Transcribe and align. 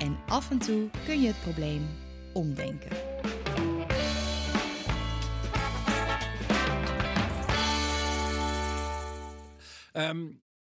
En 0.00 0.16
af 0.28 0.50
en 0.50 0.58
toe 0.58 0.90
kun 1.04 1.20
je 1.20 1.26
het 1.26 1.40
probleem 1.42 1.86
omdenken. 2.32 2.96
Ehm, 9.92 10.18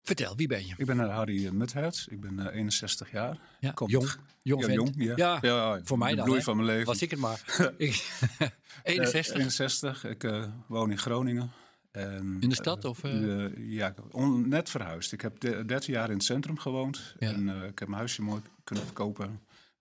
vertel, 0.01 0.35
wie 0.35 0.47
ben 0.47 0.65
je? 0.67 0.73
Ik 0.77 0.85
ben 0.85 0.97
uh, 0.97 1.15
Harry 1.15 1.49
Muthuis. 1.53 2.07
Ik 2.07 2.21
ben 2.21 2.39
uh, 2.39 2.45
61 2.55 3.11
jaar. 3.11 3.37
Ja, 3.59 3.71
Kom- 3.71 3.89
jong. 3.89 4.09
Jong 4.41 4.65
ja, 4.65 4.71
jong, 4.73 4.93
ja. 4.97 5.13
Ja, 5.15 5.37
Ja, 5.41 5.79
voor 5.83 5.97
mij 5.97 6.09
de 6.09 6.15
dan. 6.15 6.23
bloei 6.25 6.39
hè. 6.39 6.43
van 6.45 6.55
mijn 6.55 6.67
leven. 6.67 6.85
Was 6.85 7.01
ik 7.01 7.11
het 7.11 7.19
maar. 7.19 7.41
Ik- 7.77 8.05
Eh, 8.83 8.93
61. 8.95 9.35
61. 9.35 10.05
Ik 10.05 10.23
eh, 10.23 10.43
woon 10.67 10.91
in 10.91 10.97
Groningen. 10.97 11.51
En, 11.91 12.37
In 12.39 12.49
de 12.49 12.55
stad, 12.55 12.83
eh, 12.83 12.89
of, 12.89 13.03
eh? 13.03 13.43
eh, 13.45 13.51
ja, 13.57 13.87
ik 13.87 13.95
heb 13.95 14.05
on- 14.13 14.49
net 14.49 14.69
verhuisd. 14.69 15.11
Ik 15.11 15.21
heb 15.21 15.39
de- 15.39 15.65
13 15.65 15.93
jaar 15.93 16.07
in 16.09 16.13
het 16.15 16.23
centrum 16.23 16.57
gewoond. 16.59 17.15
Ja. 17.19 17.27
En 17.31 17.49
eh, 17.49 17.55
ik 17.67 17.79
heb 17.79 17.87
mijn 17.87 17.99
huisje 17.99 18.21
mooi 18.21 18.41
kunnen 18.63 18.85
verkopen. 18.85 19.25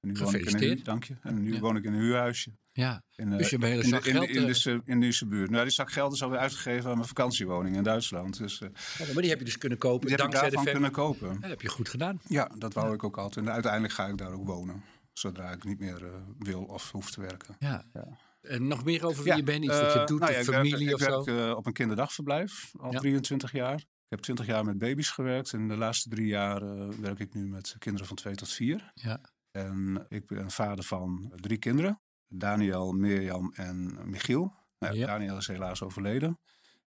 En 0.00 0.08
nu 0.08 0.14
woon 0.14 0.34
ik 0.34 0.44
in 0.50 0.70
een, 0.70 0.80
dank 0.82 1.04
je. 1.04 1.14
En 1.22 1.42
nu 1.42 1.52
Ja. 1.54 1.60
woon 1.60 1.76
ik 1.76 1.84
in 1.84 1.92
een 1.92 2.00
huurhuisje. 2.00 2.56
ja. 2.72 3.02
In, 3.16 3.32
eh, 3.32 3.38
Dus 3.38 3.50
je 3.50 3.56
hebt 3.56 3.68
een 3.68 3.74
in 3.74 3.80
de- 3.80 3.86
zak 3.88 4.04
in, 4.04 4.12
de- 4.12 4.18
geld, 4.18 4.30
in, 4.30 4.40
eh. 4.40 4.46
deze, 4.46 4.80
in 4.84 5.00
deze 5.00 5.26
buurt. 5.26 5.50
Nou, 5.50 5.62
die 5.62 5.72
zak 5.72 5.92
geld 5.92 6.12
is 6.12 6.22
alweer 6.22 6.38
uitgegeven 6.38 6.90
aan 6.90 6.96
mijn 6.96 7.08
vakantiewoning 7.08 7.76
in 7.76 7.82
Duitsland. 7.82 8.38
Dus 8.38 8.60
eh, 8.60 8.68
Maar 8.98 9.22
die 9.22 9.30
heb 9.30 9.38
je 9.38 9.44
dus 9.44 9.58
kunnen 9.58 9.78
kopen 9.78 10.06
die 10.06 10.16
heb 10.16 10.26
ik 10.26 10.32
dankzij 10.32 10.62
de 10.64 10.70
kunnen 10.70 10.90
kopen. 10.90 11.36
Ja, 11.40 11.48
heb 11.48 11.60
je 11.62 11.68
goed 11.68 11.88
gedaan. 11.88 12.20
Ja, 12.26 12.50
dat 12.58 12.74
wou 12.74 12.94
ik 12.94 13.04
ook 13.04 13.18
altijd. 13.18 13.46
En 13.46 13.52
uiteindelijk 13.52 13.92
ga 13.92 14.06
ik 14.06 14.18
daar 14.18 14.32
ook 14.32 14.46
wonen. 14.46 14.82
Zodra 15.12 15.50
ik 15.50 15.64
niet 15.64 15.78
meer 15.78 16.02
wil 16.38 16.62
of 16.62 16.90
hoef 16.90 17.10
te 17.10 17.20
werken. 17.20 17.54
Ja. 17.58 17.84
Ja. 17.92 18.18
En 18.42 18.66
nog 18.66 18.84
meer 18.84 19.04
over 19.06 19.24
wie 19.24 19.36
je 19.36 19.42
bent? 19.42 19.64
Iets 19.64 19.80
wat 19.80 19.92
je 19.92 20.02
doet, 20.04 20.20
nou 20.20 20.32
ja, 20.32 20.38
ik 20.38 20.44
familie 20.44 20.86
werk, 20.86 20.94
of 20.94 21.00
ik 21.00 21.08
zo? 21.08 21.24
werk 21.24 21.50
eh, 21.50 21.56
op 21.56 21.66
een 21.66 21.72
kinderdagverblijf 21.72 22.70
al 22.78 22.92
Ja. 22.92 22.98
23 22.98 23.52
jaar. 23.52 23.84
Ik 24.12 24.18
heb 24.18 24.26
20 24.26 24.46
jaar 24.46 24.64
met 24.64 24.78
baby's 24.78 25.10
gewerkt. 25.10 25.52
En 25.52 25.68
de 25.68 25.76
laatste 25.76 26.08
drie 26.08 26.26
jaar 26.26 26.60
werk 27.00 27.18
ik 27.18 27.34
nu 27.34 27.46
met 27.46 27.74
kinderen 27.78 28.06
van 28.06 28.16
2 28.16 28.34
tot 28.34 28.48
4. 28.48 28.90
Ja. 28.94 29.20
En 29.50 30.06
ik 30.08 30.26
ben 30.26 30.50
vader 30.50 30.84
van 30.84 31.32
drie 31.40 31.58
kinderen. 31.58 32.00
Daniel, 32.28 32.92
Mirjam 32.92 33.52
en 33.54 33.98
Michiel. 34.04 34.54
Nou, 34.78 34.94
Ja. 34.96 35.06
Daniel 35.06 35.36
is 35.36 35.46
helaas 35.46 35.82
overleden. 35.82 36.38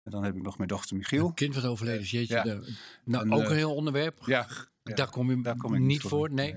En 0.04 0.12
dan 0.12 0.24
heb 0.24 0.36
ik 0.36 0.42
nog 0.42 0.58
mijn 0.58 0.70
dochter 0.70 0.98
Michiel. 0.98 1.28
Een 1.28 1.34
kind 1.34 1.56
wat 1.56 1.66
overleden 1.66 2.02
is, 2.02 2.12
jeetje. 2.12 2.36
Ja. 2.36 2.44
de- 2.44 2.76
nou, 3.06 3.24
En, 3.26 3.34
ook 3.34 3.42
eh, 3.42 3.50
een 3.50 3.56
heel 3.56 3.76
onderwerp. 3.76 4.18
Ja. 4.26 4.48
Daar 4.84 5.10
kom 5.10 5.30
je 5.30 5.42
Daar 5.42 5.58
kom 5.58 5.74
ik 5.74 5.82
niet 5.82 6.02
voor. 6.02 6.32
Nee. 6.32 6.56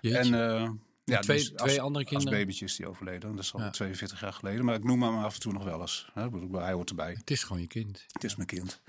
En 0.00 0.34
eh, 0.34 0.70
ja, 1.04 1.20
twee- 1.20 1.38
dus 1.38 1.52
twee 1.54 1.80
andere 1.80 2.04
Als 2.04 2.14
kinderen? 2.14 2.38
babytje 2.40 2.64
is 2.64 2.76
die 2.76 2.88
overleden. 2.88 3.30
Dat 3.34 3.44
is 3.44 3.54
al 3.54 3.60
Ja. 3.60 3.70
42 3.70 4.20
jaar 4.20 4.32
geleden. 4.32 4.64
Maar 4.64 4.74
ik 4.74 4.84
noem 4.84 5.02
hem 5.02 5.14
af 5.14 5.34
en 5.34 5.40
toe 5.40 5.52
nog 5.52 5.64
wel 5.64 5.80
eens. 5.80 6.10
Hè. 6.14 6.28
Hij 6.52 6.72
hoort 6.72 6.88
erbij. 6.90 7.12
het 7.18 7.30
is 7.30 7.42
gewoon 7.42 7.62
je 7.62 7.68
kind. 7.68 8.04
Het 8.08 8.24
is 8.24 8.36
mijn 8.36 8.48
kind. 8.48 8.82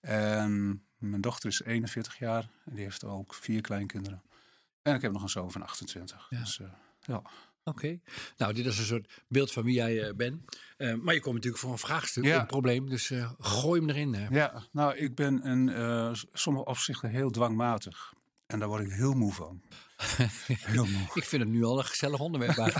En 0.00 0.82
mijn 0.98 1.20
dochter 1.20 1.48
is 1.48 1.62
41 1.62 2.18
jaar. 2.18 2.48
En 2.64 2.74
die 2.74 2.84
heeft 2.84 3.04
ook 3.04 3.34
vier 3.34 3.60
kleinkinderen. 3.60 4.22
En 4.82 4.94
ik 4.94 5.02
heb 5.02 5.12
nog 5.12 5.22
een 5.22 5.28
zoon 5.28 5.52
van 5.52 5.62
28. 5.62 6.26
Ja. 6.30 6.38
Dus, 6.38 6.60
eh, 6.60 6.66
ja. 7.00 7.22
Oké. 7.64 8.00
Nou, 8.36 8.52
dit 8.52 8.66
is 8.66 8.78
een 8.78 8.84
soort 8.84 9.22
beeld 9.28 9.52
van 9.52 9.62
wie 9.64 9.74
jij 9.74 10.02
eh, 10.08 10.14
bent. 10.14 10.58
Eh, 10.76 10.94
maar 10.94 11.14
je 11.14 11.20
komt 11.20 11.34
natuurlijk 11.34 11.62
voor 11.62 11.72
een 11.72 11.78
vraagstuk, 11.78 12.24
Ja. 12.24 12.40
een 12.40 12.46
probleem. 12.46 12.88
Dus 12.88 13.12
gooi 13.38 13.80
hem 13.80 13.90
erin. 13.90 14.14
hè. 14.14 14.26
ja, 14.28 14.62
nou, 14.72 14.96
ik 14.96 15.14
ben 15.14 15.42
in 15.42 16.16
sommige 16.32 16.64
opzichten 16.64 17.10
heel 17.10 17.30
dwangmatig. 17.30 18.14
En 18.46 18.58
daar 18.58 18.68
word 18.68 18.84
ik 18.84 18.90
heel 18.92 19.12
moe 19.14 19.32
van. 19.32 19.62
Ik 21.14 21.24
vind 21.24 21.42
het 21.42 21.50
nu 21.50 21.64
al 21.64 21.78
een 21.78 21.84
gezellig 21.84 22.20
onderwerp. 22.20 22.54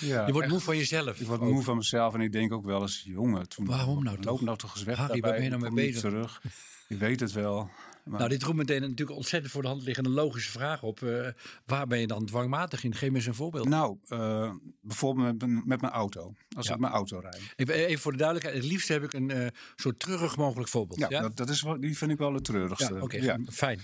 Ja, 0.00 0.26
je 0.26 0.32
wordt 0.32 0.40
echt. 0.40 0.48
moe 0.50 0.60
van 0.60 0.76
jezelf. 0.76 1.20
Ik 1.20 1.26
word 1.26 1.40
ook. 1.40 1.50
moe 1.52 1.62
van 1.62 1.76
mezelf 1.76 2.14
en 2.14 2.20
ik 2.20 2.32
denk 2.32 2.52
ook 2.52 2.64
wel 2.64 2.80
eens, 2.80 3.02
jongen, 3.06 3.48
toen 3.48 3.66
Waarom 3.66 4.04
nou 4.04 4.16
loop 4.16 4.24
toch? 4.24 4.40
nou 4.40 4.56
toch 4.58 4.74
eens 4.74 4.82
weg 4.84 4.96
Harry, 4.96 5.20
waar 5.20 5.32
ben 5.32 5.42
je 5.42 5.48
nou 5.48 5.66
Ik 5.66 5.72
mee 5.72 5.86
bezig? 5.86 6.00
terug. 6.00 6.42
Je 6.88 6.96
weet 6.96 7.20
het 7.20 7.32
wel. 7.32 7.70
Maar 8.04 8.18
Nou, 8.18 8.30
dit 8.30 8.42
roept 8.42 8.56
meteen 8.56 8.80
natuurlijk 8.80 9.16
ontzettend 9.16 9.52
voor 9.52 9.62
de 9.62 9.68
hand 9.68 9.82
liggende 9.82 10.10
logische 10.10 10.50
vraag 10.50 10.82
op. 10.82 11.02
Eh, 11.02 11.28
waar 11.66 11.86
ben 11.86 12.00
je 12.00 12.06
dan 12.06 12.26
dwangmatig 12.26 12.84
in? 12.84 12.94
Geef 12.94 13.10
me 13.10 13.16
eens 13.16 13.26
een 13.26 13.34
voorbeeld. 13.34 13.68
Nou, 13.68 13.98
eh, 14.08 14.50
bijvoorbeeld 14.80 15.26
met, 15.26 15.50
mijn- 15.50 15.62
met 15.66 15.80
mijn 15.80 15.92
auto. 15.92 16.34
Als 16.56 16.66
Ja. 16.66 16.74
ik 16.74 16.80
mijn 16.80 16.92
auto 16.92 17.18
rijd. 17.18 17.40
Even, 17.56 17.98
voor 17.98 18.12
de 18.12 18.18
duidelijkheid. 18.18 18.62
Het 18.62 18.72
liefst 18.72 18.88
heb 18.88 19.02
ik 19.04 19.12
een 19.12 19.30
eh, 19.30 19.46
zo 19.76 19.90
treurig 19.96 20.36
mogelijk 20.36 20.68
voorbeeld. 20.68 20.98
Ja, 21.00 21.06
Ja, 21.10 21.20
Dat, 21.20 21.36
dat 21.36 21.48
is, 21.48 21.64
die 21.80 21.96
vind 21.98 22.10
ik 22.10 22.18
wel 22.18 22.34
het 22.34 22.46
Ja, 22.46 22.52
treurigste. 22.52 23.00
oké. 23.00 23.16
Ja. 23.16 23.38
Fijn. 23.52 23.80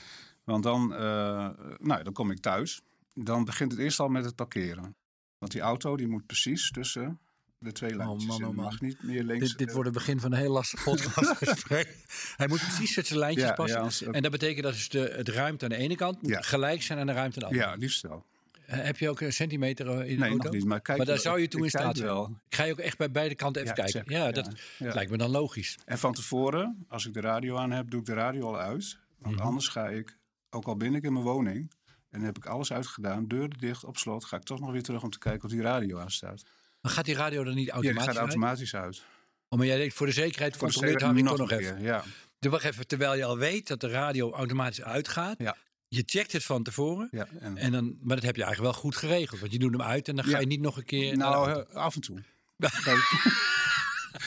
Want 0.50 0.62
dan, 0.62 0.94
eh, 0.94 1.48
nou, 1.78 2.02
dan 2.02 2.12
kom 2.12 2.30
ik 2.30 2.40
thuis. 2.40 2.80
Dan 3.14 3.44
begint 3.44 3.72
het 3.72 3.80
eerst 3.80 4.00
al 4.00 4.08
met 4.08 4.24
het 4.24 4.34
parkeren. 4.34 4.94
Want 5.38 5.52
die 5.52 5.60
auto 5.60 5.96
die 5.96 6.08
moet 6.08 6.26
precies 6.26 6.70
tussen 6.70 7.18
de 7.58 7.72
twee 7.72 7.96
lijntjes. 7.96 8.24
man, 8.26 8.36
oh. 8.36 8.46
Die 8.46 8.54
man. 8.54 8.64
mag 8.64 8.80
niet 8.80 9.02
meer 9.02 9.22
links. 9.22 9.48
Dit, 9.48 9.58
dit 9.58 9.72
wordt 9.72 9.88
het 9.88 9.94
begin 9.98 10.20
van 10.20 10.32
een 10.32 10.38
heel 10.38 10.52
lastig 10.52 10.84
podcastgesprek. 10.84 11.96
Hij 12.36 12.48
moet 12.48 12.58
precies 12.60 12.94
tussen 12.94 13.14
de 13.14 13.20
lijntjes 13.20 13.48
Ja, 13.48 13.54
passen. 13.54 13.78
ja, 13.78 13.84
als- 13.84 14.02
en 14.02 14.22
dat 14.22 14.30
betekent 14.30 14.62
dat 14.62 14.72
dus 14.72 14.88
de, 14.88 15.12
het 15.16 15.28
ruimte 15.28 15.64
aan 15.64 15.70
de 15.70 15.76
ene 15.76 15.94
kant 15.96 16.22
moet 16.22 16.30
Ja. 16.30 16.40
gelijk 16.40 16.82
zijn 16.82 16.98
aan 16.98 17.06
de 17.06 17.12
ruimte 17.12 17.34
aan 17.44 17.48
de 17.52 17.56
andere. 17.56 17.70
Ja, 17.72 17.76
liefst 17.80 18.02
wel. 18.02 18.24
Eh, 18.66 18.78
Heb 18.84 18.96
je 18.98 19.08
ook 19.10 19.20
een 19.20 19.32
centimeter 19.32 19.86
eh, 19.88 19.94
in 20.08 20.14
de 20.14 20.20
Nee, 20.20 20.28
auto? 20.30 20.44
nog 20.44 20.52
niet. 20.52 20.64
Maar, 20.64 20.80
kijk, 20.80 21.04
daar 21.04 21.18
zou 21.18 21.40
je 21.40 21.48
toe 21.48 21.62
in 21.62 21.68
staat 21.68 21.96
zijn. 21.96 22.08
wel. 22.08 22.36
Ik 22.48 22.54
ga 22.54 22.64
je 22.64 22.72
ook 22.72 22.78
echt 22.78 22.98
bij 22.98 23.10
beide 23.10 23.34
kanten 23.34 23.62
even 23.62 23.74
Ja, 23.76 23.82
kijken. 23.84 24.12
Ja, 24.14 24.30
dat 24.32 24.50
ja. 24.78 24.94
lijkt 24.94 25.10
me 25.10 25.16
dan 25.16 25.30
logisch. 25.30 25.78
En 25.84 25.98
van 25.98 26.12
tevoren, 26.12 26.84
als 26.88 27.06
ik 27.06 27.14
de 27.14 27.20
radio 27.20 27.56
aan 27.56 27.70
heb, 27.70 27.90
doe 27.90 28.00
ik 28.00 28.06
de 28.06 28.14
radio 28.14 28.46
al 28.46 28.58
uit. 28.58 28.98
Want 29.18 29.34
Mhm. 29.36 29.44
anders 29.44 29.68
ga 29.68 29.88
ik, 29.88 30.18
ook 30.50 30.64
al 30.64 30.76
ben 30.76 30.94
ik 30.94 31.02
in 31.04 31.12
mijn 31.12 31.24
woning... 31.24 31.72
en 32.10 32.20
heb 32.20 32.36
ik 32.36 32.46
alles 32.46 32.72
uitgedaan, 32.72 33.26
deuren 33.28 33.58
dicht, 33.58 33.84
op 33.84 33.96
slot... 33.96 34.24
ga 34.24 34.36
ik 34.36 34.42
toch 34.42 34.60
nog 34.60 34.72
weer 34.72 34.82
terug 34.82 35.02
om 35.02 35.10
te 35.10 35.18
kijken 35.18 35.44
of 35.44 35.50
die 35.50 35.62
radio 35.62 35.98
aanstaat. 35.98 36.42
Maar 36.80 36.92
gaat 36.92 37.04
die 37.04 37.14
radio 37.14 37.44
dan 37.44 37.54
niet 37.54 37.66
Ja, 37.66 37.72
automatisch 37.72 38.04
die 38.04 38.14
gaat 38.14 38.22
uit? 38.22 38.32
automatisch 38.34 38.74
uit. 38.74 39.02
Oh, 39.48 39.58
maar 39.58 39.66
jij 39.66 39.76
denkt 39.76 39.94
voor 39.94 40.06
de 40.06 40.12
zekerheid 40.12 40.56
Voor 40.56 40.68
de 40.68 40.72
controleert 40.74 41.02
Harry 41.02 41.22
toch 41.22 41.38
nog 41.38 41.50
een 41.50 41.58
even. 41.58 41.80
Ja. 41.82 42.04
Wacht 42.38 42.64
even, 42.64 42.86
terwijl 42.86 43.14
je 43.14 43.24
al 43.24 43.38
weet 43.38 43.68
dat 43.68 43.80
de 43.80 43.88
radio 43.88 44.32
automatisch 44.32 44.82
uitgaat. 44.82 45.38
Ja. 45.38 45.56
Je 45.88 46.02
checkt 46.06 46.32
het 46.32 46.44
van 46.44 46.62
tevoren. 46.62 47.08
Ja, 47.10 47.26
en, 47.40 47.56
En 47.56 47.72
dan, 47.72 47.98
maar 48.00 48.16
dat 48.16 48.24
heb 48.24 48.36
je 48.36 48.42
eigenlijk 48.44 48.72
wel 48.72 48.82
goed 48.82 48.96
geregeld. 48.96 49.40
Want 49.40 49.52
je 49.52 49.58
doet 49.58 49.72
hem 49.72 49.82
uit 49.82 50.08
en 50.08 50.16
dan 50.16 50.24
ga 50.24 50.30
Ja. 50.30 50.38
je 50.40 50.46
niet 50.46 50.60
nog 50.60 50.76
een 50.76 50.84
keer... 50.84 51.16
nou, 51.16 51.50
eh, 51.50 51.74
af 51.76 51.94
en 51.94 52.00
toe. 52.00 52.22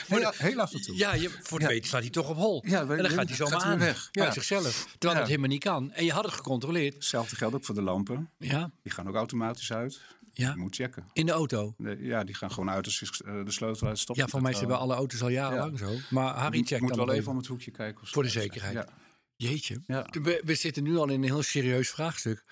heel, 0.06 0.32
heel 0.36 0.60
af 0.60 0.72
en 0.72 0.82
toe. 0.82 0.96
Ja, 0.96 1.14
je, 1.14 1.30
voor 1.30 1.58
het 1.58 1.68
Ja. 1.68 1.74
weten 1.74 1.88
slaat 1.88 2.00
hij 2.02 2.10
toch 2.10 2.28
op 2.28 2.36
hol. 2.36 2.64
Ja, 2.66 2.80
en 2.80 2.86
weet 2.88 2.98
dan 3.02 3.10
gaat 3.10 3.26
hij 3.28 3.36
zomaar 3.36 3.52
gaat 3.52 3.62
hij 3.62 3.72
aan. 3.72 3.78
weg. 3.78 4.08
Ja. 4.12 4.24
Uit 4.24 4.34
zichzelf. 4.34 4.86
Terwijl 4.98 5.20
dat 5.20 5.28
helemaal 5.28 5.48
niet 5.48 5.62
kan. 5.64 5.92
En 5.92 6.04
je 6.04 6.12
had 6.12 6.24
het 6.24 6.32
gecontroleerd. 6.34 6.94
Hetzelfde 6.94 7.36
geldt 7.36 7.54
ook 7.54 7.64
voor 7.64 7.74
de 7.74 7.82
lampen. 7.82 8.30
Ja, 8.38 8.70
Die 8.82 8.92
gaan 8.92 9.08
ook 9.08 9.14
automatisch 9.14 9.72
uit. 9.72 10.00
ja. 10.32 10.50
Je 10.50 10.56
moet 10.56 10.74
checken. 10.74 11.06
In 11.12 11.26
de 11.26 11.32
auto. 11.32 11.74
Nee, 11.76 12.02
ja, 12.02 12.24
die 12.24 12.34
gaan 12.34 12.50
gewoon 12.50 12.70
uit 12.70 12.84
als 12.84 12.98
je 12.98 13.06
eh, 13.24 13.44
de 13.44 13.50
sleutel 13.50 13.88
uit 13.88 13.98
stopt. 13.98 14.18
Ja, 14.18 14.26
voor 14.26 14.42
mij 14.42 14.52
zijn 14.54 14.66
bij 14.68 14.76
alle 14.76 14.94
auto's 14.94 15.22
al 15.22 15.28
jarenlang 15.28 15.78
zo. 15.78 15.96
Maar 16.10 16.34
Harry 16.34 16.62
checkt 16.62 16.80
moet 16.82 16.94
dan 16.94 17.06
wel 17.06 17.14
even 17.14 17.30
om 17.30 17.36
het 17.36 17.46
hoekje 17.46 17.70
kijken. 17.70 18.02
of 18.02 18.08
Voor 18.08 18.22
de 18.22 18.28
zekerheid. 18.28 18.88
Jeetje. 19.36 19.82
Ja. 19.86 20.06
We, 20.22 20.40
we 20.44 20.54
zitten 20.54 20.82
nu 20.82 20.96
al 20.96 21.08
in 21.08 21.14
een 21.22 21.28
heel 21.28 21.42
serieus 21.42 21.90
vraagstuk. 21.90 22.44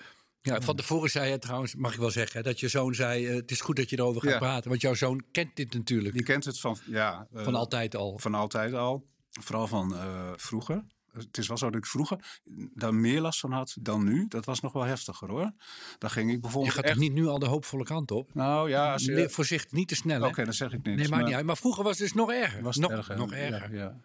Ja, 0.45 0.61
van 0.61 0.75
tevoren 0.75 1.09
zei 1.09 1.31
je 1.31 1.39
trouwens, 1.39 1.75
mag 1.75 1.93
ik 1.93 1.99
wel 1.99 2.09
zeggen, 2.11 2.43
dat 2.43 2.59
je 2.59 2.67
zoon 2.67 2.95
zei: 2.95 3.27
eh, 3.27 3.35
Het 3.35 3.51
is 3.51 3.61
goed 3.61 3.75
dat 3.75 3.89
je 3.89 3.97
erover 3.97 4.21
gaat 4.21 4.31
Ja. 4.31 4.37
praten. 4.37 4.69
Want 4.69 4.81
jouw 4.81 4.93
zoon 4.93 5.23
kent 5.31 5.55
dit 5.55 5.73
natuurlijk. 5.73 6.15
Je 6.15 6.23
kent 6.23 6.45
het 6.45 6.59
van, 6.59 6.77
ja, 6.85 7.27
eh, 7.33 7.43
van 7.43 7.55
altijd 7.55 7.95
al. 7.95 8.17
van 8.19 8.33
altijd 8.33 8.73
al. 8.73 9.07
Vooral 9.41 9.67
van 9.67 9.95
eh, 9.95 10.31
vroeger. 10.35 10.83
Het 11.11 11.37
is 11.37 11.47
wel 11.47 11.57
zo 11.57 11.65
dat 11.69 11.75
ik 11.75 11.85
vroeger 11.85 12.41
daar 12.73 12.93
meer 12.93 13.21
last 13.21 13.39
van 13.39 13.51
had 13.51 13.75
dan 13.79 14.03
nu. 14.03 14.25
Dat 14.27 14.45
was 14.45 14.59
nog 14.59 14.73
wel 14.73 14.83
heftiger 14.83 15.29
hoor. 15.29 15.51
Dan 15.97 16.09
ging 16.09 16.27
ik 16.27 16.33
Je 16.35 16.39
bijvoorbeeld 16.39 16.73
gaat 16.73 16.83
echt... 16.83 16.93
toch 16.93 17.03
niet 17.03 17.13
nu 17.13 17.27
al 17.27 17.39
de 17.39 17.45
hoopvolle 17.45 17.83
kant 17.83 18.11
op? 18.11 18.33
Nou 18.33 18.69
ja, 18.69 18.93
je... 18.97 19.29
Voorzichtig, 19.29 19.71
niet 19.71 19.87
te 19.87 19.95
snel. 19.95 20.25
Oké, 20.27 20.43
dan 20.43 20.53
zeg 20.53 20.73
ik 20.73 20.83
niks. 20.83 21.01
nee, 21.01 21.09
maakt 21.09 21.25
niet 21.25 21.33
uit. 21.35 21.45
Maar 21.45 21.57
vroeger 21.57 21.83
was 21.83 21.91
het 21.97 22.01
dus 22.07 22.13
nog 22.13 22.31
erger. 22.31 22.61
Was 22.61 22.77
nog, 22.77 22.91
erger. 22.91 23.17
nog 23.17 23.31
erger. 23.33 23.73
Ja, 23.73 23.81
ja. 23.83 23.99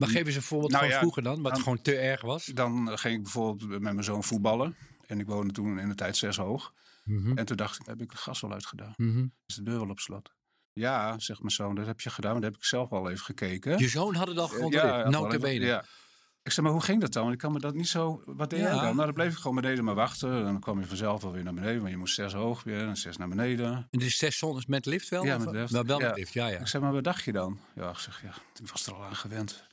Maar 0.00 0.08
geef 0.08 0.26
eens 0.26 0.34
een 0.36 0.42
voorbeeld 0.42 0.70
Nou 0.72 0.84
van 0.84 0.92
ja, 0.92 0.98
vroeger 0.98 1.22
dan, 1.22 1.42
wat 1.42 1.52
dan- 1.52 1.62
gewoon 1.62 1.82
te 1.82 1.96
erg 1.96 2.20
was. 2.20 2.44
Dan 2.46 2.98
ging 2.98 3.16
ik 3.16 3.22
bijvoorbeeld 3.22 3.70
met 3.70 3.80
mijn 3.80 4.04
zoon 4.04 4.24
voetballen. 4.24 4.76
En 5.06 5.20
ik 5.20 5.26
woonde 5.26 5.52
toen 5.52 5.78
in 5.78 5.88
de 5.88 5.94
tijd 5.94 6.16
zes 6.16 6.36
hoog. 6.36 6.72
Mhm. 7.04 7.38
En 7.38 7.44
toen 7.44 7.56
dacht 7.56 7.80
ik, 7.80 7.86
heb 7.86 8.00
ik 8.00 8.10
het 8.10 8.20
gas 8.20 8.40
wel 8.40 8.52
uitgedaan? 8.52 8.94
Mhm. 8.96 9.26
Is 9.46 9.54
de 9.54 9.62
deur 9.62 9.78
wel 9.80 9.88
op 9.88 9.98
slot? 10.00 10.32
Ja, 10.72 11.18
zegt 11.18 11.38
mijn 11.40 11.50
zoon, 11.52 11.74
dat 11.74 11.86
heb 11.86 12.00
je 12.00 12.10
gedaan. 12.10 12.34
Dat 12.34 12.42
heb 12.42 12.56
ik 12.56 12.64
zelf 12.64 12.90
al 12.90 13.10
even 13.10 13.24
gekeken. 13.24 13.78
Je 13.78 13.88
zoon 13.88 14.14
had 14.14 14.28
het 14.28 14.38
al 14.38 14.48
gecontroleerd. 14.48 14.94
had 14.94 15.02
wel 15.02 15.10
Nota 15.10 15.26
even- 15.28 15.40
bene. 15.40 15.64
Ja. 15.64 15.84
Ik 16.42 16.52
zei, 16.52 16.66
maar 16.66 16.74
hoe 16.74 16.84
ging 16.84 17.00
dat 17.00 17.12
dan? 17.12 17.22
Want 17.22 17.34
ik 17.34 17.40
kan 17.40 17.52
me 17.52 17.58
dat 17.58 17.74
niet 17.74 17.88
zo... 17.88 18.22
Wat 18.24 18.50
deed 18.50 18.58
Ja. 18.58 18.64
jij 18.64 18.74
dan? 18.74 18.82
Nou, 18.94 18.96
dan 19.04 19.12
bleef 19.14 19.32
ik 19.32 19.38
gewoon 19.38 19.56
beneden 19.60 19.84
maar 19.84 19.94
wachten. 19.94 20.32
En 20.32 20.42
dan 20.42 20.60
kwam 20.60 20.80
je 20.80 20.86
vanzelf 20.86 21.22
wel 21.22 21.32
weer 21.32 21.44
naar 21.44 21.54
beneden. 21.54 21.78
Want 21.78 21.90
je 21.90 21.96
moest 21.96 22.14
zes 22.14 22.32
hoog 22.32 22.62
weer 22.62 22.86
en 22.86 22.96
zes 22.96 23.16
naar 23.16 23.28
beneden. 23.28 23.86
En 23.90 24.00
is 24.00 24.18
zes 24.18 24.38
zones 24.38 24.66
met 24.66 24.86
lift 24.86 25.08
wel? 25.08 25.24
Ja, 25.24 25.38
met 25.38 25.50
lift. 25.50 25.70
Wel, 25.72 25.84
wel 25.84 26.00
Ja. 26.00 26.06
met 26.08 26.16
lift, 26.16 26.32
ja, 26.32 26.46
ja. 26.46 26.58
Ik 26.58 26.66
zei, 26.66 26.82
maar 26.82 26.92
wat 26.92 27.04
dacht 27.04 27.24
je 27.24 27.32
dan? 27.32 27.58
Ja, 27.74 27.90
ik 27.90 27.96
zeg, 27.98 28.22
ja, 28.22 28.34
ik 28.62 28.68
was 28.70 28.86
er 28.86 28.94
al 28.94 29.04
aan 29.04 29.16
gewend. 29.16 29.66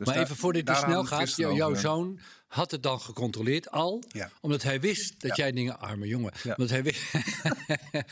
Dus 0.00 0.08
Maar 0.08 0.16
daar- 0.16 0.24
even 0.24 0.36
voordat 0.36 0.60
het 0.66 0.70
daaraan 0.76 0.90
snel 0.90 1.04
gaat. 1.04 1.20
jouw 1.56 1.68
over- 1.68 1.80
zoon 1.80 2.18
had 2.50 2.70
het 2.70 2.82
dan 2.82 3.00
gecontroleerd 3.00 3.70
al. 3.70 4.02
Ja. 4.08 4.30
Omdat 4.40 4.62
hij 4.62 4.80
wist 4.80 5.14
dat 5.20 5.36
Ja. 5.36 5.42
jij 5.44 5.52
dingen... 5.52 5.80
Arme 5.80 6.06
jongen. 6.06 6.32
Ja. 6.42 6.50
Omdat 6.50 6.70
hij 6.70 6.82
wist... 6.82 7.02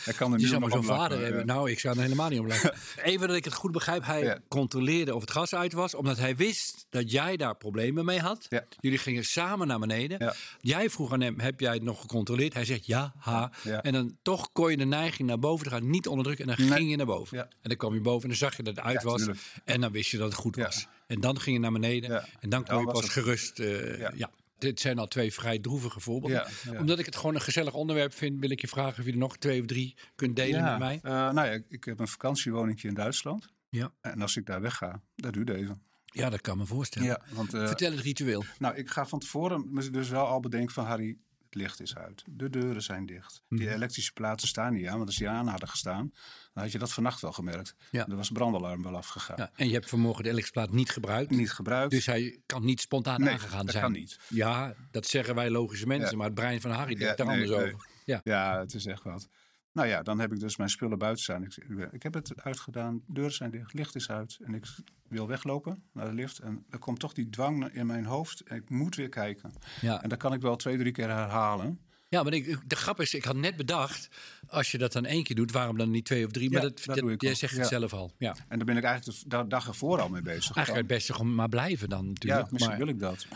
Hij 0.05 0.15
kan 0.17 0.33
er 0.33 0.39
nu 0.39 0.47
zou 0.47 0.61
maar 0.61 0.71
zo'n 0.71 0.85
vader 0.85 1.23
hebben. 1.23 1.47
Nou, 1.47 1.71
ik 1.71 1.79
zou 1.81 1.97
er 1.97 2.03
helemaal 2.03 2.29
niet 2.29 2.39
om 2.41 2.47
lachen. 2.47 2.75
Even 3.03 3.29
dat 3.29 3.37
ik 3.37 3.45
het 3.45 3.55
goed 3.55 3.73
begrijp. 3.73 4.05
Hij 4.05 4.39
controleerde 4.49 5.15
of 5.15 5.21
het 5.21 5.31
gas 5.31 5.55
uit 5.55 5.73
was. 5.73 5.95
Omdat 5.95 6.19
hij 6.19 6.37
wist 6.37 6.87
dat 6.91 7.11
jij 7.11 7.37
daar 7.37 7.57
problemen 7.57 8.05
mee 8.05 8.21
had. 8.21 8.47
Jullie 8.81 8.99
gingen 8.99 9.25
samen 9.25 9.67
naar 9.67 9.79
beneden. 9.79 10.35
Jij 10.61 10.91
vroeg 10.91 11.13
aan 11.13 11.21
hem, 11.21 11.41
heb 11.41 11.61
jij 11.61 11.73
het 11.75 11.83
nog 11.83 12.01
gecontroleerd? 12.01 12.55
Hij 12.55 12.65
zegt 12.65 12.87
ja, 12.87 13.13
ha. 13.19 13.51
En 13.83 13.93
dan 13.93 14.17
toch 14.23 14.53
kon 14.53 14.71
je 14.71 14.77
de 14.77 14.85
neiging 14.85 15.29
naar 15.29 15.39
boven 15.39 15.65
te 15.65 15.71
gaan. 15.71 15.91
Niet 15.91 16.07
onderdrukken. 16.07 16.49
En 16.49 16.57
dan 16.57 16.67
Nee. 16.67 16.77
ging 16.77 16.91
je 16.91 16.97
naar 16.97 17.07
boven. 17.07 17.39
En 17.39 17.49
dan 17.63 17.77
kwam 17.77 17.95
je 17.95 18.01
boven 18.01 18.23
en 18.23 18.29
dan 18.29 18.39
zag 18.39 18.57
je 18.57 18.63
dat 18.63 18.77
het 18.77 18.85
uit 18.85 19.03
was. 19.03 19.17
tuurlijk. 19.17 19.41
En 19.65 19.81
dan 19.81 19.93
wist 19.93 20.11
je 20.11 20.17
dat 20.19 20.27
het 20.31 20.41
goed 20.41 20.57
was. 20.57 20.87
En 21.07 21.21
dan 21.21 21.41
ging 21.41 21.57
je 21.57 21.63
naar 21.63 21.73
beneden. 21.73 22.25
En 22.41 22.49
dan 22.49 22.65
kon 22.65 22.81
je 22.81 22.87
pas 22.87 23.09
gerust... 23.09 23.59
eh, 23.59 23.99
ja. 24.17 24.28
Dit 24.59 24.81
zijn 24.81 24.99
al 24.99 25.07
twee 25.07 25.33
vrij 25.33 25.59
droevige 25.59 26.01
voorbeelden. 26.01 26.47
Ja, 26.65 26.73
ja. 26.73 26.79
Omdat 26.81 26.99
ik 26.99 27.07
het 27.07 27.17
gewoon 27.17 27.35
een 27.35 27.41
gezellig 27.41 27.75
onderwerp 27.75 28.13
vind... 28.15 28.41
wil 28.41 28.51
ik 28.51 28.61
je 28.61 28.69
vragen 28.69 28.99
of 29.01 29.05
je 29.07 29.13
er 29.13 29.19
nog 29.19 29.37
twee 29.37 29.61
of 29.61 29.67
drie 29.67 29.97
kunt 30.15 30.37
delen 30.37 30.65
met 30.65 30.79
mij. 30.79 30.99
Eh, 31.03 31.11
nou 31.13 31.35
ja, 31.47 31.59
ik- 31.69 31.85
heb 31.85 31.99
een 32.01 32.09
vakantiewoningje 32.09 32.89
in 32.89 32.95
Duitsland. 32.95 33.49
Ja. 33.69 33.93
En 34.01 34.23
als 34.23 34.37
ik 34.37 34.47
daar 34.47 34.61
wegga, 34.61 35.01
dat 35.17 35.33
duurt 35.33 35.51
even. 35.51 35.83
Ja, 36.05 36.31
dat 36.31 36.41
kan 36.41 36.59
me 36.59 36.67
voorstellen. 36.67 37.09
Ja, 37.09 37.23
want 37.33 37.55
eh, 37.55 37.67
Vertel 37.67 37.91
het 37.91 38.01
ritueel. 38.01 38.45
nou, 38.59 38.77
ik 38.77 38.91
ga 38.91 39.07
van 39.07 39.19
tevoren 39.19 39.91
dus 39.93 40.09
wel 40.09 40.27
al 40.27 40.41
bedenken 40.41 40.75
van 40.75 40.85
Harry, 40.85 41.17
het 41.51 41.61
licht 41.61 41.81
is 41.81 41.97
uit. 41.97 42.23
De 42.27 42.51
deuren 42.51 42.83
zijn 42.83 43.07
dicht. 43.07 43.43
Mhm. 43.49 43.61
Die 43.61 43.71
elektrische 43.71 44.13
platen 44.13 44.49
staan 44.49 44.73
niet 44.73 44.87
aan, 44.87 44.97
want 44.97 45.07
als 45.07 45.17
die 45.17 45.29
aan 45.29 45.47
hadden 45.47 45.69
gestaan, 45.69 46.13
dan 46.53 46.63
had 46.63 46.73
je 46.73 46.79
dat 46.79 46.93
vannacht 46.93 47.21
wel 47.21 47.33
gemerkt. 47.33 47.75
Ja. 47.91 48.07
Er 48.07 48.17
was 48.17 48.31
brandalarm 48.31 48.83
wel 48.83 48.97
afgegaan. 48.97 49.37
Ja, 49.39 49.51
en 49.55 49.67
je 49.67 49.73
hebt 49.73 49.89
vanmorgen 49.89 50.23
de 50.23 50.31
elektriciteit 50.31 50.73
niet 50.73 50.91
gebruikt. 50.91 51.31
Niet 51.31 51.53
gebruikt. 51.53 51.91
Dus 51.91 52.07
hij 52.07 52.41
kan 52.47 52.65
niet 52.65 52.81
spontaan 52.81 53.21
Nee, 53.21 53.33
aangegaan 53.33 53.65
dat 53.65 53.71
zijn. 53.71 53.83
kan 53.85 53.93
niet. 53.93 54.19
Ja, 54.29 54.75
dat 54.91 55.07
zeggen 55.07 55.35
wij 55.35 55.51
logische 55.51 55.87
mensen. 55.87 56.11
Ja. 56.11 56.17
Maar 56.17 56.27
het 56.27 56.35
brein 56.35 56.61
van 56.61 56.71
Harry 56.71 56.95
denkt 56.95 57.17
daar 57.17 57.27
nee, 57.27 57.37
anders 57.37 57.57
nee. 57.57 57.73
over. 57.73 57.89
Ja. 58.05 58.21
Ja, 58.25 58.59
het 58.59 58.75
is 58.75 58.87
echt 58.87 59.03
wat. 59.03 59.29
Nou 59.73 59.89
ja, 59.89 60.03
dan 60.03 60.19
heb 60.19 60.33
ik 60.33 60.41
dus 60.41 60.57
mijn 60.57 60.71
spullen 60.71 60.99
buiten 60.99 61.23
staan. 61.23 61.45
Ik, 61.45 61.57
ik, 61.91 62.03
heb 62.03 62.15
het 62.15 62.43
uitgedaan, 62.43 63.03
deuren 63.07 63.33
zijn 63.33 63.51
dicht, 63.51 63.73
licht 63.73 63.95
is 63.95 64.11
uit. 64.11 64.39
En 64.45 64.55
ik 64.55 64.65
wil 65.09 65.27
weglopen 65.27 65.83
naar 65.93 66.07
de 66.07 66.15
lift. 66.15 66.39
En 66.39 66.65
er 66.71 66.79
komt 66.79 67.01
toch 67.01 67.13
die 67.13 67.31
dwang 67.31 67.73
in 67.73 67.87
mijn 67.87 68.05
hoofd. 68.05 68.41
En 68.41 68.57
ik 68.57 68.71
moet 68.71 68.97
weer 68.97 69.09
kijken. 69.09 69.53
Ja. 69.81 70.03
En 70.03 70.09
dat 70.09 70.19
kan 70.19 70.33
ik 70.33 70.41
wel 70.41 70.57
twee, 70.57 70.79
drie 70.79 70.93
keer 70.93 71.09
herhalen. 71.09 71.81
Ja, 72.09 72.23
maar 72.23 72.33
ik, 72.33 72.59
de 72.67 72.77
grap 72.77 73.01
is, 73.01 73.15
ik 73.15 73.25
had 73.25 73.37
net 73.37 73.57
bedacht... 73.57 74.09
als 74.49 74.71
je 74.71 74.79
dat 74.79 74.93
dan 74.93 75.05
één 75.07 75.23
keer 75.23 75.37
doet, 75.37 75.53
waarom 75.53 75.79
dan 75.79 75.91
niet 75.91 76.05
twee 76.05 76.25
of 76.25 76.31
drie? 76.31 76.51
Maar 76.51 76.63
Ja, 76.63 76.69
dat, 76.69 76.83
dat 76.85 76.97
doe 76.97 77.13
ik 77.13 77.23
jij 77.23 77.35
zegt 77.35 77.53
het 77.53 77.63
Ja. 77.63 77.69
zelf 77.69 77.93
al. 77.93 78.13
Ja. 78.19 78.37
En 78.49 78.57
daar 78.57 78.67
ben 78.67 78.77
ik 78.77 78.85
eigenlijk 78.85 79.19
de 79.21 79.29
da- 79.29 79.43
dag 79.45 79.67
ervoor 79.67 80.01
al 80.01 80.09
mee 80.09 80.23
bezig. 80.23 80.57
Eigenlijk 80.57 80.87
het 80.89 80.97
beste 80.97 81.15
gewoon 81.15 81.35
maar 81.35 81.49
blijven 81.49 81.89
dan 81.89 82.05
ja, 82.05 82.09
natuurlijk. 82.11 82.51
misschien 82.51 82.77
maar, 82.77 82.85
wil 82.85 82.95
ik 82.95 83.01
dat. 83.01 83.27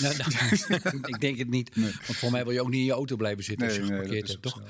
Nou, 0.00 0.16
nou, 0.68 1.08
ik 1.14 1.20
denk 1.20 1.38
het 1.38 1.48
niet. 1.48 1.70
Want 1.74 2.16
voor 2.16 2.30
mij 2.30 2.44
wil 2.44 2.52
je 2.52 2.60
ook 2.60 2.68
niet 2.70 2.80
in 2.80 2.84
je 2.84 2.92
auto 2.92 3.16
blijven 3.16 3.44
zitten 3.44 3.66
als 3.66 3.76
je 3.76 3.82
dat 3.82 3.90
geparkeerd 3.90 4.28
hebt, 4.28 4.42
toch? 4.42 4.62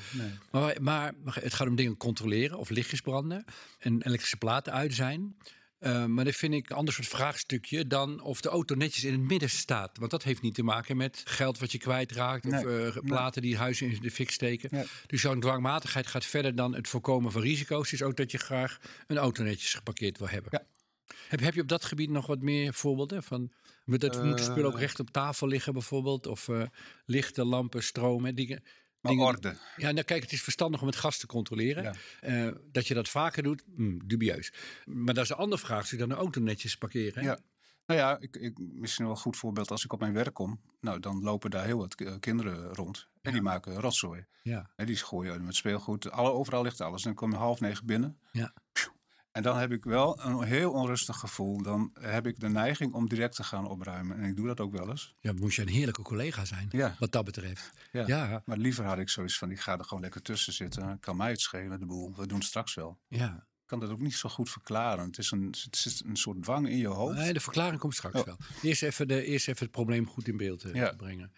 Maar, 0.50 0.76
maar, 0.80 1.14
maar 1.24 1.38
het 1.40 1.54
gaat 1.54 1.68
om 1.68 1.76
dingen 1.76 1.96
controleren 1.96 2.58
of 2.58 2.68
lichtjes 2.70 3.00
branden 3.00 3.44
en 3.78 4.02
elektrische 4.02 4.36
platen 4.36 4.72
uit 4.72 4.94
zijn. 4.94 5.36
Eh, 5.78 6.04
maar 6.04 6.24
dat 6.24 6.34
vind 6.34 6.54
ik 6.54 6.70
een 6.70 6.76
ander 6.76 6.94
soort 6.94 7.06
vraagstukje 7.06 7.86
dan 7.86 8.20
of 8.20 8.40
de 8.40 8.48
auto 8.48 8.74
netjes 8.74 9.04
in 9.04 9.12
het 9.12 9.20
midden 9.20 9.50
staat. 9.50 9.98
Want 9.98 10.10
dat 10.10 10.22
heeft 10.22 10.42
niet 10.42 10.54
te 10.54 10.62
maken 10.62 10.96
met 10.96 11.22
geld 11.24 11.58
wat 11.58 11.72
je 11.72 11.78
kwijtraakt 11.78 12.46
of 12.46 12.50
Nee, 12.64 12.86
eh, 12.90 12.96
platen 13.04 13.42
die 13.42 13.56
huizen 13.56 13.90
in 13.90 14.00
de 14.00 14.10
fik 14.10 14.30
steken. 14.30 14.86
Dus 15.06 15.20
zo'n 15.20 15.40
dwangmatigheid 15.40 16.06
gaat 16.06 16.24
verder 16.24 16.54
dan 16.54 16.74
het 16.74 16.88
voorkomen 16.88 17.32
van 17.32 17.42
risico's. 17.42 17.92
Is 17.92 18.02
ook 18.02 18.16
dat 18.16 18.30
je 18.30 18.38
graag 18.38 18.78
een 19.06 19.18
auto 19.18 19.42
netjes 19.42 19.74
geparkeerd 19.74 20.18
wil 20.18 20.28
hebben. 20.28 20.50
Ja. 20.52 20.66
Heb, 21.28 21.40
heb 21.40 21.54
je 21.54 21.60
op 21.60 21.68
dat 21.68 21.84
gebied 21.84 22.10
nog 22.10 22.26
wat 22.26 22.40
meer 22.42 22.74
voorbeelden? 22.74 23.22
Van, 23.22 23.52
dat 23.84 24.24
moeten 24.24 24.44
spullen 24.44 24.66
ook 24.66 24.74
Eh. 24.74 24.80
recht 24.80 25.00
op 25.00 25.10
tafel 25.10 25.46
liggen 25.48 25.72
bijvoorbeeld? 25.72 26.26
Of 26.26 26.48
lichten, 27.04 27.46
lampen, 27.46 27.82
stroom? 27.82 28.24
Hè, 28.24 28.34
dingen, 28.34 28.62
dingen- 29.00 29.24
orde. 29.24 29.56
ja, 29.76 29.90
nou 29.90 30.02
kijk, 30.04 30.22
het 30.22 30.32
is 30.32 30.42
verstandig 30.42 30.80
om 30.80 30.86
het 30.86 30.96
gas 30.96 31.18
te 31.18 31.26
controleren. 31.26 31.82
Ja. 31.82 31.94
Eh, 32.20 32.52
dat 32.72 32.86
je 32.86 32.94
dat 32.94 33.08
vaker 33.08 33.42
doet, 33.42 33.62
hm, 33.76 33.98
dubieus. 34.04 34.52
Maar 34.84 35.14
dat 35.14 35.24
is 35.24 35.30
een 35.30 35.36
ander 35.36 35.58
vraagstuk 35.58 35.98
dan 35.98 36.10
een 36.10 36.16
auto 36.16 36.40
netjes 36.40 36.76
parkeren. 36.76 37.22
hè? 37.22 37.28
Ja. 37.30 37.38
Nou 37.86 38.00
ja, 38.00 38.16
ik, 38.20 38.36
ik, 38.36 38.58
misschien 38.58 39.04
wel 39.04 39.14
een 39.14 39.20
goed 39.20 39.36
voorbeeld 39.36 39.70
als 39.70 39.84
ik 39.84 39.92
op 39.92 40.00
mijn 40.00 40.12
werk 40.12 40.34
kom. 40.34 40.60
Nou, 40.80 41.00
dan 41.00 41.22
lopen 41.22 41.50
daar 41.50 41.64
heel 41.64 41.78
wat 41.78 41.94
ki- 41.94 42.18
kinderen 42.18 42.74
rond. 42.74 43.08
En 43.22 43.32
die 43.32 43.42
maken 43.42 43.80
rotzooi. 43.80 44.26
Ja. 44.42 44.70
En 44.76 44.86
die 44.86 44.96
gooien 44.96 45.44
met 45.44 45.54
speelgoed. 45.56 46.10
Alle, 46.10 46.30
overal 46.30 46.62
ligt 46.62 46.80
alles. 46.80 47.00
En 47.00 47.06
dan 47.06 47.14
kom 47.14 47.30
je 47.30 47.36
half 47.36 47.60
negen 47.60 47.86
binnen. 47.86 48.18
Ja. 48.32 48.52
En 49.38 49.44
dan 49.44 49.58
heb 49.58 49.72
ik 49.72 49.84
wel 49.84 50.20
een 50.24 50.42
heel 50.42 50.72
onrustig 50.72 51.16
gevoel. 51.16 51.62
Dan 51.62 51.90
heb 52.00 52.26
ik 52.26 52.40
de 52.40 52.48
neiging 52.48 52.92
om 52.92 53.08
direct 53.08 53.34
te 53.36 53.42
gaan 53.44 53.66
opruimen. 53.68 54.18
En 54.18 54.24
ik 54.28 54.36
doe 54.36 54.46
dat 54.46 54.60
ook 54.60 54.72
wel 54.72 54.90
eens. 54.90 55.14
Ja, 55.20 55.32
moest 55.32 55.56
je 55.56 55.62
een 55.62 55.68
heerlijke 55.68 56.02
collega 56.02 56.44
zijn, 56.44 56.68
Ja. 56.70 56.96
wat 56.98 57.12
dat 57.12 57.24
betreft. 57.24 57.72
Ja. 57.92 58.06
Ja, 58.06 58.42
Maar 58.44 58.56
liever 58.56 58.84
had 58.84 58.98
ik 58.98 59.08
zoiets 59.08 59.38
van, 59.38 59.50
ik 59.50 59.60
ga 59.60 59.78
er 59.78 59.84
gewoon 59.84 60.02
lekker 60.02 60.22
tussen 60.22 60.52
zitten. 60.52 61.00
Kan 61.00 61.16
mij 61.16 61.30
het 61.30 61.40
schelen, 61.40 61.78
de 61.80 61.86
boel. 61.86 62.14
We 62.16 62.26
doen 62.26 62.38
het 62.38 62.46
straks 62.46 62.74
wel. 62.74 62.98
ja. 63.08 63.46
Ik 63.60 63.74
kan 63.78 63.80
dat 63.88 63.90
ook 63.90 64.00
niet 64.00 64.14
zo 64.14 64.28
goed 64.28 64.50
verklaren. 64.50 65.04
Het 65.06 65.18
is 65.18 65.30
een, 65.30 65.54
het 65.64 65.82
is 65.86 66.02
een 66.06 66.16
soort 66.16 66.42
dwang 66.42 66.68
in 66.68 66.76
je 66.76 66.86
hoofd. 66.88 67.16
Nee, 67.16 67.32
de 67.32 67.40
verklaring 67.40 67.80
komt 67.80 67.94
straks 67.94 68.20
Oh. 68.20 68.24
wel. 68.26 68.36
Eerst 68.62 68.82
even, 68.82 69.08
de, 69.08 69.24
eerst 69.24 69.48
even 69.48 69.62
het 69.62 69.70
probleem 69.70 70.06
goed 70.06 70.28
in 70.28 70.36
beeld 70.36 70.64
eh, 70.64 70.74
Ja. 70.74 70.92
brengen. 70.96 71.32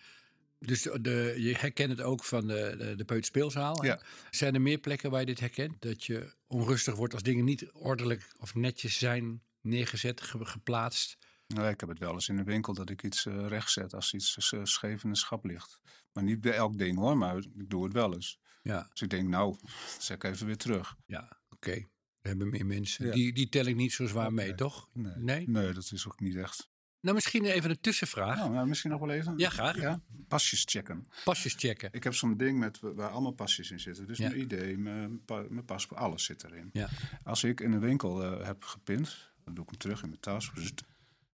Dus 0.66 0.82
de, 0.82 1.34
je 1.38 1.54
herkent 1.56 1.90
het 1.90 2.00
ook 2.00 2.24
van 2.24 2.46
de, 2.46 2.74
de, 2.78 2.94
de 2.96 3.04
peuterspeelzaal. 3.04 3.84
Ja. 3.84 4.00
Zijn 4.30 4.54
er 4.54 4.60
meer 4.60 4.78
plekken 4.78 5.10
waar 5.10 5.20
je 5.20 5.26
dit 5.26 5.40
herkent? 5.40 5.82
Dat 5.82 6.04
je 6.04 6.34
onrustig 6.46 6.94
wordt 6.94 7.12
als 7.14 7.22
dingen 7.22 7.44
niet 7.44 7.70
ordelijk 7.72 8.32
of 8.38 8.54
netjes 8.54 8.98
zijn 8.98 9.42
neergezet, 9.60 10.20
ge- 10.20 10.44
geplaatst? 10.44 11.16
Nou, 11.46 11.68
ik 11.68 11.80
heb 11.80 11.88
het 11.88 11.98
wel 11.98 12.12
eens 12.12 12.28
in 12.28 12.36
de 12.36 12.44
winkel 12.44 12.74
dat 12.74 12.90
ik 12.90 13.02
iets 13.02 13.26
eh 13.26 13.46
recht 13.48 13.70
zet 13.70 13.94
als 13.94 14.12
iets 14.14 14.52
eh, 14.52 14.60
scheef 14.64 15.04
in 15.04 15.10
de 15.10 15.16
schap 15.16 15.44
ligt. 15.44 15.80
Maar 16.12 16.24
niet 16.24 16.40
bij 16.40 16.52
elk 16.52 16.78
ding 16.78 16.98
hoor, 16.98 17.16
maar 17.16 17.36
ik 17.36 17.70
doe 17.70 17.84
het 17.84 17.92
wel 17.92 18.14
eens. 18.14 18.38
Ja. 18.62 18.86
Dus 18.90 19.00
ik 19.00 19.10
denk, 19.10 19.28
nou, 19.28 19.56
zet 19.98 20.16
ik 20.16 20.24
even 20.30 20.46
weer 20.46 20.56
terug. 20.56 20.96
Ja, 21.06 21.40
oké. 21.50 21.74
We 22.20 22.28
hebben 22.28 22.50
meer 22.50 22.66
mensen. 22.66 23.06
Ja. 23.06 23.12
Die, 23.12 23.32
die 23.32 23.48
tel 23.48 23.64
ik 23.64 23.76
niet 23.76 23.92
zo 23.92 24.06
zwaar 24.06 24.32
mee, 24.32 24.54
toch? 24.54 24.88
Nee. 24.92 25.12
Nee? 25.16 25.48
Nee, 25.48 25.72
dat 25.72 25.90
is 25.92 26.06
ook 26.06 26.20
niet 26.20 26.36
echt. 26.36 26.68
Nou, 27.00 27.14
misschien 27.14 27.44
even 27.44 27.70
een 27.70 27.80
tussenvraag. 27.80 28.36
Nou, 28.36 28.50
maar 28.50 28.66
misschien 28.68 28.90
nog 28.90 29.00
wel 29.00 29.10
even. 29.10 29.34
Ja, 29.36 29.48
graag. 29.50 29.80
Ja, 29.80 30.00
pasjes 30.28 30.64
checken. 30.68 31.08
Pasjes 31.24 31.54
checken. 31.54 31.88
Ik 31.92 32.04
heb 32.04 32.14
zo'n 32.14 32.36
ding 32.36 32.58
met, 32.58 32.78
waar 32.80 33.08
allemaal 33.10 33.32
pasjes 33.32 33.70
in 33.70 33.80
zitten. 33.80 34.06
Dus 34.06 34.18
Ja. 34.18 34.28
mijn 34.28 34.40
ID, 34.40 34.78
mijn, 34.78 35.22
mijn 35.48 35.64
paspoort, 35.64 36.00
alles 36.00 36.24
zit 36.24 36.44
erin. 36.44 36.70
Ja. 36.72 36.88
Als 37.24 37.44
ik 37.44 37.60
in 37.60 37.72
een 37.72 37.80
winkel 37.80 38.22
eh, 38.24 38.46
heb 38.46 38.64
gepint, 38.64 39.30
dan 39.44 39.54
doe 39.54 39.64
ik 39.64 39.70
hem 39.70 39.78
terug 39.78 40.02
in 40.02 40.08
mijn 40.08 40.20
tas. 40.20 40.50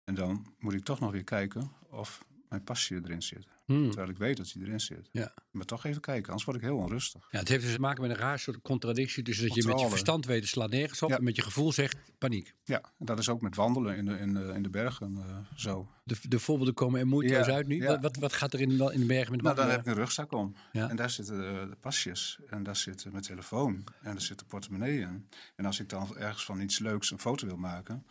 En 0.05 0.15
dan 0.15 0.55
moet 0.59 0.73
ik 0.75 0.85
toch 0.85 1.01
nog 1.01 1.11
weer 1.13 1.25
kijken 1.25 1.73
of 1.91 2.25
mijn 2.49 2.65
pasje 2.65 3.01
erin 3.05 3.23
zit. 3.23 3.47
Hmm. 3.73 3.87
Terwijl 3.87 4.11
ik 4.11 4.19
weet 4.19 4.37
dat 4.37 4.51
hij 4.53 4.63
erin 4.63 4.81
zit. 4.81 5.09
Ja. 5.13 5.35
Maar 5.51 5.65
toch 5.65 5.85
even 5.85 6.01
kijken, 6.01 6.27
anders 6.27 6.45
word 6.45 6.57
ik 6.57 6.63
heel 6.63 6.77
onrustig. 6.77 7.29
Ja, 7.31 7.39
het 7.39 7.49
heeft 7.49 7.65
dus 7.65 7.73
te 7.75 7.81
maken 7.81 8.03
met 8.03 8.11
een 8.11 8.17
raar 8.17 8.39
soort 8.39 8.63
contradictie. 8.63 9.23
Dus 9.23 9.41
dat 9.41 9.55
je 9.55 9.65
met 9.67 9.81
je 9.81 9.89
verstand 9.89 10.27
weet, 10.27 10.47
slaat 10.47 10.71
nergens 10.71 11.03
op. 11.03 11.09
Ja. 11.09 11.17
En 11.17 11.25
met 11.25 11.37
je 11.37 11.43
gevoel 11.43 11.73
zegt 11.73 11.97
paniek. 12.19 12.55
Ja, 12.65 12.81
en 12.99 13.07
dat 13.07 13.19
is 13.19 13.29
ook 13.29 13.41
met 13.41 13.57
wandelen 13.57 13.97
in 13.97 14.05
de, 14.05 14.19
in 14.19 14.35
de, 14.35 14.53
in 14.55 14.63
de 14.63 14.71
bergen 14.71 15.17
eh, 15.17 15.37
zo. 15.57 15.89
De, 16.05 16.17
de 16.29 16.39
voorbeelden 16.39 16.75
komen 16.75 17.01
er 17.01 17.07
moeiteloos 17.07 17.47
Ja, 17.47 17.55
uit 17.55 17.67
nu. 17.67 17.85
Wat, 17.87 18.01
wat, 18.01 18.17
wat 18.17 18.33
gaat 18.33 18.53
er 18.53 18.61
in, 18.61 18.71
in 18.71 19.01
de 19.01 19.07
bergen 19.07 19.33
met 19.33 19.43
Nou, 19.43 19.43
dan 19.43 19.43
wandelen? 19.43 19.71
heb 19.71 19.81
ik 19.81 19.87
een 19.87 19.95
rugzak 19.95 20.33
om. 20.33 20.55
En 20.73 20.97
daar 20.97 21.11
zitten 21.11 21.37
de, 21.37 21.67
de 21.71 21.77
pasjes. 21.81 22.39
En 22.47 22.63
daar 22.63 22.77
zit 22.77 23.07
mijn 23.11 23.23
telefoon. 23.23 23.75
En 23.75 24.13
daar 24.13 24.21
zit 24.21 24.39
de 24.39 24.45
portemonnee 24.45 24.99
in. 25.01 25.29
En 25.57 25.65
als 25.65 25.81
ik 25.81 25.89
dan 25.89 26.17
ergens 26.17 26.45
van 26.45 26.61
iets 26.61 26.79
leuks 26.79 27.11
een 27.11 27.19
foto 27.19 27.47
wil 27.47 27.57
maken, 27.57 28.07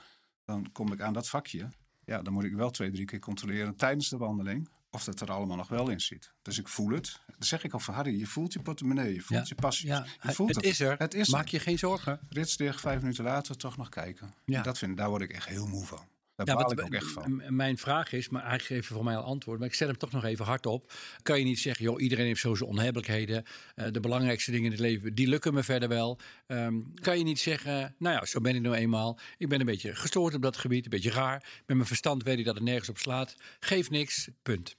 dan 0.46 0.72
kom 0.72 0.94
ik 0.94 1.01
aan 1.01 1.13
dat 1.13 1.30
vakje. 1.30 1.70
Ja, 2.06 2.22
dan 2.22 2.34
moet 2.34 2.44
ik 2.44 2.53
wel 2.53 2.70
twee, 2.70 2.91
drie 2.91 3.06
keer 3.06 3.20
controleren 3.20 3.75
tijdens 3.75 4.10
de 4.10 4.18
wandeling. 4.18 4.70
Of 4.92 5.04
dat 5.04 5.22
er 5.22 5.32
allemaal 5.32 5.58
nog 5.58 5.68
wel 5.68 5.90
in 5.90 6.02
zit. 6.02 6.32
Dus 6.42 6.58
ik 6.60 6.68
voel 6.68 6.90
het. 6.90 7.20
Dan 7.28 7.36
zeg 7.48 7.64
ik 7.64 7.74
al 7.74 7.80
van 7.80 7.94
Harry, 7.94 8.20
je 8.20 8.26
voelt 8.28 8.54
je 8.54 8.60
portemonnee, 8.62 9.14
je 9.14 9.22
voelt 9.22 9.40
Ja. 9.40 9.46
je 9.48 9.62
pasjes. 9.62 9.90
Ja, 9.90 10.06
je 10.22 10.32
voelt 10.32 10.56
het 10.56 10.64
is 10.64 10.80
er. 10.80 10.96
Het 10.98 11.14
is 11.14 11.30
Maak 11.30 11.46
er. 11.46 11.52
je 11.52 11.60
geen 11.60 11.78
zorgen. 11.80 12.20
Rits 12.30 12.58
dicht, 12.58 12.80
vijf 12.82 13.02
minuten 13.02 13.24
later 13.24 13.58
toch 13.58 13.78
nog 13.78 13.90
kijken. 13.90 14.34
Ja. 14.46 14.62
Dat 14.62 14.78
vind, 14.78 14.98
daar 14.98 15.10
word 15.10 15.22
ik 15.22 15.32
echt 15.32 15.48
heel 15.48 15.68
moe 15.68 15.86
van. 15.86 16.10
Daar 16.36 16.48
Ja, 16.48 16.56
wat- 16.64 16.72
ik 16.72 16.82
ook 16.82 16.94
echt 16.94 17.12
van. 17.12 17.56
Mijn 17.56 17.78
vraag 17.78 18.12
is, 18.12 18.30
maar 18.30 18.44
eigenlijk 18.44 18.82
even 18.84 18.96
voor 18.96 19.04
mij 19.04 19.16
al 19.18 19.24
antwoord, 19.24 19.60
maar 19.60 19.68
ik 19.68 19.74
zet 19.74 19.88
hem 19.88 19.98
toch 19.98 20.12
nog 20.12 20.24
even 20.24 20.46
hard 20.46 20.66
op. 20.66 20.94
Kan 21.22 21.40
je 21.40 21.46
niet 21.46 21.60
zeggen, 21.60 21.86
joh, 21.86 22.02
iedereen 22.02 22.26
heeft 22.26 22.40
zo 22.42 22.56
zijn 22.56 22.70
onhebbelijkheden. 22.70 23.44
eh, 23.76 23.86
de 23.92 24.00
belangrijkste 24.00 24.52
dingen 24.52 24.66
in 24.66 24.72
het 24.72 24.80
leven, 24.80 25.16
die 25.16 25.28
lukken 25.28 25.54
me 25.54 25.64
verder 25.64 25.90
wel. 25.90 26.20
Ehm, 26.48 26.76
kan 27.02 27.18
je 27.18 27.24
niet 27.24 27.40
zeggen, 27.40 27.96
nou 27.98 28.16
ja, 28.16 28.26
zo 28.26 28.42
ben 28.42 28.56
ik 28.56 28.62
nou 28.62 28.76
eenmaal. 28.76 29.20
Ik 29.38 29.50
ben 29.50 29.60
een 29.60 29.66
beetje 29.66 29.96
gestoord 29.96 30.34
op 30.34 30.42
dat 30.42 30.58
gebied, 30.58 30.84
een 30.84 30.90
beetje 30.90 31.12
raar. 31.12 31.62
Met 31.66 31.76
mijn 31.76 31.88
verstand 31.88 32.24
weet 32.24 32.40
ik 32.40 32.46
dat 32.46 32.56
het 32.56 32.64
nergens 32.64 32.90
op 32.90 32.98
slaat. 32.98 33.36
Geef 33.60 33.90
niks, 33.90 34.30
punt. 34.44 34.76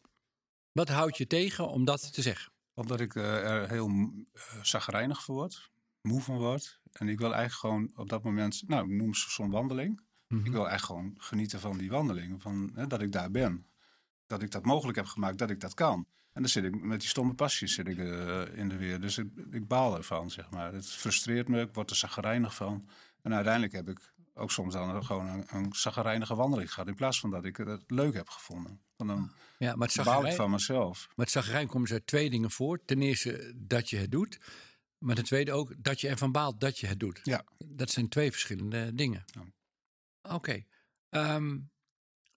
Wat 0.73 0.89
houdt 0.89 1.17
je 1.17 1.27
tegen 1.27 1.69
om 1.69 1.85
dat 1.85 2.13
te 2.13 2.23
zeggen? 2.23 2.53
Omdat 2.75 3.01
ik 3.01 3.15
eh, 3.15 3.51
er 3.51 3.69
heel 3.69 3.89
uh, 3.89 4.23
zagrijnig 4.63 5.23
voor 5.23 5.35
word. 5.35 5.71
Moe 6.01 6.21
van 6.21 6.37
word. 6.37 6.81
En 6.93 7.09
ik 7.09 7.19
wil 7.19 7.35
eigenlijk 7.35 7.61
gewoon 7.61 7.91
op 7.95 8.09
dat 8.09 8.23
moment, 8.23 8.63
nou, 8.67 8.85
ik 8.85 8.97
noem 8.97 9.15
ze 9.15 9.31
zo'n 9.31 9.51
wandeling. 9.51 10.01
Mhm. 10.29 10.47
Ik 10.47 10.53
wil 10.53 10.69
eigenlijk 10.69 11.01
gewoon 11.01 11.15
genieten 11.19 11.61
van 11.61 11.79
die 11.79 11.91
wandeling. 11.91 12.43
Van, 12.43 12.71
hè, 12.75 12.87
dat 12.87 13.03
ik 13.03 13.13
daar 13.13 13.31
ben. 13.31 13.67
Dat 14.27 14.43
ik 14.43 14.51
dat 14.51 14.65
mogelijk 14.65 14.97
heb 14.97 15.07
gemaakt, 15.07 15.39
dat 15.39 15.51
ik 15.51 15.61
dat 15.61 15.75
kan. 15.75 16.07
En 16.33 16.43
dan 16.43 16.51
zit 16.51 16.65
ik 16.65 16.83
met 16.83 17.01
die 17.01 17.09
stomme 17.09 17.35
pasjes 17.35 17.75
zit 17.75 17.89
ik, 17.89 17.99
eh, 17.99 18.43
in 18.53 18.69
de 18.69 18.77
weer. 18.77 19.01
Dus 19.01 19.19
ik, 19.19 19.29
ik 19.51 19.69
baal 19.69 19.97
ervan, 19.97 20.31
zeg 20.31 20.51
maar. 20.51 20.73
Het 20.73 20.91
frustreert 20.91 21.49
me, 21.49 21.61
ik 21.61 21.75
word 21.75 21.91
er 21.91 21.97
zagrijnig 21.97 22.55
van. 22.55 22.89
En 23.23 23.35
uiteindelijk 23.35 23.73
heb 23.73 23.89
ik 23.89 24.12
ook 24.35 24.51
soms 24.51 24.75
dan 24.75 25.05
gewoon 25.05 25.27
een, 25.27 25.47
een 25.49 26.37
wandeling 26.37 26.73
gehad. 26.73 26.89
In 26.89 26.95
plaats 26.95 27.21
van 27.21 27.31
dat 27.31 27.45
ik 27.45 27.57
het 27.57 27.83
leuk 27.87 28.15
heb 28.15 28.29
gevonden. 28.29 28.81
Van 28.97 29.07
dan 29.07 29.33
Ja, 29.59 29.77
maar 29.77 29.89
het 29.89 30.05
baal 30.05 30.27
ik 30.27 30.35
van 30.35 30.51
mezelf. 30.51 31.07
maar 31.07 31.27
het 31.27 31.35
zagrijn 31.35 31.67
komt 31.67 31.91
uit 31.91 32.07
twee 32.07 32.31
dingen 32.31 32.51
voor. 32.51 32.85
Ten 32.85 33.03
eerste 33.03 33.53
dat 33.57 33.91
je 33.91 33.97
het 33.97 34.11
doet. 34.11 34.41
Maar 34.99 35.15
ten 35.15 35.25
tweede 35.25 35.53
ook 35.53 35.75
dat 35.79 36.01
je 36.01 36.09
ervan 36.09 36.33
baalt 36.33 36.61
dat 36.61 36.79
je 36.79 36.87
het 36.87 37.01
doet. 37.01 37.21
Ja. 37.23 37.45
Dat 37.59 37.91
zijn 37.91 38.09
twee 38.09 38.31
verschillende 38.31 38.95
dingen. 38.95 39.25
Ja. 39.27 39.45
Oké. 40.35 40.65
Ehm, 41.09 41.59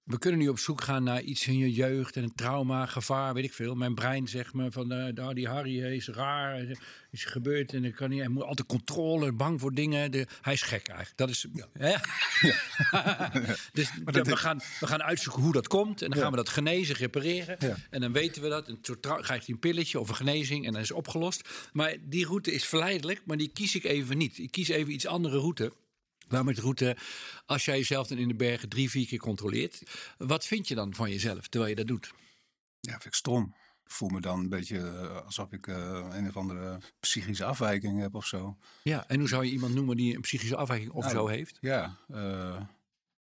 we 0.06 0.18
kunnen 0.18 0.40
nu 0.40 0.48
op 0.48 0.60
zoek 0.60 0.82
gaan 0.82 1.04
naar 1.04 1.22
iets 1.22 1.48
in 1.48 1.58
je 1.58 1.74
jeugd 1.74 2.16
en 2.16 2.24
een 2.24 2.36
trauma, 2.36 2.86
gevaar, 2.86 3.34
weet 3.34 3.44
ik 3.44 3.54
veel. 3.54 3.76
Mijn 3.76 3.96
brein 3.96 4.28
zegt 4.28 4.54
me 4.54 4.72
van, 4.72 4.92
eh, 4.92 5.14
nou, 5.14 5.34
die 5.34 5.48
Harry 5.48 5.84
is 5.84 6.08
raar, 6.08 6.66
is 7.12 7.26
gebeurd 7.26 7.74
en 7.74 7.82
dan 7.82 7.94
kan 7.94 8.10
hij, 8.10 8.20
hij 8.20 8.28
moet 8.28 8.44
altijd 8.44 8.68
controle, 8.68 9.32
bang 9.32 9.60
voor 9.60 9.74
dingen. 9.74 10.12
De, 10.12 10.28
hij 10.42 10.54
is 10.54 10.62
gek 10.62 10.88
eigenlijk. 10.88 11.18
Dat 11.18 11.30
is, 11.30 11.46
hè? 11.74 11.90
dus 13.74 13.92
ja, 14.06 14.12
dat 14.12 14.28
we, 14.28 14.38
gaan, 14.38 14.62
we 14.80 14.88
gaan 14.88 15.04
uitzoeken 15.04 15.42
hoe 15.42 15.54
dat 15.54 15.68
komt 15.68 16.02
en 16.02 16.10
dan 16.10 16.20
gaan 16.20 16.32
we 16.32 16.38
dat 16.38 16.50
genezen, 16.50 16.96
repareren. 16.96 17.58
En 17.90 18.02
dan 18.02 18.12
weten 18.12 18.42
we 18.42 18.50
dat. 18.50 18.68
En 18.68 18.80
zo 18.82 18.96
krijgt 19.00 19.28
hij 19.28 19.44
een 19.48 19.60
pilletje 19.60 20.00
of 20.00 20.10
een 20.10 20.16
genezing 20.16 20.66
en 20.66 20.72
dan 20.72 20.82
is 20.82 20.90
het 20.90 20.98
opgelost. 20.98 21.50
Maar 21.74 21.96
die 22.02 22.26
route 22.26 22.52
is 22.52 22.66
verleidelijk, 22.66 23.22
maar 23.26 23.38
die 23.38 23.52
kies 23.54 23.76
ik 23.76 23.84
even 23.84 24.18
niet. 24.18 24.38
Ik 24.38 24.52
kies 24.52 24.68
even 24.68 24.94
iets 24.94 25.08
andere 25.08 25.38
route. 25.38 25.72
Namelijk 26.28 26.58
de 26.58 26.64
route, 26.64 26.98
als 27.46 27.66
jij 27.66 27.78
jezelf 27.78 28.08
dan 28.08 28.18
in 28.18 28.28
de 28.28 28.36
bergen 28.36 28.70
drie, 28.70 28.90
vier 28.90 29.08
keer 29.08 29.20
controleert. 29.20 29.82
Wat 30.18 30.46
vind 30.46 30.68
je 30.68 30.76
dan 30.76 30.94
van 30.94 31.10
jezelf 31.10 31.48
terwijl 31.48 31.70
je 31.70 31.76
dat 31.76 31.88
doet? 31.88 32.14
Ja, 32.80 32.92
vind 32.92 33.06
ik 33.06 33.14
stom. 33.14 33.56
Ik 33.86 33.92
voel 33.92 34.10
me 34.10 34.22
dan 34.22 34.40
een 34.40 34.50
beetje 34.50 34.78
eh, 34.78 35.26
alsof 35.26 35.52
ik 35.52 35.68
eh, 35.68 36.08
een 36.12 36.28
of 36.28 36.38
andere 36.38 36.80
psychische 37.00 37.46
afwijking 37.46 38.00
heb 38.02 38.16
of 38.16 38.26
zo. 38.26 38.58
Ja, 38.84 39.08
en 39.08 39.20
hoe 39.20 39.28
zou 39.28 39.46
je 39.46 39.52
iemand 39.52 39.74
noemen 39.74 39.98
die 39.98 40.16
een 40.16 40.22
psychische 40.22 40.56
afwijking 40.56 40.92
of 40.92 41.04
Nou, 41.04 41.16
zo 41.16 41.28
heeft? 41.28 41.58
Ja, 41.62 41.98
eh, 42.08 42.62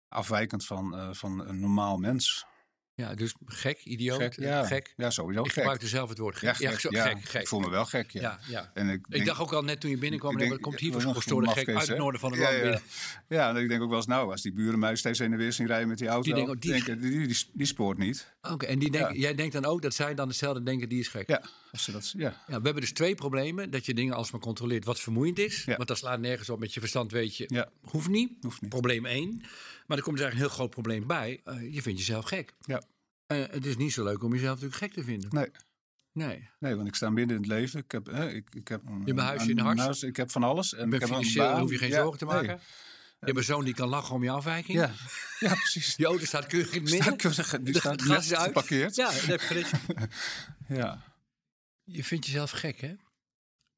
afwijkend 0.09 0.67
van, 0.67 1.17
van 1.17 1.49
een 1.49 1.61
normaal 1.61 1.97
mens. 1.97 2.47
Ja, 2.95 3.15
dus 3.15 3.35
gek, 3.47 3.81
idioot, 3.85 4.21
Gek, 4.21 4.37
eh, 4.37 4.47
ja. 4.47 4.65
gek. 4.65 4.93
Ja, 4.97 5.11
sowieso 5.11 5.41
Ik 5.41 5.47
gek. 5.47 5.55
gebruikte 5.55 5.87
zelf 5.89 6.09
het 6.09 6.19
woord 6.19 6.37
gek. 6.37 6.57
Ja, 6.57 6.71
gek, 6.71 6.81
zo, 6.81 6.89
ja. 6.91 7.07
gek, 7.07 7.25
gek. 7.25 7.41
Ik 7.41 7.49
voel 7.49 7.61
me 7.61 7.71
wel 7.71 7.85
gek, 7.85 8.11
ja. 8.11 8.39
Ja. 8.49 8.71
En 8.75 8.89
ik, 8.89 8.95
Ik 9.07 9.13
denk- 9.13 9.27
dacht 9.27 9.41
ook 9.41 9.53
al 9.53 9.63
net 9.63 9.81
toen 9.81 9.91
je 9.91 9.99
binnenkwam, 9.99 10.37
denk- 10.37 10.61
komt 10.61 10.81
hier 10.81 10.93
voor 11.01 11.15
gestoorde 11.15 11.49
gek 11.51 11.69
uit 11.69 11.89
het 11.89 11.99
noorden 11.99 12.21
van 12.21 12.31
het 12.31 12.41
land 12.41 12.53
ja. 12.55 12.61
binnen. 12.61 12.81
Ja, 13.29 13.49
en 13.49 13.57
ik 13.57 13.69
denk 13.69 13.83
ook 13.83 13.89
wel 13.89 13.97
eens, 13.99 14.07
nou, 14.07 14.31
als 14.31 14.43
die 14.43 14.53
buren 14.53 14.79
mij 14.79 14.97
steeds 14.97 15.19
heen 15.19 15.33
en 15.33 15.39
weer 15.39 15.53
zien 15.53 15.67
rijden 15.67 15.89
met 15.89 15.99
die 15.99 16.09
auto, 16.09 16.23
Die 16.23 16.35
denken, 16.35 16.55
oh, 16.55 16.61
die 16.61 16.85
die, 16.99 17.27
die, 17.27 17.47
die 17.53 17.67
spoort 17.67 17.99
niet. 17.99 18.33
Oké, 18.43 18.67
en 18.67 18.79
die 18.79 18.91
denken, 18.91 19.15
Ja. 19.15 19.21
jij 19.21 19.35
denkt 19.35 19.53
dan 19.53 19.65
ook 19.65 19.83
dat 19.83 19.95
zij 19.95 20.15
dan 20.15 20.29
hetzelfde 20.29 20.63
denken, 20.63 20.89
die 20.89 21.01
is 21.01 21.09
gek. 21.09 21.29
Ja, 21.29 21.43
als 21.73 21.85
ze 21.85 21.93
dat, 21.93 22.13
ja. 22.17 22.29
Ja, 22.29 22.43
we 22.47 22.53
hebben 22.53 22.81
dus 22.81 22.93
twee 22.93 23.15
problemen. 23.15 23.71
Dat 23.71 23.87
je 23.87 23.95
dingen 23.95 24.15
alsmaar 24.15 24.41
controleert 24.41 24.85
wat 24.85 25.01
vermoeiend 25.01 25.39
is. 25.39 25.65
Want 25.65 25.89
dat 25.89 25.99
slaat 25.99 26.21
nergens 26.21 26.51
op. 26.51 26.59
Met 26.59 26.75
je 26.75 26.81
verstand 26.81 27.13
weet 27.13 27.37
je, 27.37 27.67
hoeft 27.83 28.09
niet. 28.09 28.33
Hoeft 28.41 28.61
niet. 28.61 28.71
Probleem 28.71 29.07
één. 29.07 29.43
Maar 29.87 29.97
er 29.97 30.03
komt 30.03 30.17
dus 30.17 30.25
eigenlijk 30.25 30.33
een 30.35 30.39
heel 30.39 30.49
groot 30.49 30.71
probleem 30.71 31.07
bij. 31.07 31.41
Eh, 31.45 31.75
je 31.75 31.83
vindt 31.83 31.99
jezelf 31.99 32.25
gek. 32.25 32.55
Ja. 32.61 32.83
Eh, 33.27 33.39
het 33.51 33.67
is 33.67 33.77
niet 33.77 33.93
zo 33.93 34.05
leuk 34.05 34.23
om 34.23 34.33
jezelf 34.33 34.61
natuurlijk 34.61 34.77
gek 34.77 34.93
te 34.93 35.05
vinden. 35.05 35.29
Nee. 35.33 35.51
Nee. 36.13 36.49
Nee, 36.59 36.75
want 36.75 36.89
ik 36.89 36.95
sta 36.95 37.11
midden 37.11 37.37
in 37.37 37.43
het 37.43 37.51
leven. 37.51 37.81
Ik 37.81 37.93
heb, 37.93 38.09
ik, 38.09 38.55
ik 38.55 38.69
heb 38.69 38.87
een, 38.87 38.97
hebt 38.97 39.09
een 39.09 39.19
huisje 39.19 39.51
in 39.51 39.57
de 39.57 39.63
een 39.63 39.79
Harst? 39.79 40.03
Ik 40.03 40.17
heb 40.17 40.31
van 40.31 40.43
alles. 40.43 40.75
En 40.75 40.79
Je 40.89 40.95
ik 40.95 41.01
heb 41.01 41.01
een 41.03 41.09
financieel, 41.09 41.45
baan. 41.47 41.61
hoef 41.61 41.71
je 41.71 41.79
geen 41.79 41.89
Ja, 41.89 41.97
zorgen 41.97 42.19
te 42.19 42.25
nee. 42.25 42.35
maken. 42.35 42.61
Je 43.19 43.29
hebt 43.29 43.39
een 43.39 43.45
zoon 43.45 43.65
die 43.65 43.75
kan 43.75 43.89
lachen 43.89 44.15
om 44.15 44.23
je 44.23 44.31
afwijking. 44.31 44.79
Ja, 44.79 44.91
ja 45.41 45.55
precies. 45.55 45.95
Die 45.97 46.07
auto 46.07 46.25
staat 46.25 46.47
keurig 46.47 46.73
in 46.73 46.83
het 46.83 46.91
midden. 46.91 47.33
Staat, 47.33 47.65
die 47.65 47.75
staat 47.79 48.03
gas 48.03 48.25
is 48.25 48.35
uit. 48.35 48.47
geparkeerd. 48.47 48.95
Ja, 48.95 49.05
dat 49.05 49.21
heb 49.21 49.41
ik 49.41 49.47
gelezen. 49.47 49.81
Ja. 50.69 51.03
Je 51.85 52.05
vindt 52.05 52.27
jezelf 52.27 52.51
gek, 52.51 52.81
hè? 52.81 52.95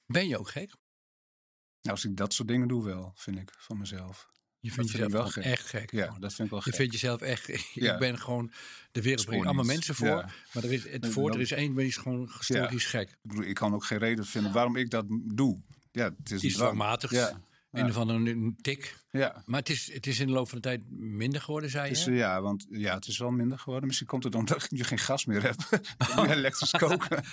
Ben 0.06 0.28
je 0.28 0.38
ook 0.38 0.48
gek? 0.48 0.68
Nou, 0.68 1.96
als 1.96 2.04
ik 2.04 2.16
dat 2.16 2.32
soort 2.34 2.48
dingen 2.48 2.68
doe 2.68 2.84
wel, 2.84 3.12
vind 3.14 3.38
ik, 3.38 3.52
van 3.58 3.78
mezelf. 3.78 4.30
Je 4.64 4.70
vind 4.72 4.90
vindt 4.90 4.90
jezelf 4.92 5.12
wel 5.12 5.26
gewoon 5.32 5.44
gek. 5.44 5.52
echt 5.58 5.66
gek. 5.68 5.90
Ja, 5.92 6.04
gewoon. 6.06 6.20
dat 6.20 6.34
vind 6.34 6.42
ik 6.48 6.50
wel 6.54 6.58
Je 6.64 6.70
gek. 6.70 6.74
vindt 6.74 6.92
jezelf 6.92 7.20
echt. 7.20 7.46
Ja. 7.74 7.92
Ik 7.92 7.98
ben 7.98 8.18
gewoon. 8.18 8.52
De 8.92 9.02
wereld 9.02 9.26
brengt 9.26 9.46
allemaal 9.46 9.64
mensen 9.64 9.94
voor. 9.94 10.06
Ja. 10.06 10.28
Maar 10.52 10.64
er 10.64 10.72
is, 10.72 10.88
het 10.88 11.06
voor, 11.08 11.30
er 11.30 11.40
is 11.40 11.50
één, 11.52 11.74
die 11.74 11.86
is 11.86 11.96
gewoon 11.96 12.30
historisch 12.38 12.86
gek. 12.86 13.08
Ik 13.10 13.16
bedoel, 13.22 13.44
ik 13.44 13.54
kan 13.54 13.74
ook 13.74 13.84
geen 13.84 13.98
reden 13.98 14.26
vinden 14.26 14.52
waarom 14.52 14.76
ik 14.76 14.90
dat 14.90 15.04
doe. 15.08 15.60
Ja, 15.92 16.04
het 16.04 16.14
is 16.18 16.24
Die 16.24 16.36
is 16.36 16.42
niet 16.42 16.52
waar. 16.56 16.62
dwangmatig. 16.72 17.10
Ja, 17.10 17.40
andere 17.72 18.30
een 18.30 18.56
tik. 18.60 18.96
ja. 19.10 19.42
Maar 19.46 19.60
het 19.60 19.68
is, 19.68 19.92
het 19.92 20.06
is 20.06 20.20
in 20.20 20.26
de 20.26 20.32
loop 20.32 20.48
van 20.48 20.58
de 20.58 20.64
tijd 20.68 20.80
minder 20.90 21.40
geworden, 21.40 21.70
zei 21.70 21.84
je? 21.84 21.90
is, 21.90 22.04
ja, 22.04 22.42
want 22.42 22.66
ja, 22.70 22.94
het 22.94 23.06
is 23.06 23.18
wel 23.18 23.30
minder 23.30 23.58
geworden. 23.58 23.86
Misschien 23.86 24.08
komt 24.08 24.24
het 24.24 24.34
omdat 24.34 24.66
je 24.80 24.84
geen 24.84 24.98
gas 24.98 25.24
meer 25.24 25.42
hebt. 25.42 25.68
Je 26.26 26.34
elektrisch 26.34 26.70
koken. 26.70 27.24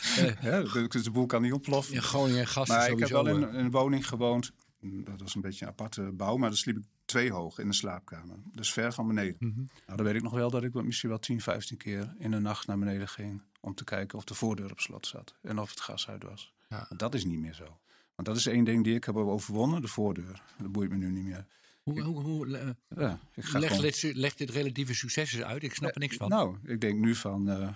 ja, 0.42 0.62
dus 0.88 1.04
de 1.04 1.12
boel 1.12 1.26
kan 1.26 1.42
niet 1.42 1.54
ontploffen. 1.54 1.96
in 1.96 2.02
Groningen 2.02 2.48
gas 2.48 2.68
Maar 2.68 2.90
ik 2.90 3.00
heb 3.00 3.10
wel 3.10 3.28
in, 3.28 3.44
eh, 3.44 3.50
in 3.54 3.66
een 3.66 3.72
woning 3.72 4.08
gewoond. 4.08 4.52
Dat 4.82 5.22
was 5.22 5.36
een 5.36 5.42
beetje 5.42 5.66
een 5.66 5.72
aparte 5.72 6.02
bouw, 6.02 6.38
maar 6.38 6.50
daar 6.50 6.58
sliep 6.58 6.78
ik 6.78 6.84
twee 7.12 7.32
hoog 7.32 7.60
in 7.60 7.68
de 7.68 7.74
slaapkamer. 7.74 8.38
Dus 8.52 8.74
ver 8.74 8.94
van 8.94 9.08
beneden. 9.08 9.36
mhm. 9.40 9.58
Nou, 9.86 9.98
dan 9.98 10.04
weet 10.04 10.16
ik 10.16 10.22
nog 10.22 10.34
wel 10.34 10.50
dat 10.50 10.64
ik 10.64 10.74
misschien 10.74 11.10
wel 11.10 11.20
10, 11.20 11.42
15 11.42 11.78
keer 11.78 12.14
in 12.18 12.32
de 12.32 12.40
nacht 12.40 12.68
naar 12.68 12.80
beneden 12.80 13.08
ging. 13.08 13.42
Om 13.60 13.74
te 13.76 13.84
kijken 13.84 14.18
of 14.18 14.24
de 14.24 14.34
voordeur 14.34 14.72
op 14.72 14.80
slot 14.80 15.08
zat. 15.08 15.36
En 15.42 15.60
of 15.60 15.70
het 15.70 15.80
gas 15.80 16.08
uit 16.10 16.24
was. 16.24 16.54
Ja. 16.70 16.88
Dat 16.96 17.14
is 17.14 17.26
niet 17.26 17.40
meer 17.40 17.54
zo. 17.54 17.80
Want 18.16 18.28
dat 18.28 18.38
is 18.38 18.46
één 18.46 18.64
ding 18.64 18.84
die 18.84 18.96
ik 18.96 19.04
heb 19.04 19.16
overwonnen, 19.16 19.82
de 19.82 19.88
voordeur. 19.88 20.42
Dat 20.58 20.72
boeit 20.72 20.90
me 20.90 20.96
nu 20.96 21.12
niet 21.12 21.24
meer. 21.24 21.46
Hoe, 21.82 22.02
hoe, 22.02 22.22
hoe, 22.22 22.48
Ja, 22.96 23.20
ik 23.34 23.44
ga 23.44 23.60
leg, 23.60 23.76
gewoon- 23.76 24.14
leg 24.16 24.36
dit 24.36 24.50
relatieve 24.50 24.94
succes 24.94 25.42
uit. 25.44 25.64
Ik 25.64 25.74
snap 25.76 25.94
er 25.94 26.00
niks 26.00 26.16
van. 26.16 26.30
Nou, 26.30 26.58
ik 26.64 26.82
denk 26.82 27.00
nu 27.00 27.16
van, 27.16 27.50
eh, 27.50 27.70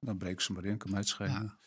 dan 0.00 0.18
breek 0.18 0.40
ze 0.40 0.52
maar 0.52 0.64
in, 0.64 0.76
kan 0.76 0.90
mij 0.90 1.00
het 1.00 1.08
schelen. 1.08 1.58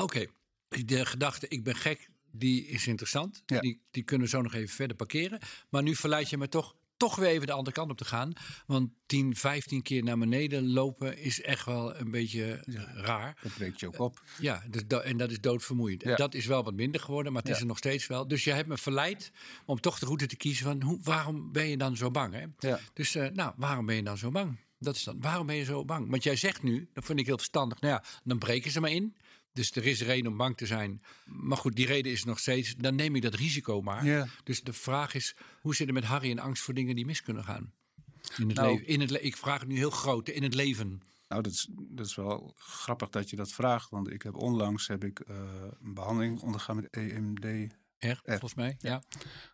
Oké, 0.00 0.26
de 0.68 1.06
gedachte 1.06 1.48
ik 1.48 1.64
ben 1.64 1.74
gek, 1.76 2.08
die 2.38 2.66
is 2.66 2.86
interessant. 2.86 3.42
Ja. 3.46 3.60
Die, 3.60 3.80
die 3.90 4.02
kunnen 4.02 4.26
we 4.26 4.32
zo 4.32 4.42
nog 4.42 4.54
even 4.54 4.74
verder 4.74 4.96
parkeren. 4.96 5.38
Maar 5.68 5.82
nu 5.82 5.94
verleid 5.94 6.30
je 6.30 6.38
me 6.38 6.48
toch, 6.48 6.76
toch 6.96 7.16
weer 7.16 7.28
even 7.28 7.46
de 7.46 7.52
andere 7.52 7.76
kant 7.76 7.90
op 7.90 7.96
te 7.96 8.04
gaan. 8.04 8.32
Want 8.66 8.90
10, 9.06 9.36
15 9.36 9.82
keer 9.82 10.02
naar 10.02 10.18
beneden 10.18 10.72
lopen 10.72 11.18
is 11.18 11.42
echt 11.42 11.64
wel 11.64 11.96
een 11.96 12.10
beetje 12.10 12.44
eh, 12.52 12.82
raar. 12.94 13.38
Dat 13.42 13.54
breekt 13.54 13.80
je 13.80 13.86
ook 13.86 13.98
op. 13.98 14.22
Ja, 14.40 14.62
dus 14.70 14.82
en 15.02 15.16
dat 15.16 15.30
is 15.30 15.40
doodvermoeiend. 15.40 16.02
Ja. 16.02 16.16
dat 16.16 16.34
is 16.34 16.46
wel 16.46 16.64
wat 16.64 16.74
minder 16.74 17.00
geworden, 17.00 17.32
maar 17.32 17.42
het 17.42 17.50
is 17.50 17.60
er 17.60 17.66
nog 17.66 17.78
steeds 17.78 18.06
wel. 18.06 18.28
Dus 18.28 18.44
je 18.44 18.52
hebt 18.52 18.68
me 18.68 18.78
verleid 18.78 19.32
om 19.64 19.80
toch 19.80 19.98
de 19.98 20.06
route 20.06 20.26
te 20.26 20.36
kiezen 20.36 20.64
van 20.64 20.82
hoe, 20.82 20.98
waarom 21.02 21.52
ben 21.52 21.68
je 21.68 21.76
dan 21.76 21.96
zo 21.96 22.10
bang? 22.10 22.34
Hè? 22.34 22.76
Dus 22.92 23.14
eh, 23.14 23.30
nou, 23.30 23.52
waarom 23.56 23.86
ben 23.86 23.96
je 23.96 24.02
dan 24.02 24.18
zo 24.18 24.30
bang? 24.30 24.58
Dat 24.78 24.96
is 24.96 25.04
dan, 25.04 25.20
waarom 25.20 25.46
ben 25.46 25.56
je 25.56 25.64
zo 25.64 25.84
bang? 25.84 26.10
Want 26.10 26.22
jij 26.22 26.36
zegt 26.36 26.62
nu, 26.62 26.88
dat 26.92 27.04
vind 27.04 27.18
ik 27.18 27.26
heel 27.26 27.36
verstandig, 27.36 27.80
nou 27.80 27.92
ja, 27.92 28.04
dan 28.24 28.38
breken 28.38 28.70
ze 28.70 28.80
maar 28.80 28.90
in. 28.90 29.16
Dus 29.56 29.70
er 29.70 29.86
is 29.86 30.00
reden 30.02 30.30
om 30.30 30.36
bang 30.36 30.56
te 30.56 30.66
zijn. 30.66 31.02
Maar 31.24 31.58
goed, 31.58 31.76
die 31.76 31.86
reden 31.86 32.12
is 32.12 32.24
nog 32.24 32.38
steeds, 32.38 32.74
dan 32.74 32.94
neem 32.94 33.16
ik 33.16 33.22
dat 33.22 33.34
risico 33.34 33.82
maar. 33.82 34.04
Ja. 34.04 34.26
Dus 34.44 34.62
de 34.62 34.72
vraag 34.72 35.14
is, 35.14 35.36
hoe 35.60 35.74
zit 35.74 35.86
het 35.86 35.94
met 35.94 36.04
Harry 36.04 36.30
en 36.30 36.38
angst 36.38 36.62
voor 36.62 36.74
dingen 36.74 36.94
die 36.94 37.06
mis 37.06 37.22
kunnen 37.22 37.44
gaan? 37.44 37.72
In 38.38 38.48
het 38.48 38.56
Nou- 38.56 38.70
leven. 38.72 38.86
In 38.86 39.00
het 39.00 39.10
le- 39.10 39.18
ik 39.18 39.36
vraag 39.36 39.60
het 39.60 39.68
nu 39.68 39.76
heel 39.76 39.90
groot, 39.90 40.28
in 40.28 40.42
het 40.42 40.54
leven. 40.54 41.02
Nou, 41.28 41.42
dat 41.42 41.52
is, 41.52 41.68
dat 41.72 42.06
is 42.06 42.14
wel 42.14 42.52
grappig 42.56 43.08
dat 43.08 43.30
je 43.30 43.36
dat 43.36 43.52
vraagt. 43.52 43.90
Want 43.90 44.10
ik 44.10 44.22
heb 44.22 44.34
onlangs 44.34 44.86
heb 44.86 45.04
ik, 45.04 45.20
eh, 45.20 45.36
een 45.82 45.94
behandeling 45.94 46.40
ondergaan 46.40 46.76
met 46.76 46.88
EMD 46.90 47.74
Echt, 47.98 48.20
volgens 48.24 48.54
mij? 48.54 48.74
Ja. 48.78 49.02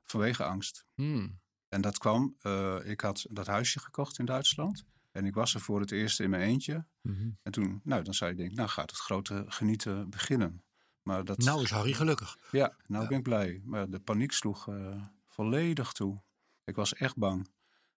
vanwege 0.04 0.44
angst. 0.44 0.84
Hmm. 0.94 1.40
En 1.68 1.80
dat 1.80 1.98
kwam, 1.98 2.36
eh, 2.42 2.76
ik 2.84 3.00
had 3.00 3.26
dat 3.30 3.46
huisje 3.46 3.80
gekocht 3.80 4.18
in 4.18 4.24
Duitsland. 4.24 4.84
En 5.12 5.24
ik 5.24 5.34
was 5.34 5.54
er 5.54 5.60
voor 5.60 5.80
het 5.80 5.90
eerst 5.90 6.20
in 6.20 6.30
mijn 6.30 6.42
eentje. 6.42 6.86
Mhm. 7.00 7.30
En 7.42 7.52
toen, 7.52 7.80
nou, 7.84 8.02
dan 8.02 8.14
zou 8.14 8.30
je 8.30 8.36
denken, 8.36 8.56
nou 8.56 8.68
gaat 8.68 8.90
het 8.90 9.00
grote 9.00 9.44
genieten 9.48 10.10
beginnen. 10.10 10.62
Maar 11.02 11.24
dat, 11.24 11.38
Nou 11.38 11.62
is 11.62 11.70
Harry 11.70 11.92
gelukkig. 11.92 12.36
ja, 12.50 12.76
nou 12.86 13.08
ben 13.08 13.16
ik 13.16 13.22
blij. 13.22 13.60
Maar 13.64 13.90
de 13.90 14.00
paniek 14.00 14.32
sloeg 14.32 14.68
eh, 14.68 15.02
volledig 15.26 15.92
toe. 15.92 16.22
Ik 16.64 16.74
was 16.76 16.94
echt 16.94 17.16
bang 17.16 17.48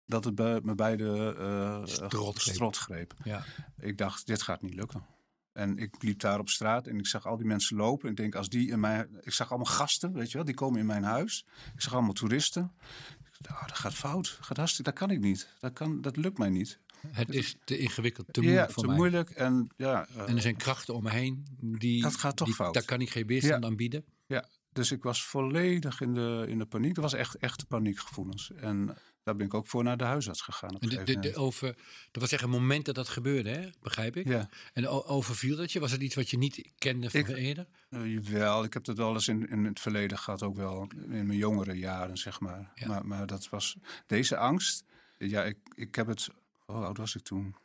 dat 0.05 0.24
het 0.24 0.36
bij, 0.36 0.62
me 0.63 0.75
bij 0.75 0.96
de 0.96 1.36
eh, 1.38 1.86
Strot 1.86 2.39
greep. 2.39 2.55
strot 2.55 2.77
greep. 2.77 3.13
Ja. 3.24 3.43
Ik 3.77 3.98
dacht, 3.98 4.27
dit 4.27 4.41
gaat 4.41 4.62
niet 4.62 4.74
lukken. 4.74 5.05
En 5.51 5.77
ik 5.77 6.03
liep 6.03 6.20
daar 6.20 6.39
op 6.39 6.50
straat 6.50 6.88
en 6.88 6.98
ik 6.98 7.08
zag 7.08 7.25
al 7.25 7.38
die 7.38 7.46
mensen 7.46 7.77
lopen. 7.77 8.10
Ik 8.10 8.15
denk, 8.15 8.36
als 8.36 8.50
die 8.50 8.70
in 8.72 8.79
mijn... 8.79 9.10
Ik 9.22 9.34
zag 9.34 9.50
allemaal 9.50 9.74
gasten, 9.74 10.13
weet 10.13 10.27
je 10.32 10.38
wel, 10.38 10.46
die 10.46 10.55
komen 10.55 10.79
in 10.79 10.86
mijn 10.86 11.03
huis. 11.03 11.46
Ik 11.74 11.82
zag 11.82 11.93
allemaal 11.93 12.13
toeristen. 12.13 12.72
Ik 13.20 13.50
dacht, 13.50 13.62
oh, 13.62 13.67
dat 13.67 13.77
gaat 13.77 13.93
fout. 13.93 14.36
Dat, 14.38 14.46
gaat 14.46 14.58
hartstikke, 14.58 14.89
dat 14.91 15.00
kan 15.00 15.10
ik 15.10 15.20
niet. 15.20 15.53
Dat, 15.60 15.74
kan, 15.74 16.01
dat 16.01 16.17
lukt 16.17 16.38
mij 16.38 16.50
niet. 16.50 16.79
Het 17.07 17.29
is 17.29 17.55
te 17.63 17.77
ingewikkeld, 17.77 18.27
te 18.33 18.41
ja, 18.41 18.48
moeilijk 18.48 18.72
voor 18.72 18.81
te 18.83 18.88
mij. 18.88 18.98
moeilijk. 18.98 19.29
En 19.29 19.67
ja, 19.77 20.07
eh, 20.07 20.27
En 20.29 20.36
er 20.36 20.41
zijn 20.41 20.55
krachten 20.57 20.93
om 20.93 21.03
me 21.03 21.10
heen 21.12 21.45
die. 21.62 22.01
Dat 22.01 22.15
gaat 22.15 22.36
toch 22.38 22.48
die- 22.48 22.55
fout. 22.55 22.74
Daar 22.74 22.86
kan 22.86 23.01
ik 23.01 23.10
geen 23.10 23.27
weerstand 23.27 23.63
Ja. 23.63 23.69
aan 23.69 23.75
bieden. 23.75 24.05
ja, 24.27 24.45
dus 24.72 24.91
ik 24.91 25.03
was 25.03 25.25
volledig 25.25 26.01
in 26.01 26.13
de, 26.13 26.45
in 26.48 26.57
de 26.57 26.65
paniek. 26.65 26.93
Dat 26.95 27.03
was 27.03 27.13
echt 27.13 27.36
echte 27.36 27.65
paniekgevoelens. 27.65 28.51
En 28.51 28.98
daar 29.24 29.36
ben 29.36 29.45
ik 29.45 29.53
ook 29.53 29.67
voor 29.67 29.83
naar 29.83 29.98
de 29.98 30.03
huisarts 30.03 30.41
gegaan. 30.41 30.75
Op 30.75 30.81
de, 30.89 31.03
de, 31.03 31.19
de 31.19 31.36
over, 31.36 31.75
dat 32.12 32.22
was 32.22 32.31
echt 32.31 32.43
een 32.43 32.50
moment 32.50 32.86
dat 32.86 32.95
dat 32.95 33.10
gebeurde, 33.10 33.50
hè? 33.50 33.69
begrijp 33.81 34.15
ik. 34.15 34.27
Ja, 34.27 34.50
En 34.74 34.88
overviel 34.88 35.55
dat 35.55 35.72
je? 35.72 35.79
Was 35.79 35.91
het 35.91 36.01
iets 36.01 36.15
wat 36.15 36.29
je 36.29 36.38
niet 36.38 36.72
kende 36.77 37.10
van 37.10 37.19
Ik- 37.19 37.27
eerder? 37.27 37.67
eh, 37.89 38.19
wel. 38.19 38.63
Ik 38.63 38.74
heb 38.74 38.83
dat 38.83 38.98
wel 38.98 39.13
eens 39.13 39.27
in, 39.27 39.50
in 39.50 39.63
het 39.65 39.79
verleden 39.79 40.17
gehad, 40.17 40.43
ook 40.43 40.55
wel 40.55 40.88
in 41.10 41.25
mijn 41.25 41.38
jongere 41.39 41.74
jaren, 41.74 42.17
zeg 42.17 42.39
maar. 42.39 42.72
Ja. 42.75 42.88
Maar, 42.88 43.05
maar 43.05 43.27
dat 43.27 43.50
was 43.50 43.77
deze 44.07 44.38
angst. 44.38 44.83
Ja, 45.17 45.43
ik, 45.43 45.57
ik 45.75 45.95
heb 45.95 46.07
het. 46.07 46.27
Hoe 46.74 46.86
oud 46.86 46.98
was 46.98 47.15
ik 47.15 47.24
toen? 47.24 47.56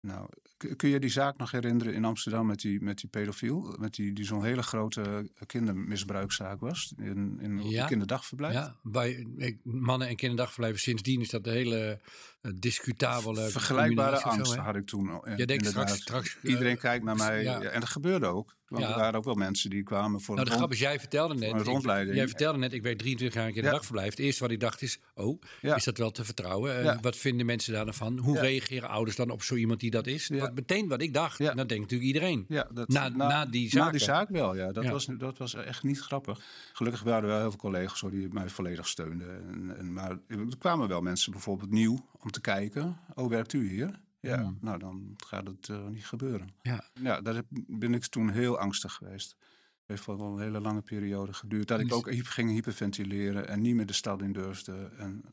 Nou, 0.00 0.28
Kun 0.76 0.88
je 0.88 1.00
die 1.00 1.10
zaak 1.10 1.36
nog 1.38 1.50
herinneren 1.50 1.94
in 1.94 2.04
Amsterdam 2.04 2.46
met 2.46 2.60
die, 2.60 2.80
met 2.82 2.98
die 2.98 3.08
pedofiel? 3.10 3.76
Met 3.78 3.94
die, 3.94 4.12
die 4.12 4.24
zo'n 4.24 4.44
hele 4.44 4.62
grote 4.62 5.30
kindermisbruikzaak 5.46 6.60
was 6.60 6.92
in, 6.96 7.38
in 7.40 7.62
Ja. 7.70 7.86
kinderdagverblijf? 7.86 8.54
Ja, 8.54 8.76
bij 8.82 9.26
eh, 9.38 9.56
mannen- 9.62 10.08
en 10.08 10.16
kinderdagverblijven 10.16 10.80
sindsdien 10.80 11.20
is 11.20 11.28
dat 11.28 11.44
de 11.44 11.50
hele 11.50 12.00
eh, 12.40 12.52
discutabele... 12.54 13.48
Vergelijkbare 13.48 14.16
zo, 14.44 14.52
hè? 14.54 14.60
had 14.60 14.76
ik 14.76 14.86
toen. 14.86 15.24
eh, 15.24 15.36
Jij 15.36 15.46
denkt 15.46 15.66
straks- 15.66 15.92
straks, 16.00 16.36
eh, 16.42 16.50
Iedereen 16.50 16.78
kijkt 16.78 17.04
naar 17.04 17.16
mij. 17.16 17.42
ja. 17.42 17.62
ja, 17.62 17.68
en 17.68 17.80
dat 17.80 17.88
gebeurde 17.88 18.26
ook. 18.26 18.56
Want 18.70 18.82
Ja. 18.84 18.90
er 18.90 18.96
waren 18.98 19.14
ook 19.18 19.24
wel 19.24 19.34
mensen 19.34 19.70
die 19.70 19.82
kwamen 19.82 20.20
voor 20.20 20.34
Nou, 20.34 20.46
de 20.46 20.52
een 20.52 20.58
grap 20.58 20.72
is, 20.72 20.78
jij 20.78 20.98
vertelde 21.00 21.34
net. 21.34 21.54
ik- 21.54 21.64
rondleiding. 21.64 22.16
jij 22.16 22.26
vertelde 22.28 22.58
net, 22.58 22.72
ik 22.72 22.82
weet 22.82 22.98
23 22.98 23.38
jaar 23.40 23.48
in 23.50 23.56
een 23.58 23.64
Ja. 23.64 23.70
dagverblijf. 23.70 24.10
Het 24.10 24.18
eerste 24.18 24.42
wat 24.42 24.50
ik 24.50 24.60
dacht 24.60 24.82
is, 24.82 24.98
oh, 25.14 25.40
Ja. 25.60 25.74
is 25.76 25.84
dat 25.84 25.98
wel 25.98 26.10
te 26.10 26.24
vertrouwen? 26.24 26.98
Wat 27.00 27.16
vinden 27.16 27.46
mensen 27.46 27.72
daar 27.72 27.84
dan 27.84 27.94
van? 27.94 28.18
Hoe 28.18 28.38
reageren 28.38 28.88
ouders 28.88 29.16
dan 29.16 29.30
op 29.30 29.42
zo 29.42 29.54
iemand 29.54 29.80
die 29.80 29.90
dat 29.90 30.06
is? 30.06 30.26
Dat 30.26 30.54
meteen 30.54 30.88
wat 30.88 31.02
ik 31.02 31.14
dacht. 31.14 31.38
Dat 31.38 31.54
denkt 31.56 31.68
natuurlijk 31.68 32.02
iedereen. 32.02 32.44
Ja, 32.48 32.68
dat, 32.72 32.88
Na- 32.88 33.08
na 33.08 33.46
die 33.46 33.74
Na 33.76 33.90
die 33.90 34.00
zaak 34.00 34.28
wel, 34.28 34.56
ja. 34.56 34.72
Dat. 34.72 34.86
Was, 34.86 35.06
dat 35.18 35.38
was 35.38 35.54
echt 35.54 35.82
niet 35.82 36.00
grappig. 36.00 36.40
Gelukkig 36.72 37.02
waren 37.02 37.22
er 37.22 37.28
wel 37.28 37.38
heel 37.40 37.50
veel 37.50 37.58
collega's 37.58 38.00
hoor, 38.00 38.10
die 38.10 38.28
mij 38.32 38.48
volledig 38.48 38.88
steunden. 38.88 39.28
En, 39.48 39.76
en, 39.78 39.92
maar 39.92 40.10
er 40.10 40.38
kwamen 40.58 40.88
wel 40.88 41.00
mensen 41.00 41.32
bijvoorbeeld 41.32 41.70
nieuw 41.70 42.08
om 42.20 42.30
te 42.30 42.40
kijken. 42.40 42.98
Oh, 43.14 43.28
werkt 43.28 43.52
u 43.52 43.68
hier? 43.68 44.00
Ja, 44.20 44.42
Hmm. 44.42 44.58
nou 44.60 44.78
dan 44.78 45.14
gaat 45.16 45.46
het 45.46 45.68
eh, 45.68 45.86
niet 45.86 46.06
gebeuren. 46.06 46.54
Ja. 46.62 46.90
Ja, 46.94 47.20
daar 47.20 47.42
ben 47.66 47.94
ik 47.94 48.06
toen 48.06 48.30
heel 48.30 48.58
angstig 48.58 48.92
geweest. 48.92 49.36
Het 49.40 49.98
heeft 49.98 50.06
wel 50.06 50.20
een 50.20 50.40
hele 50.40 50.60
lange 50.60 50.82
periode 50.82 51.32
geduurd. 51.32 51.68
Dat 51.68 51.80
ik 51.80 51.92
ook 51.92 52.08
ging 52.12 52.50
hyperventileren 52.50 53.48
en 53.48 53.60
niet 53.60 53.74
meer 53.74 53.86
de 53.86 53.92
stad 53.92 54.22
in 54.22 54.32
durfde. 54.32 54.90
En 54.96 55.24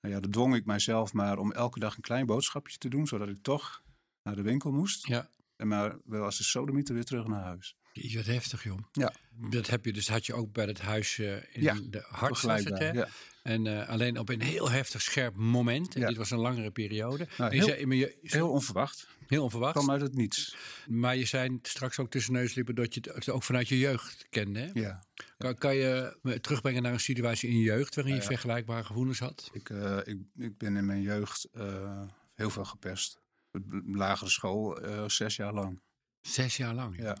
nou 0.00 0.14
ja, 0.14 0.20
dan 0.20 0.30
dwong 0.30 0.54
ik 0.54 0.64
mijzelf 0.64 1.12
maar 1.12 1.38
om 1.38 1.52
elke 1.52 1.78
dag 1.78 1.96
een 1.96 2.02
klein 2.02 2.26
boodschapje 2.26 2.78
te 2.78 2.88
doen. 2.88 3.06
Zodat 3.06 3.28
ik 3.28 3.42
toch 3.42 3.82
naar 4.22 4.36
de 4.36 4.42
winkel 4.42 4.72
moest. 4.72 5.06
Ja. 5.06 5.28
En 5.56 5.68
maar 5.68 5.98
wel 6.04 6.24
als 6.24 6.36
de 6.36 6.44
sodemieter 6.44 6.94
weer 6.94 7.04
terug 7.04 7.26
naar 7.26 7.42
huis. 7.42 7.76
Jeetje, 7.96 8.16
wat 8.16 8.26
heftig, 8.26 8.62
joh. 8.64 8.78
Ja. 8.92 9.12
Dat 9.50 9.66
heb 9.66 9.84
je 9.84 9.92
dus 9.92 10.08
had 10.08 10.26
je 10.26 10.34
ook 10.34 10.52
bij 10.52 10.64
het 10.66 10.80
huisje 10.80 11.48
in 11.52 11.62
Ja, 11.62 11.74
de 11.90 12.04
Harts 12.08 12.42
was 12.42 12.58
het, 12.64 12.68
hè? 12.68 12.74
Vergelijkbaar, 12.76 13.06
ja. 13.06 13.08
En 13.42 13.66
eh, 13.80 13.88
alleen 13.88 14.18
op 14.18 14.28
een 14.28 14.40
heel 14.40 14.70
heftig 14.70 15.02
scherp 15.02 15.36
moment. 15.36 15.94
En 15.94 16.00
Ja. 16.00 16.08
dit 16.08 16.16
was 16.16 16.30
een 16.30 16.38
langere 16.38 16.70
periode. 16.70 17.28
Nou, 17.38 17.54
heel- 17.54 17.64
zei, 17.64 17.86
maar 17.86 17.96
je, 17.96 18.18
Heel 18.22 18.50
onverwacht. 18.50 19.08
heel 19.26 19.42
onverwacht. 19.42 19.72
kwam 19.72 19.90
uit 19.90 20.00
het 20.00 20.14
niets. 20.14 20.56
Maar 20.86 21.16
je 21.16 21.24
zei 21.24 21.58
straks 21.62 21.98
ook 21.98 22.10
tussen 22.10 22.32
neuslippen 22.32 22.74
dat 22.74 22.94
je 22.94 23.00
het 23.14 23.28
ook 23.30 23.42
vanuit 23.42 23.68
je 23.68 23.78
jeugd 23.78 24.26
kende. 24.30 24.58
Hè? 24.60 24.70
Ja. 24.80 25.04
Kan, 25.38 25.54
kan 25.54 25.76
je 25.76 26.18
me 26.22 26.40
terugbrengen 26.40 26.82
naar 26.82 26.92
een 26.92 27.00
situatie 27.00 27.48
in 27.48 27.56
je 27.56 27.62
jeugd 27.64 27.94
waarin 27.94 28.14
je 28.14 28.20
Ja. 28.20 28.26
vergelijkbare 28.26 28.84
gevoelens 28.84 29.18
had? 29.18 29.50
Ik, 29.52 29.70
eh, 29.70 29.98
ik, 30.04 30.18
ik 30.36 30.58
ben 30.58 30.76
in 30.76 30.86
mijn 30.86 31.02
jeugd 31.02 31.44
eh, 31.52 32.02
heel 32.34 32.50
veel 32.50 32.64
gepest. 32.64 33.20
Lagere 33.86 34.30
school 34.30 34.78
zes 35.06 35.36
jaar 35.36 35.52
lang. 35.52 35.80
Zes 36.20 36.56
jaar 36.56 36.74
lang. 36.74 36.96
Ja, 36.96 37.16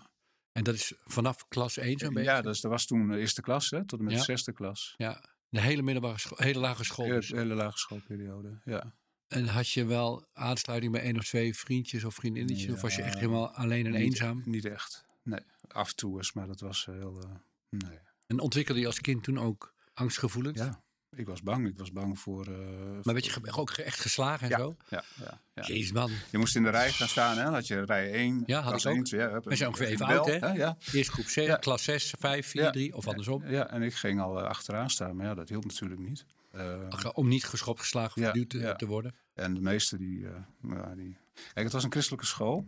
En 0.54 0.64
dat 0.64 0.74
is 0.74 0.92
vanaf 1.04 1.48
klas 1.48 1.76
1 1.76 1.98
zo'n 1.98 2.14
beetje? 2.14 2.30
ja 2.30 2.42
dus 2.42 2.60
dat 2.60 2.70
was 2.70 2.86
toen 2.86 3.08
de 3.08 3.18
eerste 3.18 3.42
klas, 3.42 3.70
hè, 3.70 3.84
tot 3.84 3.98
en 3.98 4.04
met 4.04 4.12
Ja. 4.14 4.18
de 4.18 4.24
zesde 4.24 4.52
klas. 4.52 4.94
Ja. 4.96 5.24
De 5.48 5.60
hele 5.60 5.82
middelbare 5.82 6.18
school, 6.18 6.38
hele 6.40 6.58
lage 6.58 6.84
school. 6.84 7.04
Hele, 7.04 7.16
dus. 7.20 7.28
hele 7.30 7.54
lage 7.54 7.78
schoolperiode, 7.78 8.60
ja. 8.64 8.94
En 9.28 9.46
had 9.46 9.68
je 9.70 9.84
wel 9.84 10.26
aansluiting 10.32 10.92
bij 10.92 11.00
één 11.02 11.16
of 11.16 11.24
twee 11.24 11.56
vriendjes 11.56 12.04
of 12.04 12.14
vriendinnetjes? 12.14 12.72
Of 12.72 12.80
was 12.80 12.96
je 12.96 13.02
echt 13.02 13.14
helemaal 13.14 13.50
alleen 13.50 13.86
en 13.86 13.92
Niet- 13.92 14.00
eenzaam? 14.00 14.42
Niet 14.44 14.64
echt, 14.64 15.04
nee. 15.22 15.40
Af 15.68 15.88
en 15.88 15.96
toe 15.96 16.16
eens, 16.16 16.32
maar 16.32 16.46
dat 16.46 16.60
was 16.60 16.84
heel, 16.86 17.20
eh, 17.22 17.30
nee. 17.70 17.98
En 18.26 18.38
ontwikkelde 18.40 18.80
je 18.80 18.86
als 18.86 19.00
kind 19.00 19.22
toen 19.22 19.38
ook 19.38 19.74
angstgevoelens? 19.94 20.58
Ja, 20.58 20.82
ik 21.16 21.26
was 21.26 21.42
bang. 21.42 21.66
Ik 21.66 21.78
was 21.78 21.92
bang 21.92 22.18
voor... 22.18 22.46
eh, 22.46 22.54
Maar 23.02 23.14
werd 23.14 23.24
je 23.26 23.52
ook 23.56 23.70
echt 23.70 24.00
geslagen 24.00 24.44
en 24.50 24.58
Ja, 24.58 24.58
zo? 24.58 24.76
ja, 24.88 25.04
ja, 25.24 25.40
ja. 25.54 25.62
Jezus 25.66 25.92
man. 25.92 26.10
Je 26.30 26.38
moest 26.38 26.56
in 26.56 26.62
de 26.62 26.70
rij 26.70 26.90
gaan 26.92 27.08
staan, 27.08 27.36
hè? 27.38 27.44
Had 27.44 27.66
je 27.66 27.84
rij 27.84 28.12
1, 28.12 28.42
Ja, 28.46 28.60
had 28.60 28.80
ik 28.80 28.86
ook. 28.86 28.94
1, 28.94 29.04
2, 29.04 29.20
ja, 29.20 29.40
We 29.40 29.56
zijn 29.56 29.68
ongeveer 29.68 29.86
even 29.88 30.06
oud, 30.06 30.26
hè? 30.26 30.52
Ja, 30.52 30.76
Eerst 30.92 31.10
groep 31.10 31.26
6, 31.26 31.46
Ja. 31.46 31.56
klas 31.56 31.82
6, 31.84 32.14
5, 32.18 32.46
4, 32.46 32.62
Ja. 32.62 32.70
3 32.70 32.94
of 32.96 33.06
andersom. 33.08 33.46
ja, 33.48 33.70
en 33.70 33.82
ik 33.82 33.94
ging 33.94 34.20
al 34.20 34.40
eh, 34.40 34.46
achteraan 34.46 34.90
staan, 34.90 35.16
maar 35.16 35.26
ja, 35.26 35.34
dat 35.34 35.48
hielp 35.48 35.64
natuurlijk 35.64 36.00
niet. 36.00 36.24
Eh, 36.50 37.08
Om 37.12 37.28
niet 37.28 37.44
geschopt, 37.44 37.80
geslagen 37.80 38.22
of 38.22 38.28
geduwd 38.30 38.78
te, 38.78 38.86
worden. 38.86 39.14
En 39.34 39.54
de 39.54 39.60
meeste 39.60 39.96
die, 39.98 40.20
ja, 40.62 40.94
die... 40.94 41.16
Kijk, 41.34 41.64
het 41.64 41.72
was 41.72 41.84
een 41.84 41.92
christelijke 41.92 42.26
school. 42.26 42.66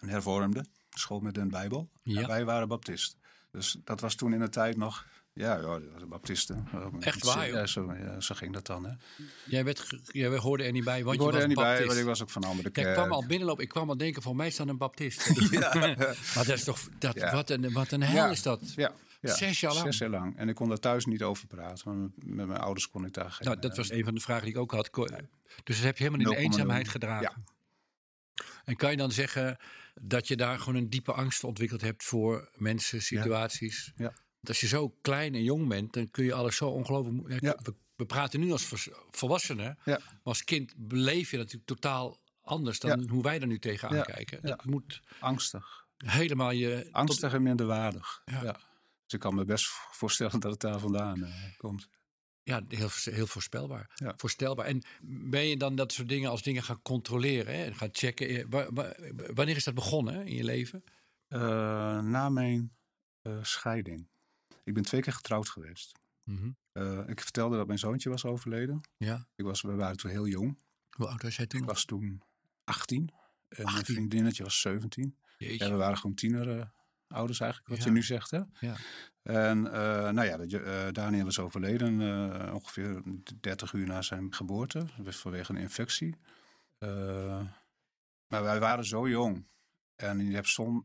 Een 0.00 0.08
hervormde. 0.08 0.64
School 0.90 1.20
met 1.20 1.36
een 1.38 1.48
bijbel. 1.50 1.88
Ja. 2.02 2.20
En 2.20 2.26
wij 2.28 2.44
waren 2.44 2.68
baptist. 2.68 3.16
Dus 3.52 3.76
dat 3.84 4.00
was 4.00 4.14
toen 4.14 4.32
in 4.32 4.40
de 4.40 4.48
tijd 4.48 4.76
nog... 4.76 5.06
Ja, 5.40 5.56
ja 5.60 5.78
de 5.98 6.06
baptisten. 6.08 6.68
Echt 7.00 7.24
waar, 7.24 7.46
joh? 7.46 7.54
Ja, 7.56 7.66
zo, 7.66 7.94
ja, 7.94 8.20
zo 8.20 8.34
ging 8.34 8.52
dat 8.52 8.66
dan. 8.66 8.84
Hè. 8.84 8.92
Jij, 9.46 9.64
werd, 9.64 9.86
jij 10.04 10.36
hoorde 10.36 10.64
er 10.64 10.72
niet 10.72 10.84
bij, 10.84 11.04
want 11.04 11.14
Ik 11.14 11.20
je 11.20 11.20
hoorde 11.20 11.32
was 11.36 11.42
er 11.42 11.48
niet 11.48 11.58
bij, 11.58 11.86
want 11.86 11.98
ik 11.98 12.04
was 12.04 12.22
ook 12.22 12.30
van 12.30 12.42
allemaal 12.44 12.62
de 12.62 12.70
Ja, 12.72 12.80
ik 12.80 12.84
kerk. 12.86 12.96
kwam 12.96 13.12
al 13.12 13.26
binnenlopen, 13.26 13.62
ik 13.64 13.68
kwam 13.70 13.88
al 13.88 13.96
denken, 13.96 14.22
voor 14.22 14.36
mij 14.36 14.46
is 14.46 14.56
dat 14.56 14.68
een 14.68 14.76
baptist. 14.78 15.50
maar 16.34 16.44
dat 16.44 16.48
is 16.48 16.64
toch, 16.64 16.80
dat, 16.98 17.14
Ja. 17.14 17.32
wat, 17.32 17.50
een, 17.50 17.72
wat 17.72 17.90
een 17.90 18.02
hel 18.02 18.14
Ja. 18.24 18.30
is 18.30 18.42
dat. 18.42 18.72
Ja, 18.76 18.92
ja, 19.20 19.34
Zes 19.34 19.60
jaar 19.60 19.72
lang. 19.72 19.84
Zes 19.86 19.98
jaar 19.98 20.08
lang. 20.10 20.36
En 20.36 20.48
ik 20.48 20.54
kon 20.54 20.68
daar 20.68 20.78
thuis 20.78 21.04
niet 21.04 21.22
over 21.22 21.46
praten. 21.46 21.84
Want 21.84 22.24
met- 22.24 22.46
mijn 22.46 22.60
ouders 22.60 22.88
kon 22.88 23.04
ik 23.04 23.12
daar 23.12 23.30
geen... 23.30 23.46
Nou, 23.46 23.60
dat 23.60 23.70
eh, 23.70 23.76
was 23.76 23.90
een 23.90 24.04
van 24.04 24.14
de 24.14 24.20
vragen 24.20 24.44
die 24.44 24.52
ik 24.54 24.58
ook 24.60 24.72
had. 24.72 24.90
Dus 25.64 25.76
dat 25.76 25.84
heb 25.84 25.96
je 25.98 26.04
helemaal 26.04 26.26
in 26.26 26.32
de 26.32 26.42
0,0. 26.42 26.44
eenzaamheid 26.44 26.88
gedragen. 26.88 27.44
En 28.64 28.76
kan 28.76 28.90
je 28.90 28.96
dan 28.96 29.12
zeggen 29.12 29.56
dat 29.94 30.28
je 30.28 30.36
daar 30.36 30.58
gewoon 30.58 30.74
een 30.74 30.90
diepe 30.90 31.12
angst 31.12 31.44
ontwikkeld 31.44 31.80
hebt 31.80 32.04
voor 32.04 32.50
mensen, 32.56 33.02
situaties? 33.02 33.92
Ja. 33.96 34.12
Want 34.40 34.48
als 34.48 34.60
je 34.60 34.66
zo 34.66 34.88
klein 35.00 35.34
en 35.34 35.42
jong 35.42 35.68
bent, 35.68 35.92
dan 35.92 36.10
kun 36.10 36.24
je 36.24 36.34
alles 36.34 36.56
zo 36.56 36.68
ongelooflijk... 36.68 37.40
Ja. 37.42 37.58
We, 37.62 37.74
we 37.96 38.06
praten 38.06 38.40
nu 38.40 38.52
als 38.52 38.72
volwassenen, 39.10 39.78
Ja. 39.84 39.98
maar 39.98 40.18
als 40.22 40.44
kind 40.44 40.72
beleef 40.76 41.30
je 41.30 41.36
natuurlijk 41.36 41.66
totaal 41.66 42.20
anders 42.42 42.78
dan 42.78 43.08
hoe 43.08 43.22
wij 43.22 43.40
er 43.40 43.46
nu 43.46 43.58
tegenaan 43.58 44.02
kijken. 44.02 44.42
Dat 44.42 44.64
moet 44.64 45.02
Angstig. 45.18 45.86
helemaal 45.96 46.50
je... 46.50 46.80
tot- 46.84 46.92
Angstig 46.92 47.32
en 47.32 47.42
minderwaardig. 47.42 48.22
Ja. 48.24 48.52
Dus 49.04 49.18
ik 49.18 49.20
kan 49.20 49.34
me 49.34 49.44
best 49.44 49.66
voorstellen 49.90 50.40
dat 50.40 50.50
het 50.50 50.60
daar 50.60 50.78
vandaan 50.78 51.24
eh, 51.24 51.32
komt. 51.56 51.88
Ja, 52.42 52.62
heel, 52.68 52.88
heel 53.02 53.26
voorspelbaar. 53.26 53.90
Ja. 53.94 54.14
Voorstelbaar. 54.16 54.66
En 54.66 54.82
ben 55.30 55.46
je 55.48 55.56
dan 55.56 55.74
dat 55.74 55.92
soort 55.92 56.08
dingen 56.08 56.30
als 56.30 56.42
dingen 56.42 56.62
gaan 56.62 56.82
controleren 56.82 57.54
hè, 57.54 57.64
en 57.64 57.74
gaan 57.74 57.88
checken? 57.92 58.28
Eh, 58.28 58.44
wa- 58.48 58.72
wa- 58.72 58.96
Wanneer 59.34 59.56
is 59.56 59.64
dat 59.64 59.74
begonnen 59.74 60.26
in 60.26 60.34
je 60.34 60.44
leven? 60.44 60.84
Eh, 61.28 61.40
na 62.00 62.28
mijn 62.28 62.76
eh, 63.22 63.38
scheiding. 63.42 64.08
Ik 64.64 64.74
ben 64.74 64.82
twee 64.82 65.00
keer 65.00 65.12
getrouwd 65.12 65.48
geweest. 65.48 65.98
Eh, 66.72 66.98
ik 67.08 67.20
vertelde 67.20 67.56
dat 67.56 67.66
mijn 67.66 67.78
zoontje 67.78 68.08
was 68.10 68.24
overleden. 68.24 68.80
Ja. 68.96 69.26
Ik 69.36 69.44
was, 69.44 69.62
we 69.62 69.74
waren 69.74 69.96
toen 69.96 70.10
heel 70.10 70.26
jong. 70.26 70.58
Hoe 70.90 71.08
oud 71.08 71.22
was 71.22 71.36
jij 71.36 71.46
toen? 71.46 71.60
Ik 71.60 71.66
was 71.66 71.84
toen 71.84 72.22
18. 72.64 73.10
En 73.48 73.62
mijn 73.64 73.76
18? 73.76 73.94
vriendinnetje 73.94 74.42
was 74.42 74.60
17. 74.60 75.16
Jeetje. 75.38 75.64
Ja, 75.64 75.70
we 75.70 75.76
waren 75.76 75.96
gewoon 75.98 76.16
tiener 76.16 76.58
eh, 76.58 76.66
ouders 77.06 77.40
eigenlijk, 77.40 77.70
wat 77.70 77.78
Ja. 77.78 77.84
je 77.84 77.90
nu 77.90 78.02
zegt. 78.02 78.30
Hè? 78.30 78.40
Ja. 78.60 78.76
En 79.22 79.66
eh, 79.72 80.10
nou 80.10 80.22
ja, 80.24 80.38
eh, 80.38 80.92
Daniel 80.92 81.26
is 81.26 81.38
overleden 81.38 82.00
ongeveer 82.54 83.02
30 83.40 83.72
uur 83.72 83.86
na 83.86 84.02
zijn 84.02 84.34
geboorte. 84.34 84.86
Vanwege 85.04 85.50
een 85.52 85.60
infectie. 85.60 86.16
Maar 88.26 88.42
wij 88.42 88.60
waren 88.60 88.84
zo 88.84 89.08
jong. 89.08 89.46
En 89.96 90.26
je 90.26 90.34
hebt 90.34 90.48
zo'n 90.48 90.84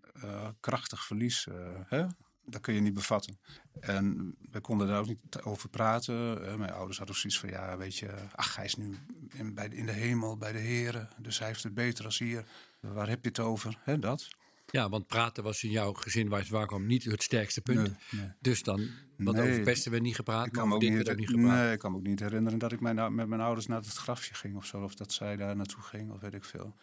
krachtig 0.59 1.05
verlies. 1.05 1.47
hè? 1.85 2.05
Dat 2.45 2.61
kun 2.61 2.73
je 2.73 2.81
niet 2.81 2.93
bevatten. 2.93 3.39
En 3.79 4.35
we 4.51 4.59
konden 4.61 4.87
daar 4.87 4.99
ook 4.99 5.07
niet 5.07 5.41
over 5.43 5.69
praten. 5.69 6.33
Mijn 6.59 6.71
ouders 6.71 6.97
hadden 6.97 7.15
zoiets 7.15 7.39
van, 7.39 7.49
ja, 7.49 7.77
weet 7.77 7.97
je... 7.97 8.13
Ach, 8.35 8.55
hij 8.55 8.65
is 8.65 8.75
nu 8.75 8.95
in, 9.33 9.53
bij 9.53 9.69
de, 9.69 9.75
in 9.75 9.85
de 9.85 9.91
hemel, 9.91 10.37
bij 10.37 10.51
de 10.51 10.57
heren. 10.59 11.09
Dus 11.17 11.39
hij 11.39 11.47
heeft 11.47 11.63
het 11.63 11.73
beter 11.73 12.05
als 12.05 12.19
hier. 12.19 12.45
Waar 12.79 13.09
heb 13.09 13.21
je 13.23 13.27
het 13.27 13.39
over? 13.39 13.77
Hè, 13.83 13.99
dat? 13.99 14.27
Ja, 14.65 14.89
want 14.89 15.07
praten 15.07 15.43
was 15.43 15.63
in 15.63 15.69
jouw 15.69 15.93
gezin 15.93 16.27
waar 16.29 16.37
je 16.37 16.43
het 16.43 16.53
waar 16.53 16.67
kwam 16.67 16.85
niet 16.85 17.03
het 17.03 17.23
sterkste 17.23 17.61
punt. 17.61 17.77
Nee, 17.77 18.21
nee. 18.21 18.31
Dus 18.39 18.63
dan, 18.63 18.89
want 19.17 19.37
Nee. 19.37 19.49
over 19.51 19.63
pesten 19.63 19.91
werd 19.91 20.03
niet 20.03 20.15
gepraat, 20.15 20.51
maar 20.51 20.65
over 20.65 20.79
dit 20.79 20.89
niet, 20.89 20.97
werd 20.97 21.09
ook 21.09 21.17
niet 21.17 21.29
gepraat. 21.29 21.57
nee, 21.57 21.71
ik 21.71 21.79
kan 21.79 21.91
me 21.91 21.97
ook 21.97 22.03
niet 22.03 22.19
herinneren 22.19 22.59
dat 22.59 22.71
ik 22.71 22.79
mijn, 22.79 23.15
met 23.15 23.27
mijn 23.27 23.41
ouders 23.41 23.67
naar 23.67 23.81
het 23.81 23.87
grafje 23.87 24.33
ging 24.33 24.55
of 24.55 24.65
zo. 24.65 24.83
Of 24.83 24.95
dat 24.95 25.13
zij 25.13 25.35
daar 25.35 25.55
naartoe 25.55 25.81
ging, 25.83 26.11
of 26.11 26.19
weet 26.19 26.33
ik 26.33 26.43
veel. 26.43 26.75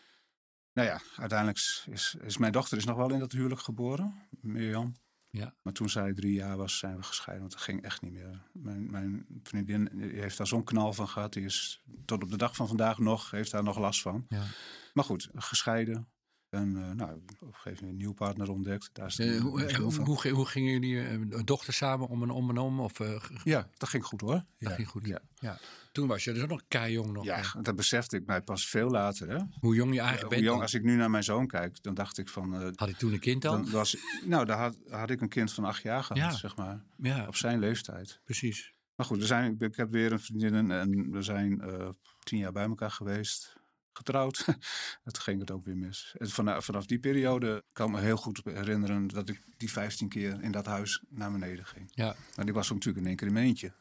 Nou 0.72 0.88
ja, 0.88 1.01
uiteindelijk 1.16 1.59
is, 1.59 1.87
is, 1.90 2.16
is 2.20 2.37
mijn 2.37 2.53
dochter 2.53 2.79
is 2.79 2.85
nog 2.85 2.96
wel 2.96 3.12
in 3.12 3.18
dat 3.18 3.33
huwelijk 3.33 3.61
geboren, 3.61 4.14
Mirjam. 4.40 4.94
Ja. 5.32 5.54
Maar 5.62 5.72
toen 5.72 5.88
zij 5.88 6.14
drie 6.14 6.32
jaar 6.32 6.56
was, 6.56 6.78
zijn 6.78 6.96
we 6.96 7.02
gescheiden. 7.02 7.40
Want 7.40 7.56
dat 7.58 7.66
ging 7.66 7.82
echt 7.82 8.02
niet 8.02 8.12
meer. 8.12 8.42
Mijn, 8.52 8.90
mijn 8.90 9.26
vriendin 9.42 9.90
heeft 9.98 10.36
daar 10.36 10.46
zo'n 10.46 10.64
knal 10.64 10.92
van 10.92 11.08
gehad. 11.08 11.32
Die 11.32 11.44
is 11.44 11.82
tot 12.04 12.22
op 12.22 12.30
de 12.30 12.36
dag 12.36 12.56
van 12.56 12.68
vandaag 12.68 12.98
nog, 12.98 13.30
heeft 13.30 13.50
daar 13.50 13.62
nog 13.62 13.78
last 13.78 14.02
van. 14.02 14.26
Ja. 14.28 14.44
Maar 14.92 15.04
goed, 15.04 15.28
gescheiden. 15.34 16.08
En 16.48 16.76
eh, 16.76 16.90
nou, 16.90 17.12
op 17.14 17.30
een 17.40 17.54
gegeven 17.54 17.72
moment 17.72 17.88
een 17.88 17.96
nieuw 17.96 18.12
partner 18.12 18.50
ontdekt. 18.50 18.90
Daar 18.92 19.06
is 19.06 19.18
Eh, 19.18 19.40
hoe, 19.40 19.64
eh, 19.64 19.76
hoe, 19.76 19.94
hoe, 19.94 20.28
hoe 20.28 20.46
gingen 20.46 20.72
jullie 20.72 21.00
eh, 21.00 21.44
dochter 21.44 21.72
samen 21.72 22.08
om 22.08 22.22
en 22.22 22.30
om 22.30 22.50
en 22.50 22.58
om? 22.58 22.80
Of, 22.80 22.98
Ja, 23.44 23.68
dat 23.76 23.88
ging 23.88 24.04
goed 24.04 24.20
hoor. 24.20 24.32
dat 24.32 24.44
ja, 24.58 24.70
ging 24.70 24.88
goed. 24.88 25.06
Ja, 25.06 25.20
Ja. 25.34 25.58
Toen 25.92 26.07
was 26.09 26.24
je 26.24 26.33
dus 26.33 26.42
ook 26.42 26.48
nog 26.48 26.62
keijong 26.68 27.12
nog. 27.12 27.24
ja 27.24 27.42
dat 27.62 27.76
besefte 27.76 28.16
ik 28.16 28.26
mij 28.26 28.42
pas 28.42 28.68
veel 28.68 28.88
later. 28.90 29.28
Hè? 29.28 29.38
Hoe 29.61 29.74
jong 29.74 29.88
je 29.90 29.94
Ja, 29.96 30.00
eigenlijk 30.02 30.20
hoe 30.35 30.42
bent. 30.42 30.44
jong, 30.52 30.61
als 30.62 30.74
ik 30.74 30.83
nu 30.83 30.96
naar 30.96 31.11
mijn 31.11 31.24
zoon 31.24 31.46
kijk, 31.46 31.83
dan 31.83 31.94
dacht 31.94 32.18
ik 32.18 32.28
van. 32.28 32.55
eh, 32.62 32.68
Had 32.74 32.88
ik 32.88 32.96
toen 32.96 33.12
een 33.12 33.18
kind 33.20 33.44
al? 33.44 33.52
dan 33.52 33.70
was, 33.70 33.96
nou, 34.24 34.44
daar 34.44 34.59
had, 34.59 34.76
had 34.88 35.11
ik 35.11 35.20
een 35.20 35.28
kind 35.28 35.52
van 35.52 35.64
acht 35.64 35.83
jaar 35.83 36.02
gehad, 36.05 36.22
Ja. 36.22 36.31
zeg 36.38 36.57
maar. 36.57 36.85
ja, 36.96 37.26
Op 37.26 37.37
zijn 37.37 37.59
leeftijd. 37.59 38.20
precies. 38.24 38.72
Maar 38.96 39.07
goed, 39.07 39.18
we 39.18 39.26
zijn, 39.26 39.57
ik 39.59 39.76
heb 39.76 39.90
weer 39.90 40.12
een 40.12 40.20
vriendin 40.20 40.70
en 40.70 41.11
we 41.11 41.22
zijn 41.22 41.61
eh, 41.61 41.88
tien 42.18 42.38
jaar 42.38 42.52
bij 42.52 42.64
elkaar 42.66 42.90
geweest. 42.90 43.61
getrouwd. 43.94 44.44
toen 45.05 45.22
ging 45.22 45.40
het 45.40 45.50
ook 45.50 45.64
weer 45.64 45.76
mis. 45.76 46.14
En 46.18 46.28
vanaf, 46.31 46.64
vanaf 46.64 46.87
die 46.87 46.98
periode 46.98 47.64
kan 47.72 47.87
ik 47.88 47.94
me 47.94 48.00
heel 48.00 48.16
goed 48.16 48.40
herinneren 48.44 49.07
dat 49.07 49.28
ik 49.28 49.42
die 49.57 49.70
15 49.70 50.09
keer 50.09 50.42
in 50.42 50.52
dat 50.52 50.66
huis 50.66 51.02
naar 51.09 51.33
beneden 51.33 51.66
ging. 51.66 51.88
Ja. 51.94 52.14
Maar 52.37 52.44
die 52.44 52.55
was 52.55 52.70
natuurlijk 52.70 52.98
in 52.98 53.07
één 53.07 53.16
keer 53.16 53.26
in 53.26 53.33
mijn 53.33 53.46
eentje. 53.46 53.72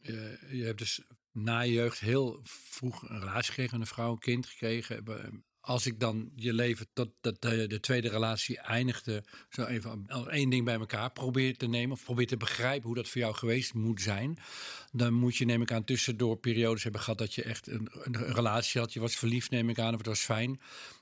Je, 0.00 0.38
je 0.50 0.64
hebt 0.64 0.78
dus 0.78 1.02
na 1.34 1.60
je 1.60 1.72
jeugd 1.72 1.98
heel 2.00 2.40
vroeg 2.44 3.02
een 3.08 3.18
relatie 3.20 3.48
gekregen, 3.50 3.80
een 3.80 3.86
vrouw, 3.86 4.10
een 4.12 4.18
kind 4.18 4.46
gekregen. 4.46 5.04
Als 5.60 5.86
ik 5.86 6.00
dan 6.00 6.30
je 6.36 6.52
leven 6.52 6.86
tot 6.92 7.08
dat 7.20 7.42
de, 7.42 7.66
de 7.66 7.80
tweede 7.80 8.08
relatie 8.08 8.58
eindigde, 8.58 9.24
zo 9.48 9.64
even 9.64 10.04
als 10.06 10.26
één 10.26 10.50
ding 10.50 10.64
bij 10.64 10.74
elkaar 10.74 11.10
probeer 11.12 11.56
te 11.56 11.66
nemen 11.66 11.96
of 11.96 12.04
probeer 12.04 12.26
te 12.26 12.36
begrijpen 12.36 12.86
hoe 12.86 12.94
dat 12.96 13.08
voor 13.08 13.20
jou 13.20 13.34
geweest 13.34 13.74
moet 13.74 14.02
zijn, 14.02 14.38
dan 14.92 15.12
moet 15.12 15.36
je 15.36 15.44
neem 15.44 15.62
ik 15.62 15.72
aan 15.72 15.84
tussendoor 15.84 16.36
periodes 16.36 16.82
hebben 16.82 17.00
gehad 17.00 17.18
dat 17.18 17.34
je 17.34 17.42
echt 17.42 17.66
een, 17.66 17.88
een 18.02 18.16
relatie 18.32 18.80
had, 18.80 18.92
je 18.92 19.00
was 19.00 19.16
verliefd 19.16 19.50
neem 19.50 19.68
ik 19.68 19.78
aan 19.78 19.92
of 19.92 19.98
het 19.98 20.06
was 20.06 20.20
fijn 20.20 20.60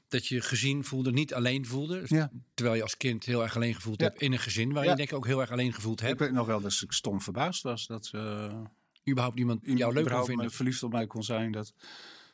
dat 0.08 0.26
je 0.26 0.40
gezien 0.40 0.84
voelde, 0.84 1.12
niet 1.12 1.34
alleen 1.34 1.66
voelde. 1.66 2.02
Ja. 2.06 2.30
Terwijl 2.54 2.76
je 2.76 2.82
als 2.82 2.96
kind 2.96 3.24
heel 3.24 3.42
erg 3.42 3.56
alleen 3.56 3.74
gevoeld 3.74 4.00
Ja. 4.00 4.06
hebt 4.06 4.20
in 4.20 4.32
een 4.32 4.38
gezin 4.38 4.72
waar 4.72 4.84
Ja. 4.84 4.90
je 4.90 4.96
denk 4.96 5.08
ik 5.10 5.16
ook 5.16 5.26
heel 5.26 5.40
erg 5.40 5.50
alleen 5.50 5.72
gevoeld 5.72 6.00
Ik 6.00 6.06
hebt. 6.06 6.20
weet 6.20 6.32
nog 6.32 6.46
wel 6.46 6.60
dat 6.60 6.80
ik 6.82 6.92
stom 6.92 7.20
verbaasd 7.20 7.62
was 7.62 7.86
dat 7.86 8.10
eh 8.12 8.60
überhaupt 9.08 9.36
niemand 9.36 9.60
jou 9.64 9.94
leuk 9.94 10.08
kon 10.08 10.24
vinden. 10.24 10.50
verliefd 10.50 10.82
op 10.82 10.92
mij 10.92 11.06
kon 11.06 11.22
zijn. 11.22 11.52
Dat, 11.52 11.74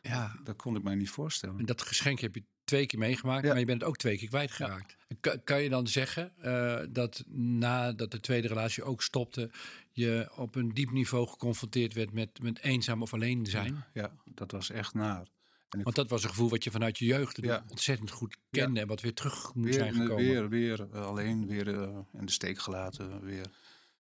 Ja, 0.00 0.38
dat 0.44 0.57
kon 0.57 0.76
ik 0.76 0.83
mij 0.83 0.94
niet 0.94 1.11
voorstellen. 1.11 1.59
en 1.59 1.66
dat 1.66 1.83
geschenk 1.83 2.20
heb 2.20 2.35
je 2.35 2.44
twee 2.64 2.87
keer 2.87 2.98
meegemaakt, 2.98 3.42
Ja. 3.44 3.48
maar 3.50 3.59
je 3.59 3.64
bent 3.64 3.81
het 3.81 3.88
ook 3.90 3.96
twee 3.96 4.18
keer 4.18 4.28
kwijtgeraakt. 4.28 4.96
Kan, 5.20 5.44
kan 5.44 5.62
je 5.62 5.68
dan 5.68 5.87
zeggen 5.87 6.33
eh, 6.40 6.81
dat 6.90 7.24
nadat 7.33 8.11
de 8.11 8.20
tweede 8.20 8.48
relatie 8.48 8.83
ook 8.83 9.02
stopte, 9.02 9.50
je 9.90 10.31
op 10.37 10.54
een 10.54 10.74
diep 10.74 10.90
niveau 10.90 11.26
geconfronteerd 11.28 11.94
werd 11.94 12.12
met, 12.12 12.42
met 12.42 12.59
eenzaam 12.59 13.02
of 13.02 13.14
alleen 13.14 13.46
zijn? 13.46 13.85
Ja, 13.92 14.12
dat 14.24 14.50
was 14.50 14.70
echt 14.70 14.94
naar. 14.94 15.26
En 15.68 15.78
ik 15.78 15.85
Want 15.85 15.96
dat 15.96 16.09
was 16.11 16.22
een 16.22 16.28
gevoel 16.28 16.48
wat 16.48 16.64
je 16.64 16.70
vanuit 16.70 16.98
je 16.98 17.04
jeugd 17.04 17.40
ontzettend 17.70 18.11
goed 18.11 18.37
kende 18.50 18.81
en 18.81 18.87
wat 18.87 19.00
weer 19.00 19.14
terug 19.14 19.54
moet 19.54 19.64
weer, 19.64 19.74
zijn 19.74 19.94
gekomen. 19.94 20.16
weer, 20.16 20.48
weer 20.48 20.88
eh, 20.92 21.07
alleen, 21.07 21.46
weer 21.46 21.68
eh, 21.83 21.98
in 22.12 22.26
de 22.26 22.33
steek 22.33 22.59
gelaten. 22.59 23.20
Weer. 23.24 23.46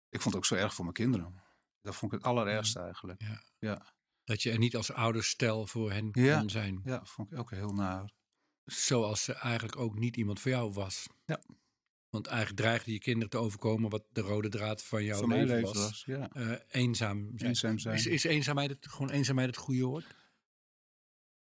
Ik 0.10 0.22
vond 0.22 0.24
het 0.24 0.36
ook 0.36 0.46
zo 0.46 0.56
erg 0.56 0.74
voor 0.74 0.84
mijn 0.84 0.96
kinderen. 0.96 1.42
Dat 1.84 1.96
vond 1.96 2.12
ik 2.14 2.18
het 2.18 2.28
allerergste 2.28 2.80
eigenlijk. 2.80 3.22
Ja. 3.22 3.44
Ja, 3.60 3.94
Dat 4.24 4.42
je 4.42 4.52
er 4.52 4.58
niet 4.58 4.76
als 4.76 4.92
ouderstel 4.92 5.68
voor 5.68 5.92
hen 5.92 6.10
Ja. 6.12 6.40
kon 6.40 6.50
zijn. 6.50 6.82
ja 6.84 7.06
vond 7.06 7.32
ik 7.32 7.38
ook 7.40 7.52
heel 7.52 7.74
naar. 7.74 8.12
Zoals 8.66 9.24
ze 9.24 9.34
eigenlijk 9.34 9.78
ook 9.78 9.96
niet 10.00 10.18
iemand 10.18 10.40
voor 10.40 10.52
jou 10.52 10.74
was. 10.74 11.08
Ja. 11.26 11.42
Want 12.10 12.28
eigenlijk 12.28 12.60
dreigde 12.60 12.92
je 12.92 13.00
kinderen 13.00 13.30
te 13.30 13.38
overkomen 13.38 13.90
wat 13.90 14.04
de 14.12 14.22
rode 14.22 14.50
draad 14.50 14.84
van 14.84 15.04
jouw 15.04 15.28
leven, 15.28 15.46
leven 15.48 15.62
was. 15.64 15.74
was. 15.78 16.04
Ja, 16.06 16.30
Eh, 16.32 16.52
eenzaam 16.68 17.32
zijn. 17.36 17.50
eenzaam 17.50 17.80
zijn. 17.80 17.96
Is, 17.96 18.06
is 18.06 18.24
eenzaamheid 18.24 18.70
het, 18.70 18.88
gewoon 18.88 19.10
eenzaamheid 19.10 19.48
het 19.48 19.58
goede 19.58 19.84
woord? 19.84 20.16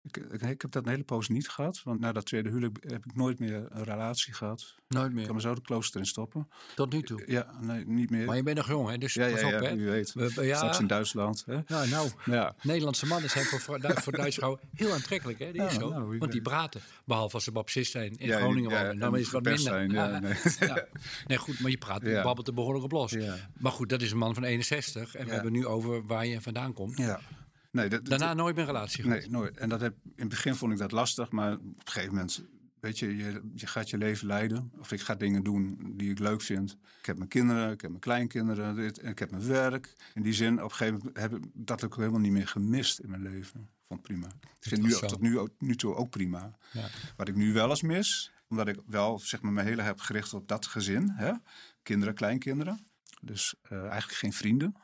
Ik, 0.02 0.16
ik, 0.16 0.42
ik 0.42 0.62
heb 0.62 0.70
dat 0.70 0.84
een 0.84 0.90
hele 0.90 1.02
poos 1.02 1.28
niet 1.28 1.48
gehad. 1.48 1.80
Want 1.84 2.00
na 2.00 2.12
dat 2.12 2.24
tweede 2.26 2.48
huwelijk 2.48 2.78
heb 2.86 3.04
ik 3.04 3.14
nooit 3.14 3.38
meer 3.38 3.66
een 3.70 3.84
relatie 3.84 4.32
gehad. 4.34 4.74
Nooit 4.88 5.08
Ik 5.08 5.14
meer. 5.14 5.26
kan 5.26 5.34
me 5.34 5.40
zo 5.40 5.54
de 5.54 5.60
klooster 5.60 6.00
in 6.00 6.06
stoppen. 6.06 6.48
Tot 6.74 6.92
nu 6.92 7.02
toe. 7.02 7.22
Ja, 7.26 7.46
nee, 7.60 7.86
niet 7.86 8.10
meer. 8.10 8.26
Maar 8.26 8.36
je 8.36 8.42
bent 8.42 8.56
nog 8.56 8.68
jong, 8.68 8.88
hè? 8.88 8.98
Dus 8.98 9.14
ja, 9.14 9.30
pas 9.30 9.40
ja, 9.40 9.46
op, 9.46 9.62
ja, 9.62 9.68
hè? 9.68 9.74
u 9.74 9.84
weet. 9.90 10.12
We- 10.12 10.44
ja, 10.44 10.56
Straks 10.56 10.78
in 10.78 10.86
Duitsland. 10.86 11.42
Hè? 11.46 11.52
ja, 11.66 11.84
nou, 11.84 12.10
Ja, 12.24 12.54
Nederlandse 12.62 13.06
mannen 13.06 13.30
zijn 13.30 13.44
voor, 13.44 13.60
voor 13.60 13.80
Duitse 13.80 14.30
vrouwen 14.32 14.60
heel 14.74 14.92
aantrekkelijk, 14.92 15.38
hè? 15.38 15.52
Die 15.52 15.62
is 15.62 15.74
zo. 15.74 15.88
nou, 15.90 16.18
Want 16.18 16.32
die 16.32 16.42
praten. 16.42 16.80
Behalve 17.04 17.34
als 17.34 17.44
ze 17.44 17.52
baptist 17.52 17.90
zijn 17.90 18.16
in 18.16 18.26
Ja, 18.26 18.38
Groningen 18.38 18.70
ja, 18.70 18.80
wonen. 18.82 18.98
Dan 18.98 19.16
is 19.16 19.22
het 19.22 19.32
wat 19.32 19.42
minder. 19.42 19.60
zijn, 19.62 19.90
ja, 19.90 20.18
nee. 20.18 20.34
Ja. 20.68 20.84
Nee, 21.26 21.38
goed, 21.38 21.60
maar 21.60 21.70
je 21.70 21.78
praat, 21.78 22.02
je 22.02 22.08
Ja. 22.08 22.22
babbelt 22.22 22.48
er 22.48 22.54
behoorlijk 22.54 22.84
op 22.84 22.92
los. 22.92 23.10
ja, 23.12 23.36
Maar 23.58 23.72
goed, 23.72 23.88
dat 23.88 24.02
is 24.02 24.10
een 24.10 24.18
man 24.18 24.34
van 24.34 24.44
61. 24.44 25.14
En 25.14 25.26
we 25.26 25.32
hebben 25.32 25.52
nu 25.52 25.66
over 25.66 26.06
waar 26.06 26.26
je 26.26 26.40
vandaan 26.40 26.72
komt. 26.72 26.96
ja. 26.98 27.20
Nee, 27.70 27.88
dat, 27.88 28.04
Daarna 28.04 28.35
nooit 28.35 28.56
meer 28.56 28.64
relatie 28.64 29.02
gehad. 29.02 29.18
Nee, 29.18 29.30
nooit. 29.30 29.56
En 29.56 29.68
dat 29.68 29.80
heb, 29.80 29.94
in 30.04 30.12
het 30.16 30.28
begin 30.28 30.54
vond 30.54 30.72
ik 30.72 30.78
dat 30.78 30.92
lastig, 30.92 31.30
maar 31.30 31.52
op 31.52 31.61
een 31.61 31.74
gegeven 31.85 32.14
moment, 32.14 32.44
weet 32.80 32.98
je, 32.98 33.16
je, 33.16 33.50
je 33.54 33.66
gaat 33.66 33.90
je 33.90 33.98
leven 33.98 34.26
leiden. 34.26 34.72
Of 34.78 34.92
ik 34.92 35.00
ga 35.00 35.14
dingen 35.14 35.42
doen 35.42 35.92
die 35.96 36.11
ik 36.11 36.18
leuk 36.18 36.42
vind. 36.42 36.76
Ik 37.00 37.06
heb 37.06 37.16
mijn 37.16 37.28
kinderen, 37.28 37.72
ik 37.72 37.80
heb 37.80 37.90
mijn 37.90 38.02
kleinkinderen, 38.02 38.76
dit, 38.76 38.98
en 38.98 39.11
ik 39.11 39.18
heb 39.18 39.30
mijn 39.30 39.46
werk. 39.46 39.92
In 40.14 40.22
die 40.22 40.33
zin, 40.33 40.62
op 40.62 40.70
een 40.70 40.76
gegeven 40.76 40.98
moment 40.98 41.16
heb 41.16 41.35
ik 41.35 41.44
dat 41.54 41.85
ook 41.85 41.96
helemaal 41.96 42.20
niet 42.20 42.33
meer 42.33 42.48
gemist 42.48 42.98
in 42.98 43.11
mijn 43.11 43.22
leven. 43.22 43.61
Ik 43.61 43.87
vond 43.87 44.00
het 44.00 44.02
prima. 44.02 44.26
Ik 44.61 44.68
vind 44.68 44.83
nu, 44.83 44.90
tot 44.90 45.20
nu, 45.20 45.48
nu 45.59 45.76
toe 45.76 45.94
ook 45.94 46.11
prima. 46.11 46.56
Ja. 46.72 46.88
Wat 47.16 47.28
ik 47.28 47.35
nu 47.35 47.52
wel 47.52 47.70
eens 47.70 47.83
mis, 47.83 48.33
omdat 48.48 48.68
ik 48.68 48.80
wel 48.87 49.18
zeg 49.18 49.40
maar, 49.40 49.52
mijn 49.52 49.66
hele 49.66 49.83
heb 49.83 50.00
gericht 50.00 50.35
op 50.35 50.48
dat 50.48 50.66
gezin. 50.66 51.11
Hè? 51.11 51.33
Kinderen, 51.83 52.14
kleinkinderen. 52.14 52.87
Dus 53.20 53.54
eh, 53.62 53.78
eigenlijk 53.78 54.18
geen 54.18 54.33
vrienden. 54.33 54.74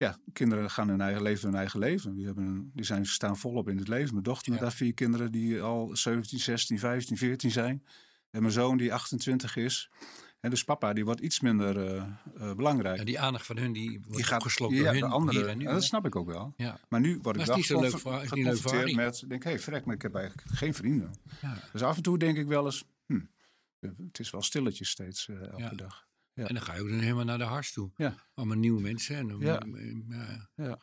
Ja, 0.00 0.18
kinderen 0.32 0.70
gaan 0.70 0.88
hun 0.88 1.00
eigen 1.00 1.22
leven, 1.22 1.48
hun 1.48 1.58
eigen 1.58 1.78
leven. 1.78 2.14
Die, 2.14 2.26
hebben 2.26 2.70
die 2.74 2.84
zijn, 2.84 3.06
staan 3.06 3.36
volop 3.36 3.68
in 3.68 3.78
het 3.78 3.88
leven. 3.88 4.12
Mijn 4.12 4.22
dochter 4.24 4.50
met 4.50 4.60
Ja. 4.60 4.66
haar 4.66 4.74
vier 4.74 4.94
kinderen 4.94 5.32
die 5.32 5.60
al 5.60 5.96
17, 5.96 6.38
16, 6.38 6.78
15, 6.78 7.16
14 7.16 7.50
zijn. 7.50 7.84
En 8.30 8.40
mijn 8.40 8.52
zoon 8.52 8.76
die 8.76 8.94
28 8.94 9.56
is. 9.56 9.90
En 10.40 10.50
dus 10.50 10.64
papa 10.64 10.92
die 10.92 11.04
wordt 11.04 11.20
iets 11.20 11.40
minder 11.40 11.86
eh, 11.86 12.02
eh, 12.36 12.54
belangrijk. 12.56 12.98
Ja, 12.98 13.04
die 13.04 13.20
aandacht 13.20 13.46
van 13.46 13.56
hun 13.56 13.72
die 13.72 13.90
wordt 14.00 14.16
die 14.16 14.24
gaat 14.24 14.40
opgeslokt 14.40 14.74
ja, 14.74 14.82
door 14.82 14.92
de 14.92 14.98
hun 14.98 15.10
andere. 15.10 15.38
hier 15.38 15.48
en 15.48 15.58
nu. 15.58 15.64
en 15.64 15.72
dat 15.72 15.84
snap 15.84 16.06
ik 16.06 16.16
ook 16.16 16.26
wel. 16.26 16.54
Ja. 16.56 16.78
Maar 16.88 17.00
nu 17.00 17.18
word 17.22 17.36
ik 17.36 17.46
wel 17.46 17.90
geconfronteerd 17.90 18.94
met... 18.94 19.24
denk, 19.28 19.42
hé, 19.42 19.50
hey, 19.50 19.58
verrek, 19.58 19.84
maar 19.84 19.94
ik 19.94 20.02
heb 20.02 20.14
eigenlijk 20.14 20.48
geen 20.48 20.74
vrienden. 20.74 21.10
Dus 21.72 21.82
af 21.82 21.96
en 21.96 22.02
toe 22.02 22.18
denk 22.18 22.36
ik 22.36 22.46
wel 22.46 22.64
eens... 22.64 22.84
Hm, 23.06 23.20
het 23.80 24.18
is 24.18 24.30
wel 24.30 24.42
stilletjes 24.42 24.90
steeds 24.90 25.28
eh, 25.28 25.60
elke 25.60 25.76
dag. 25.76 26.08
Ja. 26.40 26.46
En 26.48 26.54
dan 26.54 26.62
ga 26.62 26.74
je 26.74 26.80
ook 26.80 26.88
dan 26.88 26.98
helemaal 26.98 27.24
naar 27.24 27.38
de 27.38 27.44
hars 27.44 27.72
toe. 27.72 27.90
Ja. 27.96 28.14
Allemaal 28.34 28.56
nieuwe 28.56 28.80
mensen. 28.80 29.16
En 29.16 29.28
dan, 29.28 29.40
Ja. 29.40 30.48
ja. 30.54 30.78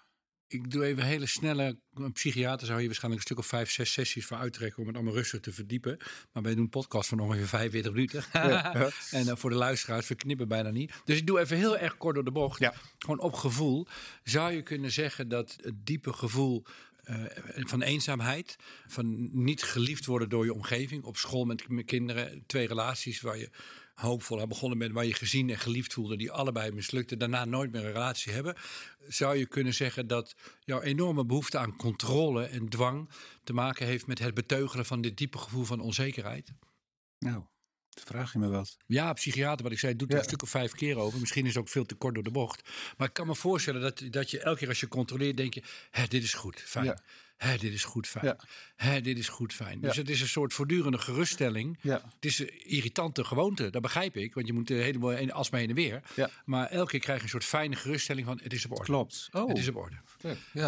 Ik 0.47 0.71
doe 0.71 0.85
even 0.85 1.03
hele 1.03 1.25
snelle. 1.25 1.79
Een 1.93 2.11
psychiater 2.11 2.65
zou 2.67 2.77
hier 2.77 2.87
waarschijnlijk 2.87 3.23
een 3.23 3.27
stuk 3.29 3.43
of 3.43 3.49
vijf, 3.49 3.71
zes 3.71 3.91
sessies 3.93 4.25
voor 4.25 4.37
uittrekken 4.37 4.79
om 4.79 4.87
het 4.87 4.95
allemaal 4.95 5.13
rustig 5.13 5.39
te 5.39 5.51
verdiepen. 5.51 5.97
Maar 6.31 6.43
wij 6.43 6.53
doen 6.53 6.63
een 6.63 6.69
podcast 6.69 7.09
van 7.09 7.19
ongeveer 7.19 7.47
45 7.47 7.91
minuten. 7.91 8.23
Ja. 8.33 8.73
en 9.11 9.37
voor 9.37 9.49
de 9.49 9.55
luisteraars, 9.55 10.07
we 10.07 10.15
knippen 10.15 10.47
bijna 10.47 10.69
niet. 10.69 10.93
Dus 11.05 11.17
ik 11.17 11.27
doe 11.27 11.39
even 11.39 11.57
heel 11.57 11.77
erg 11.77 11.97
kort 11.97 12.15
door 12.15 12.23
de 12.23 12.31
bocht. 12.31 12.59
Ja. 12.59 12.73
Gewoon 12.97 13.19
op 13.19 13.33
gevoel. 13.33 13.87
Zou 14.23 14.51
je 14.51 14.61
kunnen 14.61 14.91
zeggen 14.91 15.27
dat 15.27 15.57
het 15.61 15.85
diepe 15.85 16.13
gevoel 16.13 16.65
eh, 17.07 17.65
van 17.65 17.81
eenzaamheid, 17.81 18.55
van 18.87 19.29
niet 19.43 19.63
geliefd 19.63 20.05
worden 20.05 20.29
door 20.29 20.45
je 20.45 20.53
omgeving, 20.53 21.03
op 21.03 21.17
school 21.17 21.45
met 21.45 21.67
m- 21.69 21.85
kinderen, 21.85 22.43
twee 22.45 22.67
relaties 22.67 23.21
waar 23.21 23.37
je 23.37 23.49
hoopvol 23.93 24.41
aan 24.41 24.49
begonnen 24.49 24.77
bent, 24.77 24.93
waar 24.93 25.05
je 25.05 25.13
gezien 25.13 25.49
en 25.49 25.59
geliefd 25.59 25.93
voelde, 25.93 26.17
die 26.17 26.31
allebei 26.31 26.71
mislukten, 26.71 27.19
daarna 27.19 27.45
nooit 27.45 27.71
meer 27.71 27.85
een 27.85 27.91
relatie 27.91 28.33
hebben, 28.33 28.55
zou 29.07 29.37
je 29.37 29.45
kunnen 29.47 29.73
zeggen 29.73 30.07
dat 30.07 30.35
jouw 30.59 30.81
enorme 30.81 31.25
behoefte 31.25 31.57
aan 31.57 31.75
controle 31.75 32.43
en 32.43 32.69
dwang 32.69 33.09
te 33.43 33.53
maken 33.53 33.85
heeft 33.85 34.07
met 34.07 34.19
het 34.19 34.33
beteugelen 34.33 34.85
van 34.85 35.01
dit 35.01 35.17
diepe 35.17 35.37
gevoel 35.37 35.63
van 35.63 35.79
onzekerheid? 35.79 36.53
Nou, 37.19 37.43
vraag 38.05 38.33
je 38.33 38.39
me 38.39 38.47
wat. 38.47 38.77
Ja, 38.85 39.13
psychiater, 39.13 39.63
wat 39.63 39.71
ik 39.71 39.79
zei, 39.79 39.95
doet 39.95 40.07
er 40.09 40.13
Ja. 40.15 40.19
een 40.21 40.27
stuk 40.27 40.41
of 40.41 40.49
vijf 40.49 40.71
keer 40.71 40.97
over. 40.97 41.19
Misschien 41.19 41.43
is 41.45 41.53
het 41.53 41.63
ook 41.63 41.69
veel 41.69 41.85
te 41.85 41.95
kort 41.95 42.13
door 42.13 42.23
de 42.23 42.31
bocht. 42.31 42.69
Maar 42.97 43.07
ik 43.07 43.13
kan 43.13 43.27
me 43.27 43.35
voorstellen 43.35 43.81
dat, 43.81 44.03
dat 44.09 44.31
je 44.31 44.39
elke 44.39 44.59
keer 44.59 44.67
als 44.67 44.79
je 44.79 44.87
controleert, 44.87 45.37
denk 45.37 45.53
je: 45.53 45.63
hè, 45.91 46.07
dit 46.07 46.23
is 46.23 46.33
goed, 46.33 46.61
fijn. 46.61 46.85
Ja. 46.85 46.99
Hè, 47.37 47.57
dit 47.57 47.73
is 47.73 47.83
goed, 47.83 48.07
fijn. 48.07 48.25
Ja. 48.25 48.37
Hè, 48.75 49.01
dit 49.01 49.17
is 49.17 49.27
goed, 49.27 49.53
fijn. 49.53 49.81
Dus 49.81 49.95
het 49.95 50.09
is 50.09 50.21
een 50.21 50.27
soort 50.27 50.53
voortdurende 50.53 50.97
geruststelling. 50.97 51.77
Het 51.81 52.25
is 52.25 52.39
een 52.39 52.65
irritante 52.69 53.23
gewoonte, 53.23 53.69
dat 53.69 53.81
begrijp 53.81 54.17
ik. 54.17 54.33
Want 54.33 54.47
je 54.47 54.53
moet 54.53 54.69
helemaal 54.69 55.11
in- 55.11 55.31
alsmaar 55.31 55.59
heen 55.59 55.69
en 55.69 55.75
weer. 55.75 56.01
Maar 56.45 56.67
elke 56.69 56.89
keer 56.91 56.99
krijg 56.99 57.17
je 57.17 57.23
een 57.23 57.29
soort 57.29 57.43
fijne 57.45 57.75
geruststelling 57.75 58.25
van: 58.27 58.39
het 58.43 58.53
is 58.53 58.65
op 58.65 58.71
orde. 58.71 58.83
klopt. 58.83 59.29
Oh, 59.31 59.47
Het 59.47 59.57
is 59.57 59.67
op 59.67 59.75
orde. 59.75 59.95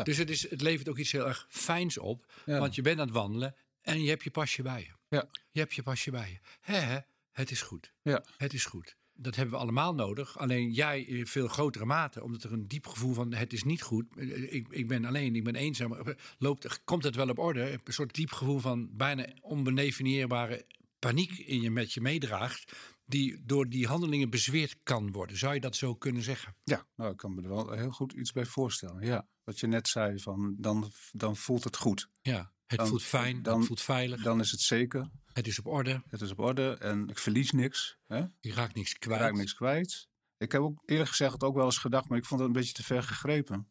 Dus 0.03 0.17
het, 0.17 0.29
is, 0.29 0.49
het 0.49 0.61
levert 0.61 0.89
ook 0.89 0.97
iets 0.97 1.11
heel 1.11 1.27
erg 1.27 1.45
fijns 1.49 1.97
op. 1.97 2.25
Want 2.45 2.75
je 2.75 2.81
bent 2.81 2.99
aan 2.99 3.05
het 3.05 3.15
wandelen 3.15 3.55
en 3.81 4.03
je 4.03 4.09
hebt 4.09 4.23
je 4.23 4.31
pasje 4.31 4.61
bij 4.61 4.79
je. 4.81 5.15
Ja. 5.15 5.27
Je 5.51 5.59
hebt 5.59 5.73
je 5.75 5.83
pasje 5.83 6.11
bij 6.11 6.29
je. 6.29 6.37
Hè, 6.61 6.79
hè, 6.79 6.97
het 7.39 7.51
is 7.51 7.61
goed. 7.61 7.93
Ja. 8.01 8.23
Het 8.37 8.53
is 8.53 8.65
goed. 8.65 8.97
Dat 9.13 9.35
hebben 9.35 9.53
we 9.53 9.61
allemaal 9.61 9.93
nodig. 9.93 10.37
Alleen 10.37 10.71
jij 10.71 11.01
in 11.01 11.27
veel 11.27 11.47
grotere 11.47 11.85
mate. 11.85 12.23
Omdat 12.23 12.43
er 12.43 12.53
een 12.53 12.67
diep 12.67 12.87
gevoel 12.87 13.13
van 13.13 13.33
het 13.33 13.53
is 13.53 13.63
niet 13.63 13.81
goed. 13.81 14.05
Ik, 14.49 14.67
ik 14.69 14.87
ben 14.87 15.05
alleen, 15.05 15.35
ik 15.35 15.43
ben 15.43 15.55
eenzaam. 15.55 16.15
Loopt, 16.37 16.83
komt 16.83 17.03
het 17.03 17.15
wel 17.15 17.29
op 17.29 17.39
orde? 17.39 17.71
Een 17.71 17.93
soort 17.93 18.13
diep 18.13 18.31
gevoel 18.31 18.59
van 18.59 18.89
bijna 18.91 19.27
onbedefinieerbare 19.41 20.65
paniek 20.99 21.37
in 21.37 21.61
je 21.61 21.71
met 21.71 21.93
je 21.93 22.01
meedraagt. 22.01 22.71
Die 23.05 23.41
door 23.45 23.69
die 23.69 23.87
handelingen 23.87 24.29
bezweerd 24.29 24.75
kan 24.83 25.11
worden. 25.11 25.37
Zou 25.37 25.53
je 25.53 25.59
dat 25.59 25.75
zo 25.75 25.95
kunnen 25.95 26.23
zeggen? 26.23 26.55
Ja, 26.63 26.85
nou, 26.95 27.11
ik 27.11 27.17
kan 27.17 27.33
me 27.33 27.41
er 27.41 27.49
wel 27.49 27.71
heel 27.71 27.91
goed 27.91 28.13
iets 28.13 28.31
bij 28.31 28.45
voorstellen. 28.45 29.05
Ja, 29.05 29.27
wat 29.43 29.59
je 29.59 29.67
net 29.67 29.87
zei, 29.87 30.19
van, 30.19 30.55
dan, 30.57 30.91
dan 31.11 31.35
voelt 31.35 31.63
het 31.63 31.77
goed. 31.77 32.09
Ja. 32.21 32.51
Het 32.69 32.77
Dan- 32.79 32.87
voelt 32.87 33.03
fijn, 33.03 33.41
dan- 33.43 33.57
het 33.57 33.67
voelt 33.67 33.81
veilig. 33.81 34.21
Dan 34.21 34.39
is 34.39 34.51
het 34.51 34.59
zeker, 34.61 35.09
het 35.33 35.47
is 35.47 35.59
op 35.59 35.65
orde. 35.65 36.01
het 36.09 36.21
is 36.21 36.31
op 36.31 36.39
orde 36.39 36.77
en 36.77 37.07
ik 37.07 37.17
verlies 37.17 37.51
niks. 37.51 37.97
Hè? 38.07 38.23
Je 38.39 38.53
raakt 38.53 38.75
niks 38.75 38.91
Ik 38.93 38.99
kwijt. 38.99 39.21
raak 39.21 39.33
niks 39.33 39.53
kwijt. 39.53 40.07
Ik 40.37 40.51
heb 40.51 40.61
ook 40.61 40.81
eerlijk 40.85 41.09
gezegd 41.09 41.33
het 41.33 41.43
ook 41.43 41.55
wel 41.55 41.65
eens 41.65 41.77
gedacht, 41.77 42.09
maar 42.09 42.17
ik 42.17 42.25
vond 42.25 42.39
het 42.39 42.49
een 42.49 42.55
beetje 42.55 42.73
te 42.73 42.83
ver 42.83 43.03
gegrepen. 43.03 43.67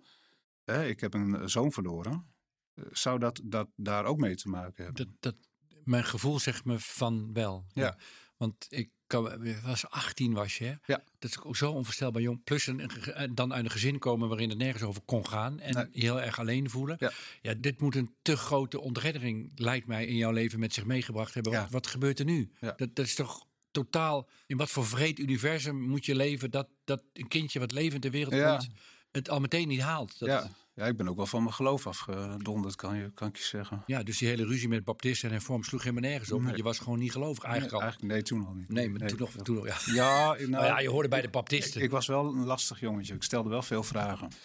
Hè, 0.64 0.86
ik 0.86 1.00
heb 1.00 1.14
een 1.14 1.34
eh, 1.34 1.46
zoon 1.46 1.72
verloren. 1.72 2.32
Eh, 2.74 2.84
Zou 2.92 3.18
dat, 3.18 3.40
dat 3.44 3.68
daar 3.76 4.04
ook 4.04 4.18
mee 4.18 4.34
te 4.34 4.48
maken 4.48 4.84
hebben? 4.84 5.06
Dat, 5.06 5.34
dat, 5.34 5.48
mijn 5.84 6.04
gevoel 6.04 6.38
zegt 6.38 6.64
me 6.64 6.78
van 6.78 7.32
wel. 7.32 7.66
Ja. 7.72 7.98
Want 8.38 8.66
ik 8.68 8.90
kan, 9.06 9.52
was 9.64 9.90
18 9.90 10.32
was 10.32 10.58
je. 10.58 10.64
Hè? 10.64 10.74
Ja. 10.86 11.02
Dat 11.18 11.30
is 11.30 11.40
ook 11.42 11.56
zo 11.56 11.72
onvoorstelbaar 11.72 12.22
jong. 12.22 12.44
Plus 12.44 12.66
een, 12.66 12.80
eh, 12.80 13.28
dan 13.30 13.52
uit 13.54 13.64
een 13.64 13.70
gezin 13.70 13.98
komen 13.98 14.28
waarin 14.28 14.48
het 14.48 14.58
nergens 14.58 14.82
over 14.82 15.02
kon 15.04 15.26
gaan. 15.26 15.60
En 15.60 15.74
Nee. 15.74 15.86
je 15.92 16.00
heel 16.00 16.20
erg 16.20 16.38
alleen 16.38 16.70
voelen. 16.70 16.96
Ja. 17.00 17.12
ja, 17.42 17.54
dit 17.54 17.80
moet 17.80 17.94
een 17.94 18.14
te 18.22 18.36
grote 18.36 18.80
ontreddering, 18.80 19.52
lijkt 19.54 19.86
mij, 19.86 20.06
in 20.06 20.16
jouw 20.16 20.30
leven 20.30 20.58
met 20.58 20.74
zich 20.74 20.84
meegebracht 20.84 21.34
hebben. 21.34 21.52
Ja. 21.52 21.62
Wat, 21.62 21.70
wat 21.70 21.86
gebeurt 21.86 22.18
er 22.18 22.24
nu? 22.24 22.50
Ja. 22.60 22.72
Dat, 22.76 22.94
dat 22.94 23.06
is 23.06 23.14
toch 23.14 23.46
totaal. 23.70 24.28
In 24.46 24.56
wat 24.56 24.70
voor 24.70 24.86
vreed 24.86 25.18
universum 25.18 25.80
moet 25.80 26.06
je 26.06 26.14
leven 26.14 26.50
dat, 26.50 26.68
dat 26.84 27.02
een 27.12 27.28
kindje 27.28 27.58
wat 27.58 27.72
levend 27.72 28.02
de 28.02 28.10
wereld 28.10 28.42
komt, 28.42 28.68
het 29.10 29.30
al 29.30 29.40
meteen 29.40 29.68
niet 29.68 29.80
haalt? 29.80 30.18
Dat, 30.18 30.28
ja. 30.28 30.50
Ja, 30.78 30.84
ik 30.86 30.96
ben 30.96 31.08
ook 31.08 31.16
wel 31.16 31.26
van 31.26 31.42
mijn 31.42 31.54
geloof 31.54 31.86
afgedonderd, 31.86 32.76
kan, 32.76 32.96
je, 32.96 33.10
kan 33.14 33.28
ik 33.28 33.36
je 33.36 33.42
zeggen. 33.44 33.82
Ja, 33.86 34.02
dus 34.02 34.18
die 34.18 34.28
hele 34.28 34.44
ruzie 34.46 34.68
met 34.68 34.84
baptisten 34.84 35.30
en 35.30 35.42
vorm 35.42 35.62
sloeg 35.64 35.82
helemaal 35.82 36.10
nergens 36.10 36.32
op. 36.32 36.42
Want 36.42 36.56
je 36.56 36.62
was 36.62 36.78
gewoon 36.78 36.98
niet 36.98 37.12
gelovig 37.12 37.44
eigenlijk 37.44 37.72
nee, 37.72 37.80
al. 37.82 37.86
eigenlijk, 37.88 38.12
nee, 38.14 38.22
toen 38.22 38.46
al 38.46 38.54
niet. 38.54 38.68
Nee, 38.68 38.90
maar 38.90 39.08
toen 39.08 39.18
nog, 39.18 39.30
toen 39.30 39.54
nog 39.56 39.66
ja. 39.66 39.76
Ja, 39.94 40.34
ik- 40.34 40.38
nou, 40.48 40.50
Nou 40.50 40.64
ja, 40.64 40.78
je 40.80 40.88
hoorde 40.88 41.08
bij 41.08 41.20
de 41.20 41.26
ik, 41.26 41.32
baptisten. 41.32 41.82
ik 41.82 41.90
was 41.90 42.06
wel 42.06 42.24
een 42.26 42.44
lastig 42.44 42.80
jongetje. 42.80 43.14
Ik 43.14 43.22
stelde 43.22 43.48
wel 43.48 43.62
veel 43.62 43.82
vragen. 43.82 44.28
Dus 44.28 44.38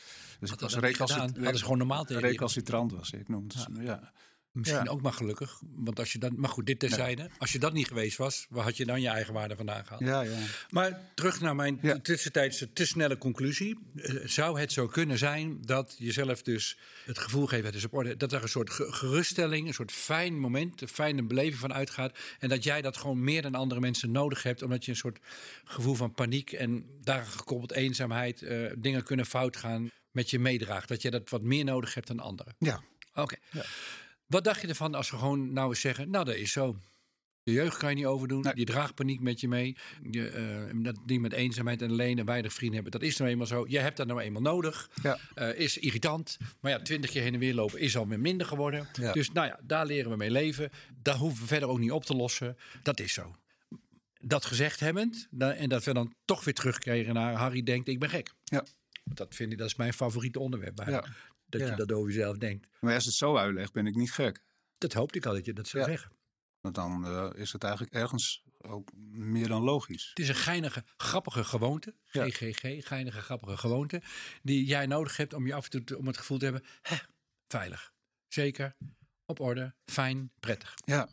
ik 0.52 0.60
Had 0.60 0.60
was 0.62 0.74
dat 0.74 0.84
niet 0.84 0.92
gedaan? 0.96 1.08
recalcit- 1.18 1.36
Hadden 1.38 1.58
ze 1.58 1.64
gewoon 1.64 1.78
normaal 1.78 2.04
tegen 2.06 2.22
je. 2.24 2.28
recalcitrant 2.30 2.92
was 2.92 3.12
ik 3.12 3.28
noemde 3.30 3.56
het. 3.58 3.68
Ja. 3.82 4.12
Misschien 4.54 4.84
Ja. 4.84 4.90
ook 4.92 5.02
maar 5.02 5.14
gelukkig. 5.14 5.62
Want 5.76 6.00
als 6.00 6.12
je 6.12 6.20
dan, 6.20 6.34
maar 6.36 6.50
goed, 6.50 6.66
dit 6.66 6.80
terzijde. 6.80 7.30
Als 7.38 7.52
je 7.52 7.60
dat 7.60 7.74
niet 7.74 7.88
geweest 7.88 8.18
was, 8.18 8.46
waar 8.50 8.64
had 8.64 8.78
je 8.78 8.86
dan 8.86 9.02
je 9.02 9.08
eigen 9.08 9.34
waarde 9.34 9.56
vandaan 9.56 9.84
gehaald? 9.86 10.02
Ja, 10.04 10.22
ja. 10.22 10.38
Maar 10.70 11.00
terug 11.16 11.42
naar 11.42 11.56
mijn 11.56 11.80
Ja. 11.82 12.00
tussentijdse 12.00 12.74
te 12.74 12.86
snelle 12.86 13.18
conclusie. 13.18 13.80
Eh, 13.96 14.16
zou 14.26 14.60
het 14.60 14.72
zo 14.72 14.88
kunnen 14.88 15.18
zijn 15.18 15.62
dat 15.62 15.96
jezelf 15.98 16.42
dus 16.42 16.78
het 17.06 17.18
gevoel 17.18 17.46
geeft, 17.46 17.66
het 17.66 17.76
is 17.76 17.86
op 17.86 17.94
orde, 17.94 18.18
dat 18.18 18.32
er 18.34 18.42
een 18.42 18.50
soort 18.50 18.70
ge- 18.70 18.92
geruststelling, 18.92 19.68
een 19.68 19.74
soort 19.74 19.92
fijn 19.92 20.40
moment, 20.40 20.82
een 20.82 20.88
fijne 20.88 21.24
beleving 21.24 21.60
van 21.60 21.74
uitgaat. 21.74 22.18
En 22.40 22.50
dat 22.50 22.64
jij 22.64 22.82
dat 22.82 22.98
gewoon 22.98 23.24
meer 23.24 23.42
dan 23.42 23.56
andere 23.56 23.80
mensen 23.82 24.12
nodig 24.12 24.44
hebt, 24.44 24.62
omdat 24.62 24.86
je 24.86 24.92
een 24.92 24.98
soort 24.98 25.20
gevoel 25.64 25.96
van 25.96 26.14
paniek 26.14 26.52
en 26.52 26.86
daar 27.02 27.26
gekoppeld 27.26 27.72
eenzaamheid, 27.72 28.42
eh, 28.42 28.72
dingen 28.78 29.04
kunnen 29.04 29.26
fout 29.26 29.58
gaan, 29.58 29.90
met 30.12 30.30
je 30.30 30.40
meedraagt. 30.40 30.88
Dat 30.88 31.02
je 31.02 31.12
dat 31.12 31.30
wat 31.30 31.42
meer 31.42 31.64
nodig 31.64 31.94
hebt 31.94 32.08
dan 32.08 32.20
anderen. 32.20 32.56
Ja. 32.60 32.82
Oké. 33.16 33.36
Wat 34.34 34.44
dacht 34.44 34.62
je 34.62 34.68
ervan 34.68 34.96
als 34.96 35.10
we 35.10 35.18
gewoon 35.18 35.54
nou 35.54 35.70
eens 35.70 35.82
zeggen, 35.82 36.10
nou 36.10 36.26
dat 36.26 36.36
is 36.36 36.52
zo. 36.52 36.76
De 37.44 37.52
jeugd 37.52 37.78
kan 37.78 37.90
je 37.90 37.96
niet 37.96 38.06
overdoen. 38.06 38.42
Nee. 38.42 38.54
Je 38.56 38.66
draagt 38.66 38.96
paniek 38.96 39.20
met 39.20 39.40
je 39.40 39.48
mee. 39.48 39.78
Je, 40.12 40.28
eh, 40.30 40.84
dat 40.84 40.98
die 41.06 41.20
met 41.20 41.34
eenzaamheid 41.34 41.82
en 41.82 41.90
alleen 41.90 42.20
en 42.20 42.26
weinig 42.26 42.54
vrienden 42.54 42.82
hebben. 42.82 43.00
Dat 43.00 43.10
is 43.10 43.18
nou 43.18 43.32
eenmaal 43.32 43.46
zo. 43.46 43.66
Je 43.68 43.80
hebt 43.80 43.98
dat 43.98 44.08
nou 44.08 44.22
eenmaal 44.22 44.42
nodig. 44.42 44.90
Ja. 45.02 45.18
Eh, 45.36 45.60
is 45.60 45.78
irritant. 45.78 46.38
Maar 46.60 46.72
ja, 46.72 46.80
twintig 46.80 47.12
keer 47.12 47.22
heen 47.22 47.34
en 47.34 47.40
weer 47.40 47.54
lopen 47.54 47.80
is 47.80 47.98
al 47.98 48.08
weer 48.08 48.20
minder 48.20 48.48
geworden. 48.48 48.88
Ja. 48.94 49.12
Dus 49.12 49.32
nou 49.32 49.48
ja, 49.48 49.60
daar 49.64 49.86
leren 49.86 50.12
we 50.12 50.18
mee 50.18 50.32
leven. 50.32 50.70
Daar 51.02 51.16
hoeven 51.16 51.42
we 51.42 51.48
verder 51.48 51.70
ook 51.70 51.80
niet 51.80 51.92
op 51.92 52.06
te 52.06 52.16
lossen. 52.16 52.58
Dat 52.84 53.00
is 53.00 53.14
zo. 53.14 53.36
Dat 54.20 54.46
gezegd 54.46 54.80
hebbend. 54.80 55.28
En 55.38 55.70
dat 55.70 55.84
we 55.84 55.94
dan 55.94 56.14
toch 56.26 56.44
weer 56.44 56.54
terugkregen 56.54 57.14
naar 57.14 57.34
Harry 57.34 57.64
denkt 57.64 57.88
ik 57.88 58.00
ben 58.00 58.10
gek. 58.10 58.34
Ja. 58.44 58.66
Dat 59.04 59.36
vind 59.36 59.52
ik, 59.52 59.58
dat 59.58 59.68
is 59.68 59.76
mijn 59.76 59.94
favoriete 59.94 60.40
onderwerp. 60.40 60.76
bij. 60.76 60.90
Ja. 60.90 61.06
Dat 61.60 61.62
je 61.62 61.68
Ja. 61.68 61.76
dat 61.76 61.92
over 61.92 62.12
jezelf 62.12 62.38
denkt. 62.38 62.68
Maar 62.80 62.94
als 62.96 63.06
het 63.06 63.14
zo 63.14 63.38
uitlegt, 63.38 63.74
ben 63.74 63.88
ik 63.88 63.96
niet 63.96 64.12
gek. 64.12 64.44
Dat 64.78 64.94
hoopte 64.94 65.18
ik 65.18 65.26
al 65.26 65.34
dat 65.34 65.46
je 65.46 65.54
dat 65.54 65.68
zou 65.68 65.84
Ja. 65.84 65.90
zeggen. 65.90 66.12
Want 66.62 66.76
dan 66.76 67.06
eh, 67.06 67.30
is 67.34 67.52
het 67.52 67.64
eigenlijk 67.64 67.94
ergens 67.94 68.44
ook 68.58 68.90
meer 69.12 69.48
dan 69.48 69.62
logisch. 69.62 70.10
Het 70.10 70.20
is 70.20 70.30
een 70.30 70.36
geinige, 70.36 70.84
grappige 70.98 71.44
gewoonte. 71.44 71.96
Ja. 72.12 72.26
GGG, 72.30 72.88
geinige, 72.88 73.22
grappige 73.22 73.58
gewoonte. 73.58 74.02
Die 74.42 74.66
jij 74.66 74.86
nodig 74.86 75.18
hebt 75.18 75.34
om 75.34 75.48
je 75.48 75.54
af 75.54 75.64
en 75.64 75.70
toe 75.70 75.84
te- 75.84 75.98
om 75.98 76.08
het 76.08 76.18
gevoel 76.18 76.38
te 76.38 76.44
hebben. 76.44 76.64
Hè, 76.82 76.96
veilig. 77.48 77.94
Zeker. 78.28 78.76
Op 79.26 79.40
orde. 79.40 79.74
Fijn. 79.86 80.32
Prettig. 80.40 80.74
Ja. 80.86 81.10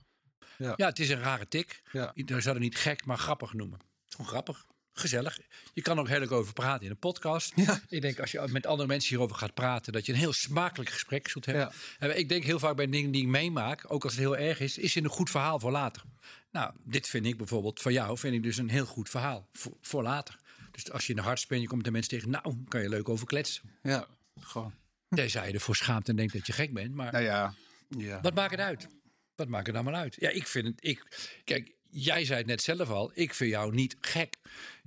Ja, 0.59 0.75
het 0.87 0.99
is 0.99 1.09
een 1.11 1.21
rare 1.21 1.49
tik. 1.49 1.83
Ja. 1.93 2.15
Iedereen 2.15 2.43
zou 2.43 2.55
het 2.55 2.65
niet 2.65 2.77
gek, 2.77 3.05
maar 3.05 3.19
grappig 3.19 3.53
noemen. 3.53 3.79
Het 3.79 3.89
is 4.09 4.15
gewoon 4.15 4.31
grappig. 4.31 4.67
Gezellig. 5.01 5.39
Je 5.75 5.83
kan 5.83 5.97
er 5.97 6.03
ook 6.03 6.09
heerlijk 6.09 6.33
over 6.33 6.53
praten 6.53 6.85
in 6.85 6.91
een 6.91 6.99
podcast. 6.99 7.53
Ja. 7.57 7.81
Ik 7.89 8.03
denk 8.03 8.21
als 8.21 8.33
je 8.33 8.49
met 8.51 8.67
andere 8.67 8.89
mensen 8.89 9.09
hierover 9.09 9.37
gaat 9.37 9.55
praten, 9.55 9.93
dat 9.93 10.07
je 10.07 10.13
een 10.13 10.19
heel 10.19 10.33
smakelijk 10.33 10.91
gesprek 10.91 11.29
zult 11.29 11.47
hebben. 11.47 11.73
Ja. 11.99 12.07
En 12.07 12.19
ik 12.19 12.29
denk 12.29 12.45
heel 12.45 12.59
vaak 12.59 12.77
bij 12.77 12.89
dingen 12.89 13.11
die 13.11 13.23
ik 13.23 13.29
meemaak, 13.29 13.93
ook 13.93 14.05
als 14.05 14.13
het 14.13 14.23
heel 14.23 14.37
erg 14.37 14.61
is, 14.61 14.79
is 14.79 14.95
het 14.95 15.05
een 15.05 15.11
goed 15.11 15.31
verhaal 15.31 15.59
voor 15.59 15.71
later. 15.71 16.03
Nou, 16.51 16.73
dit 16.85 17.09
vind 17.09 17.27
ik 17.27 17.37
bijvoorbeeld 17.37 17.81
van 17.81 17.93
jou, 17.93 18.19
vind 18.19 18.35
ik 18.35 18.43
dus 18.43 18.57
een 18.57 18.71
heel 18.71 18.87
goed 18.87 19.09
verhaal 19.09 19.49
voor, 19.53 19.77
voor 19.81 20.03
later. 20.03 20.39
Dus 20.71 20.91
als 20.91 21.07
je 21.07 21.15
in 21.15 21.23
de 21.23 21.45
bent, 21.49 21.61
je 21.61 21.69
komt 21.69 21.85
de 21.85 21.91
mensen 21.91 22.11
tegen, 22.11 22.31
nou, 22.31 22.65
kan 22.69 22.83
je 22.83 22.89
leuk 22.89 23.09
over 23.09 23.27
kletsen. 23.27 23.63
Ja, 23.83 24.07
gewoon. 24.41 24.75
Tenzij 25.09 25.47
je 25.47 25.55
ervoor 25.55 25.77
schaamt 25.77 26.09
en 26.09 26.17
denkt 26.17 26.33
dat 26.33 26.47
je 26.47 26.53
gek 26.53 26.73
bent. 26.73 26.95
Maar 26.95 27.13
Nou 27.13 27.25
ja. 27.25 27.55
ja. 27.89 28.21
wat 28.21 28.35
maakt 28.35 28.51
het 28.51 28.61
uit? 28.61 28.89
Wat 29.35 29.49
maakt 29.49 29.67
het 29.67 29.75
allemaal 29.75 29.95
uit? 29.95 30.17
Ja, 30.19 30.29
ik 30.29 30.47
vind 30.47 30.67
het. 30.67 30.77
Ik, 30.81 31.07
kijk, 31.45 31.73
jij 31.91 32.25
zei 32.25 32.39
het 32.39 32.47
net 32.47 32.63
zelf 32.63 32.91
al. 32.91 33.11
Ik 33.15 33.35
vind 33.35 33.51
jou 33.51 33.75
niet 33.75 33.97
gek. 34.01 34.35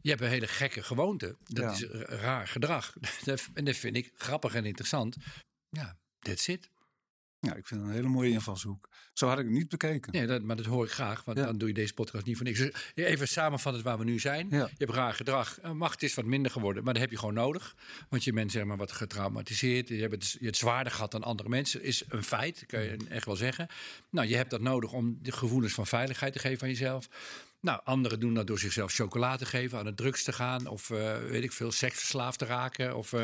Je 0.02 0.10
hebt 0.10 0.22
een 0.22 0.30
hele 0.30 0.48
gekke 0.48 0.84
gewoonte. 0.84 1.36
Dat 1.44 1.64
Ja. 1.64 1.72
is 1.72 2.06
raar 2.20 2.48
gedrag. 2.48 2.94
En 3.54 3.66
dat 3.66 3.76
vind 3.76 3.96
ik 3.96 4.12
grappig 4.16 4.54
en 4.54 4.66
interessant. 4.66 5.16
Ja, 5.70 5.98
that's 6.20 6.48
it. 6.48 6.70
Ja, 7.44 7.56
ik 7.56 7.68
vind 7.68 7.80
het 7.82 7.90
een 7.90 7.96
hele 7.96 8.08
mooie 8.08 8.32
invalshoek. 8.32 8.90
Zo 9.14 9.28
had 9.28 9.40
ik 9.40 9.46
het 9.46 9.54
niet 9.54 9.70
bekeken. 9.70 10.12
Nee, 10.12 10.28
dat, 10.28 10.42
maar 10.42 10.56
dat 10.56 10.66
hoor 10.66 10.86
ik 10.86 10.92
graag. 10.92 11.24
Want 11.24 11.38
Ja. 11.38 11.46
dan 11.46 11.58
doe 11.58 11.68
je 11.68 11.74
deze 11.74 11.94
podcast 11.94 12.26
niet 12.26 12.36
voor 12.38 12.46
niks. 12.46 12.60
Dus 12.60 12.72
even 12.96 13.28
samenvatten 13.28 13.84
waar 13.84 13.98
we 13.98 14.04
nu 14.04 14.20
zijn. 14.20 14.48
Ja. 14.50 14.58
Je 14.58 14.74
hebt 14.86 14.92
raar 14.92 15.14
gedrag. 15.14 15.60
Eh, 15.60 15.72
Macht 15.72 16.04
is 16.04 16.14
wat 16.14 16.26
minder 16.26 16.52
geworden. 16.52 16.84
Maar 16.84 16.94
dat 16.94 17.02
heb 17.02 17.12
je 17.12 17.18
gewoon 17.18 17.34
nodig. 17.34 17.76
Want 18.10 18.24
je 18.24 18.34
bent 18.34 18.52
zeg 18.52 18.64
maar 18.64 18.78
wat 18.78 18.92
getraumatiseerd. 18.92 19.88
Je 19.88 20.02
hebt 20.02 20.14
het, 20.14 20.38
je 20.40 20.46
het 20.46 20.58
zwaarder 20.58 20.94
gehad 20.94 21.12
dan 21.12 21.24
andere 21.24 21.50
mensen. 21.50 21.84
Is 21.84 22.04
een 22.10 22.24
feit, 22.24 22.64
kan 22.68 22.82
je 22.82 22.98
echt 23.10 23.26
wel 23.26 23.36
zeggen. 23.36 23.68
Nou, 24.10 24.28
je 24.28 24.36
hebt 24.36 24.50
dat 24.50 24.62
nodig 24.62 24.92
om 24.92 25.18
de 25.22 25.32
gevoelens 25.32 25.74
van 25.74 25.88
veiligheid 25.88 26.34
te 26.34 26.40
geven 26.40 26.62
aan 26.64 26.70
jezelf. 26.74 27.08
Nou, 27.60 27.82
anderen 27.84 28.20
doen 28.20 28.34
dat 28.34 28.48
door 28.48 28.60
zichzelf 28.60 28.94
chocolade 28.94 29.38
te 29.38 29.46
geven, 29.46 29.78
aan 29.78 29.86
de 29.86 29.94
drugs 29.94 30.24
te 30.24 30.34
gaan. 30.34 30.68
Of 30.68 30.90
eh, 30.90 31.18
weet 31.18 31.44
ik 31.44 31.52
veel, 31.52 31.72
seksverslaafd 31.72 32.40
te 32.40 32.46
raken. 32.46 32.96
Of, 32.98 33.14
eh, 33.14 33.24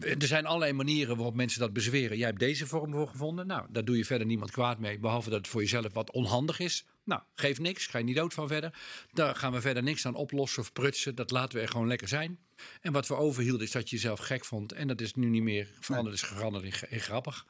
er 0.00 0.26
zijn 0.26 0.46
allerlei 0.46 0.72
manieren 0.72 1.16
waarop 1.16 1.34
mensen 1.34 1.60
dat 1.60 1.72
bezweren. 1.72 2.16
Jij 2.16 2.26
hebt 2.26 2.38
deze 2.38 2.66
vorm 2.66 2.92
voor 2.92 3.08
gevonden. 3.08 3.46
Nou, 3.46 3.66
daar 3.70 3.84
doe 3.84 3.96
je 3.96 4.04
verder 4.04 4.26
niemand 4.26 4.50
kwaad 4.50 4.78
mee. 4.78 4.98
Behalve 4.98 5.30
dat 5.30 5.38
het 5.38 5.48
voor 5.48 5.60
jezelf 5.60 5.92
wat 5.92 6.10
onhandig 6.10 6.58
is. 6.58 6.84
Nou, 7.04 7.22
geeft 7.34 7.60
niks. 7.60 7.86
Ga 7.86 7.98
je 7.98 8.04
niet 8.04 8.16
dood 8.16 8.34
van 8.34 8.48
verder. 8.48 8.74
Daar 9.12 9.34
gaan 9.34 9.52
we 9.52 9.60
verder 9.60 9.82
niks 9.82 10.06
aan 10.06 10.14
oplossen 10.14 10.62
of 10.62 10.72
prutsen. 10.72 11.14
Dat 11.14 11.30
laten 11.30 11.56
we 11.58 11.64
er 11.64 11.68
gewoon 11.68 11.86
lekker 11.86 12.08
zijn. 12.08 12.38
En 12.80 12.92
wat 12.92 13.08
we 13.08 13.14
overhielden 13.14 13.66
is 13.66 13.72
dat 13.72 13.90
je 13.90 13.96
jezelf 13.96 14.18
gek 14.18 14.44
vond. 14.44 14.72
En 14.72 14.88
dat 14.88 15.00
is 15.00 15.14
nu 15.14 15.28
niet 15.28 15.42
meer 15.42 15.68
veranderd. 15.80 16.14
is 16.14 16.22
veranderd 16.22 16.84
in 16.88 17.00
grappig. 17.00 17.46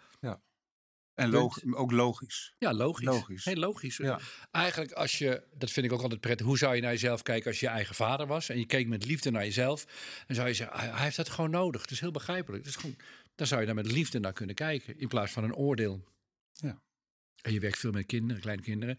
En 1.15 1.31
log- 1.31 1.75
ook 1.75 1.91
logisch. 1.93 2.55
Ja, 2.59 2.73
logisch. 2.75 3.05
Logisch. 3.07 3.45
Heel 3.45 3.55
logisch. 3.57 3.97
Ja. 3.97 4.21
Eigenlijk 4.51 4.93
als 4.93 5.19
je, 5.19 5.43
dat 5.55 5.71
vind 5.71 5.87
ik 5.87 5.93
ook 5.93 6.03
altijd 6.03 6.21
prettig. 6.21 6.47
Hoe 6.47 6.59
zou 6.59 6.75
je 6.75 6.81
naar 6.81 6.91
jezelf 6.91 7.23
kijken 7.23 7.51
als 7.51 7.61
je 7.61 7.67
je 7.67 7.73
eigen 7.73 7.95
vader 7.95 8.27
was? 8.27 8.49
En 8.49 8.59
je 8.59 8.67
keek 8.67 8.89
met 8.89 9.05
liefde 9.05 9.31
naar 9.31 9.45
jezelf. 9.45 9.85
Dan 10.27 10.37
zou 10.37 10.49
je 10.49 10.55
zeggen, 10.55 10.79
hij, 10.79 10.89
hij 10.89 11.03
heeft 11.03 11.17
dat 11.17 11.29
gewoon 11.29 11.51
nodig. 11.51 11.81
Het 11.83 11.91
is 11.91 12.01
heel 12.01 12.11
begrijpelijk. 12.11 12.65
Het 12.65 12.75
is 12.75 12.81
gewoon, 12.81 12.97
dan 13.35 13.47
zou 13.47 13.61
je 13.61 13.67
daar 13.67 13.75
met 13.75 13.93
liefde 13.93 14.19
naar 14.19 14.33
kunnen 14.33 14.55
kijken. 14.55 14.99
In 14.99 15.09
plaats 15.09 15.33
van 15.33 15.45
een 15.45 15.55
oordeel. 15.55 16.05
Ja. 16.53 16.81
En 17.43 17.53
je 17.53 17.61
werkt 17.61 17.79
veel 17.79 17.93
met 17.93 18.07
kinderen, 18.07 18.43
kleine 18.43 18.63
kinderen. 18.63 18.99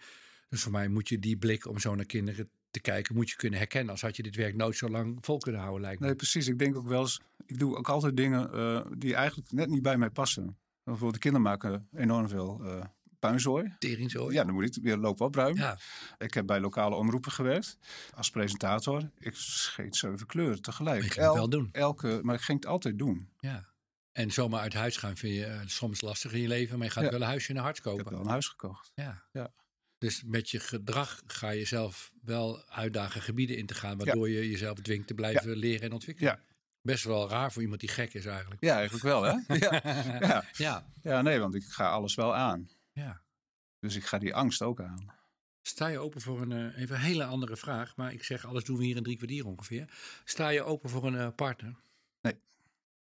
Dus 0.49 0.61
voor 0.61 0.71
mij 0.71 0.87
moet 0.87 1.09
je 1.09 1.19
die 1.19 1.37
blik 1.37 1.67
om 1.67 1.79
zo 1.79 1.95
naar 1.95 2.05
kinderen 2.05 2.49
te 2.71 2.79
kijken, 2.79 3.15
moet 3.15 3.29
je 3.29 3.35
kunnen 3.35 3.59
herkennen. 3.59 3.91
Als 3.91 4.01
had 4.01 4.15
je 4.15 4.23
dit 4.23 4.35
werk 4.35 4.55
nooit 4.55 4.75
zo 4.75 4.89
lang 4.89 5.17
vol 5.21 5.37
kunnen 5.37 5.61
houden, 5.61 5.81
lijkt 5.81 5.99
me. 5.99 6.05
Nee, 6.05 6.15
precies. 6.15 6.47
Ik 6.47 6.59
denk 6.59 6.75
ook 6.75 6.87
wel 6.87 7.01
eens. 7.01 7.21
Ik 7.45 7.59
doe 7.59 7.77
ook 7.77 7.89
altijd 7.89 8.17
dingen 8.17 8.53
eh, 8.53 8.85
die 8.97 9.15
eigenlijk 9.15 9.51
net 9.51 9.69
niet 9.69 9.81
bij 9.81 9.97
mij 9.97 10.09
passen. 10.09 10.57
Bijvoorbeeld, 10.83 11.13
de 11.13 11.19
kinderen 11.19 11.47
maken 11.47 11.87
enorm 11.95 12.29
veel 12.29 12.61
eh 12.63 12.85
puinzooi. 13.19 13.75
Teringzooi. 13.79 14.33
Ja, 14.35 14.43
dan 14.43 14.53
moet 14.53 14.75
ik 14.77 14.83
weer 14.83 14.97
lopen 14.97 15.25
opruimen. 15.25 15.61
Ja. 15.61 15.77
Ik 16.17 16.33
heb 16.33 16.45
bij 16.45 16.59
lokale 16.59 16.95
omroepen 16.95 17.31
gewerkt 17.31 17.77
als 18.15 18.29
presentator. 18.29 19.09
Ik 19.19 19.35
scheet 19.35 19.95
zeven 19.95 20.25
kleuren 20.25 20.61
tegelijk. 20.61 20.95
Maar 20.97 21.05
je 21.05 21.11
ging 21.11 21.25
het 21.25 21.35
wel 21.35 21.49
doen. 21.49 21.69
Elke, 21.71 22.19
maar 22.23 22.35
ik 22.35 22.41
ging 22.41 22.59
het 22.59 22.69
altijd 22.69 22.97
doen. 22.97 23.29
ja. 23.39 23.71
En 24.11 24.31
zomaar 24.31 24.59
uit 24.59 24.73
huis 24.73 24.97
gaan 24.97 25.17
vind 25.17 25.35
je 25.35 25.45
eh, 25.45 25.59
soms 25.65 26.01
lastig 26.01 26.33
in 26.33 26.41
je 26.41 26.47
leven. 26.47 26.77
Maar 26.77 26.87
je 26.87 26.93
gaat 26.93 27.03
Ja. 27.03 27.09
wel 27.09 27.21
een 27.21 27.27
huisje 27.27 27.49
in 27.53 27.57
hart 27.57 27.77
Ik 27.77 27.83
heb 27.83 27.93
kopen. 27.95 28.11
wel 28.11 28.21
een 28.21 28.27
huis 28.27 28.47
gekocht. 28.47 28.91
Ja. 28.95 29.23
Ja. 29.31 29.53
Dus 29.97 30.23
met 30.25 30.49
je 30.49 30.59
gedrag 30.59 31.21
ga 31.27 31.49
je 31.49 31.65
zelf 31.65 32.11
wel 32.21 32.65
uitdagen 32.69 33.21
gebieden 33.21 33.57
in 33.57 33.65
te 33.65 33.73
gaan, 33.73 33.97
waardoor 33.97 34.29
je 34.29 34.49
jezelf 34.49 34.79
dwingt 34.79 35.07
te 35.07 35.13
blijven 35.13 35.55
leren 35.55 35.81
en 35.81 35.91
ontwikkelen. 35.93 36.31
Ja. 36.31 36.52
Best 36.83 37.03
wel 37.03 37.29
raar 37.29 37.51
voor 37.51 37.61
iemand 37.61 37.79
die 37.79 37.89
gek 37.89 38.13
is 38.13 38.25
eigenlijk. 38.25 38.63
Ja, 38.63 38.73
eigenlijk 38.75 39.03
wel, 39.03 39.23
hè? 39.23 39.31
ja. 39.65 39.81
Ja. 40.19 40.43
Ja. 40.53 40.85
ja, 41.01 41.21
nee, 41.21 41.39
want 41.39 41.55
ik 41.55 41.63
ga 41.63 41.89
alles 41.89 42.15
wel 42.15 42.35
aan. 42.35 42.69
ja. 42.91 43.21
Dus 43.79 43.95
ik 43.95 44.05
ga 44.05 44.17
die 44.17 44.35
angst 44.35 44.61
ook 44.61 44.81
aan. 44.81 45.13
Sta 45.61 45.87
je 45.87 45.99
open 45.99 46.21
voor 46.21 46.41
een, 46.41 46.51
eh, 46.51 46.81
even 46.81 46.95
een 46.95 47.01
hele 47.01 47.23
andere 47.25 47.57
vraag, 47.57 47.95
maar 47.95 48.13
ik 48.13 48.23
zeg 48.23 48.45
alles 48.45 48.63
doen 48.63 48.77
we 48.77 48.85
hier 48.85 48.95
in 48.95 49.03
drie 49.03 49.15
kwartier 49.17 49.45
ongeveer. 49.45 49.89
Sta 50.23 50.49
je 50.49 50.63
open 50.63 50.89
voor 50.89 51.05
een 51.05 51.17
eh, 51.17 51.27
partner? 51.35 51.75
Nee. 52.21 52.39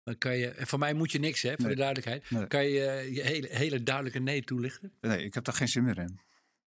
Dan 0.02 0.18
kan 0.18 0.36
je, 0.36 0.48
en 0.48 0.66
voor 0.66 0.78
mij 0.78 0.94
moet 0.94 1.12
je 1.12 1.18
niks, 1.18 1.42
hè, 1.42 1.50
voor 1.50 1.60
Nee. 1.66 1.74
de 1.74 1.80
duidelijkheid. 1.80 2.30
Nee. 2.30 2.46
Kan 2.46 2.64
je 2.64 2.84
eh, 2.86 3.14
je 3.14 3.22
hele, 3.22 3.48
hele 3.50 3.82
duidelijke 3.82 4.18
nee 4.18 4.42
toelichten? 4.44 4.92
Nee, 5.00 5.24
ik 5.24 5.34
heb 5.34 5.44
daar 5.44 5.54
geen 5.54 5.68
zin 5.68 5.84
meer 5.84 5.98
in. 5.98 6.20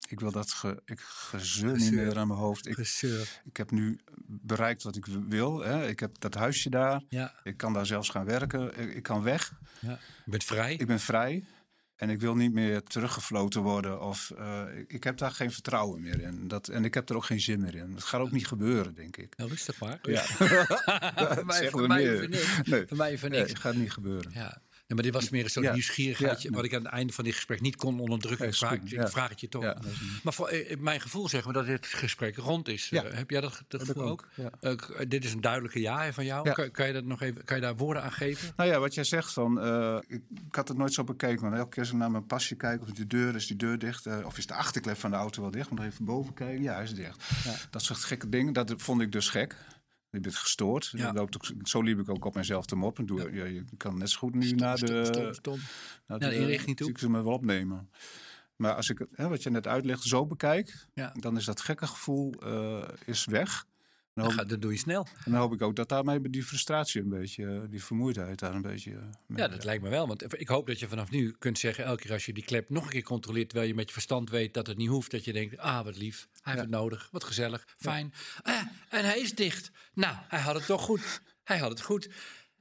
Ik 0.09 0.21
wil 0.21 0.31
dat 0.33 0.53
ge, 0.53 0.83
ik 0.85 1.01
gezeur 1.01 1.77
niet 1.77 1.93
meer 1.93 2.19
aan 2.19 2.27
mijn 2.27 2.39
hoofd. 2.41 2.67
Ik, 2.67 2.75
Gezeur. 2.75 3.41
ik 3.45 3.57
heb 3.57 3.71
nu 3.71 4.01
bereikt 4.27 4.83
wat 4.83 4.97
ik 4.97 5.07
wil. 5.29 5.61
Hè. 5.61 5.89
Ik 5.89 6.01
heb 6.01 6.21
dat 6.21 6.35
huisje 6.35 6.71
daar. 6.71 7.03
Ja, 7.09 7.35
Ik 7.43 7.57
kan 7.57 7.73
daar 7.73 7.87
zelfs 7.87 8.09
gaan 8.09 8.25
werken. 8.25 8.79
Ik, 8.81 8.95
ik 8.95 9.03
kan 9.03 9.23
weg. 9.23 9.53
ja. 9.81 9.99
Je 10.25 10.31
bent 10.31 10.45
vrij. 10.45 10.75
Ik 10.75 10.87
ben 10.87 11.01
vrij. 11.01 11.45
En 11.97 12.11
ik 12.11 12.21
wil 12.21 12.35
niet 12.35 12.53
meer 12.53 12.83
teruggefloten 12.83 13.63
worden. 13.63 14.01
Of, 14.01 14.31
eh, 14.31 14.63
ik, 14.87 15.05
heb 15.05 15.19
daar 15.19 15.31
geen 15.31 15.53
vertrouwen 15.53 16.01
meer 16.01 16.21
in. 16.21 16.49
Dat, 16.49 16.69
en 16.69 16.85
ik 16.85 16.95
heb 16.95 17.09
er 17.09 17.17
ook 17.17 17.25
geen 17.25 17.41
zin 17.41 17.61
meer 17.61 17.75
in. 17.75 17.93
Het 17.95 18.05
gaat 18.05 18.21
ook 18.21 18.31
niet 18.31 18.47
gebeuren, 18.47 18.95
denk 18.95 19.17
ik. 19.17 19.37
Nou, 19.37 19.51
rustig 19.51 19.81
maar. 19.81 19.99
Ja. 20.03 20.23
voor 21.35 21.47
mij, 21.47 21.71
voor 21.71 21.91
even 21.97 22.31
niks. 22.31 22.61
Nee. 22.63 22.87
Voor 22.87 22.97
mij 22.97 23.19
Nee, 23.21 23.31
niks. 23.31 23.51
het 23.51 23.59
gaat 23.59 23.75
niet 23.75 23.93
gebeuren. 23.93 24.31
Ja. 24.35 24.63
Maar 24.95 25.03
dit 25.03 25.13
was 25.13 25.31
meer 25.31 25.45
een 25.45 25.51
soort 25.51 25.67
Ja. 25.67 25.73
nieuwsgierigheid. 25.73 26.43
Ja. 26.43 26.51
Wat 26.51 26.65
ik 26.65 26.75
aan 26.75 26.83
het 26.83 26.93
einde 26.93 27.13
van 27.13 27.25
dit 27.25 27.35
gesprek 27.35 27.61
niet 27.61 27.77
kon 27.77 28.01
onderdrukken. 28.01 28.49
Ik 28.49 28.55
vraag, 28.55 28.73
ik 28.75 29.31
het 29.31 29.41
je 29.41 29.49
toch. 29.49 29.75
Maar 30.23 30.33
voor 30.33 30.49
eh, 30.49 30.77
mijn 30.79 31.01
gevoel 31.01 31.29
zeggen 31.29 31.53
we 31.53 31.59
dat 31.59 31.67
dit 31.67 31.87
gesprek 31.87 32.37
rond 32.37 32.69
is. 32.69 32.91
Eh, 32.91 33.03
heb 33.13 33.31
jij 33.31 33.41
dat, 33.41 33.63
gevoel 33.69 34.03
ook? 34.03 34.29
Eh, 34.61 34.75
dit 35.09 35.25
is 35.25 35.33
een 35.33 35.41
duidelijke 35.41 35.81
ja 35.81 36.13
van 36.13 36.25
jou. 36.25 36.53
Kan, 36.53 36.71
kan, 36.71 36.87
je 36.87 36.93
dat 36.93 37.05
nog 37.05 37.23
even, 37.23 37.45
kan 37.45 37.57
je 37.57 37.63
daar 37.63 37.77
woorden 37.77 38.03
aan 38.03 38.13
geven? 38.13 38.53
Nou 38.57 38.71
ja, 38.71 38.79
wat 38.79 38.95
jij 38.95 39.05
zegt 39.05 39.33
van, 39.33 39.59
ik, 40.09 40.23
ik 40.47 40.55
had 40.55 40.69
het 40.69 40.77
nooit 40.77 40.95
zo 40.95 41.05
bekeken, 41.05 41.49
maar 41.49 41.59
elke 41.59 41.71
keer 41.71 41.83
als 41.83 41.93
ik 41.93 41.99
naar 41.99 42.11
mijn 42.11 42.27
pasje 42.27 42.55
kijk, 42.55 42.83
of 42.83 42.91
de 42.91 43.07
deur 43.07 43.35
is 43.35 43.47
die 43.47 43.57
deur 43.57 43.79
dicht, 43.79 44.07
of 44.25 44.39
is 44.39 44.47
de 44.47 44.55
achterklep 44.55 44.97
van 44.97 45.11
de 45.11 45.17
auto 45.17 45.43
wel 45.43 45.51
dicht, 45.51 45.71
moet 45.71 45.81
even 45.81 46.05
boven 46.05 46.35
kijken, 46.35 46.63
ja, 46.63 46.75
hij 46.75 46.83
is 46.83 46.95
dicht. 46.95 47.25
Dat 47.71 47.83
soort 47.83 47.99
gekke 47.99 48.29
dingen, 48.29 48.53
dat 48.53 48.75
vond 48.77 49.01
ik 49.01 49.13
dus 49.13 49.29
gek. 49.29 49.57
Je 50.13 50.21
bent 50.21 50.37
gestoord. 50.37 50.93
Ja. 50.97 51.07
Je 51.07 51.13
loopt 51.13 51.37
ook, 51.37 51.67
zo 51.69 51.81
liep 51.81 51.99
ik 51.99 52.09
ook 52.09 52.25
op 52.25 52.35
mezelf 52.35 52.67
te 52.67 52.77
moppen. 52.77 53.07
Doe, 53.07 53.33
ja. 53.33 53.45
je 53.45 53.65
kan 53.77 53.99
net 53.99 54.11
zo 54.11 54.19
goed 54.19 54.35
nu 54.35 54.51
naar 54.51 54.79
de, 54.79 55.05
Stom, 55.05 55.05
stom, 55.05 55.35
stom. 55.35 55.59
naar 56.07 56.19
Naar 56.19 56.31
de 56.31 56.37
inrichting 56.37 56.77
toe. 56.77 56.89
Ik 56.89 56.99
ze 56.99 57.11
me 57.11 57.23
wel 57.23 57.33
opnemen. 57.33 57.91
Maar 58.57 58.75
als 58.75 58.91
ik 58.91 59.07
hè, 59.13 59.29
wat 59.29 59.43
je 59.43 59.51
net 59.51 59.67
uitlegt, 59.67 60.03
zo 60.03 60.27
bekijk, 60.27 60.87
Ja. 60.95 61.15
dan 61.21 61.37
is 61.37 61.45
dat 61.45 61.61
gekke 61.61 61.87
gevoel 61.87 62.33
eh, 62.33 62.89
is 63.05 63.25
weg. 63.25 63.67
Dan 64.15 64.25
hoop, 64.35 64.49
dat 64.49 64.63
doe 64.63 64.73
je 64.73 64.79
snel. 64.79 65.07
en 65.25 65.31
dan 65.31 65.41
hoop 65.41 65.53
ik 65.53 65.63
ook 65.63 65.77
dat 65.77 65.89
daarmee 65.89 66.31
die 66.31 66.43
frustratie 66.45 67.01
een 67.03 67.09
beetje, 67.09 67.47
eh, 67.47 67.61
die 67.71 67.85
vermoeidheid 67.85 68.39
daar 68.39 68.55
een 68.55 68.63
beetje... 68.63 68.91
eh, 68.91 68.99
mee- 69.27 69.39
Ja, 69.39 69.49
dat 69.49 69.65
lijkt 69.65 69.83
me 69.83 69.89
wel. 69.89 70.07
Want 70.07 70.41
ik 70.41 70.49
hoop 70.49 70.67
dat 70.67 70.79
je 70.79 70.89
vanaf 70.89 71.11
nu 71.11 71.35
kunt 71.39 71.59
zeggen, 71.59 71.85
elke 71.85 72.03
keer 72.03 72.13
als 72.13 72.27
je 72.27 72.33
die 72.33 72.45
klep 72.45 72.71
nog 72.71 72.85
een 72.85 72.91
keer 72.91 73.03
controleert, 73.03 73.49
terwijl 73.49 73.69
je 73.71 73.75
met 73.77 73.87
je 73.87 73.93
verstand 73.93 74.31
weet 74.31 74.55
dat 74.55 74.67
het 74.67 74.77
niet 74.77 74.89
hoeft, 74.89 75.11
dat 75.11 75.25
je 75.25 75.33
denkt, 75.33 75.59
ah, 75.59 75.85
wat 75.85 75.97
lief, 75.97 76.29
hij 76.33 76.53
heeft 76.53 76.65
het 76.65 76.75
nodig, 76.75 77.09
wat 77.13 77.25
gezellig, 77.25 77.65
fijn. 77.77 78.13
Ah, 78.43 78.63
en 78.89 79.05
hij 79.05 79.19
is 79.21 79.35
dicht. 79.35 79.71
Nou, 79.95 80.17
hij 80.29 80.41
had 80.41 80.55
het 80.55 80.67
toch 80.67 80.83
goed. 80.83 81.21
Hij 81.45 81.59
had 81.59 81.71
het 81.71 81.81
goed. 81.83 82.09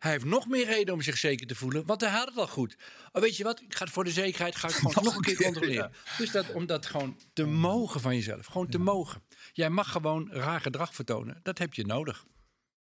Hij 0.02 0.12
heeft 0.12 0.26
nog 0.26 0.48
meer 0.48 0.66
reden 0.66 0.94
om 0.94 1.02
zich 1.02 1.18
zeker 1.18 1.48
te 1.48 1.56
voelen, 1.56 1.86
want 1.86 2.02
hij 2.02 2.10
had 2.10 2.28
het 2.28 2.38
al 2.38 2.48
goed. 2.48 2.78
Oh, 3.12 3.22
weet 3.22 3.38
je 3.38 3.44
wat? 3.44 3.62
Ik 3.62 3.76
ga 3.76 3.84
het 3.84 3.94
voor 3.94 4.04
de 4.04 4.12
zekerheid 4.12 4.56
ga 4.56 4.68
ik 4.68 4.74
gewoon 4.84 5.04
nog 5.04 5.16
een 5.16 5.22
keer 5.22 5.36
controleren. 5.36 5.92
Dus 6.18 6.32
dat, 6.32 6.52
om 6.52 6.66
dat 6.66 6.86
gewoon 6.86 7.18
te 7.34 7.46
mogen 7.46 8.02
van 8.02 8.16
jezelf, 8.16 8.46
gewoon 8.46 8.68
te 8.68 8.78
mogen. 8.78 9.24
Jij 9.54 9.70
mag 9.70 9.92
gewoon 9.92 10.32
raar 10.32 10.62
gedrag 10.62 10.96
vertonen. 10.96 11.40
Dat 11.44 11.58
heb 11.58 11.74
je 11.74 11.86
nodig. 11.86 12.26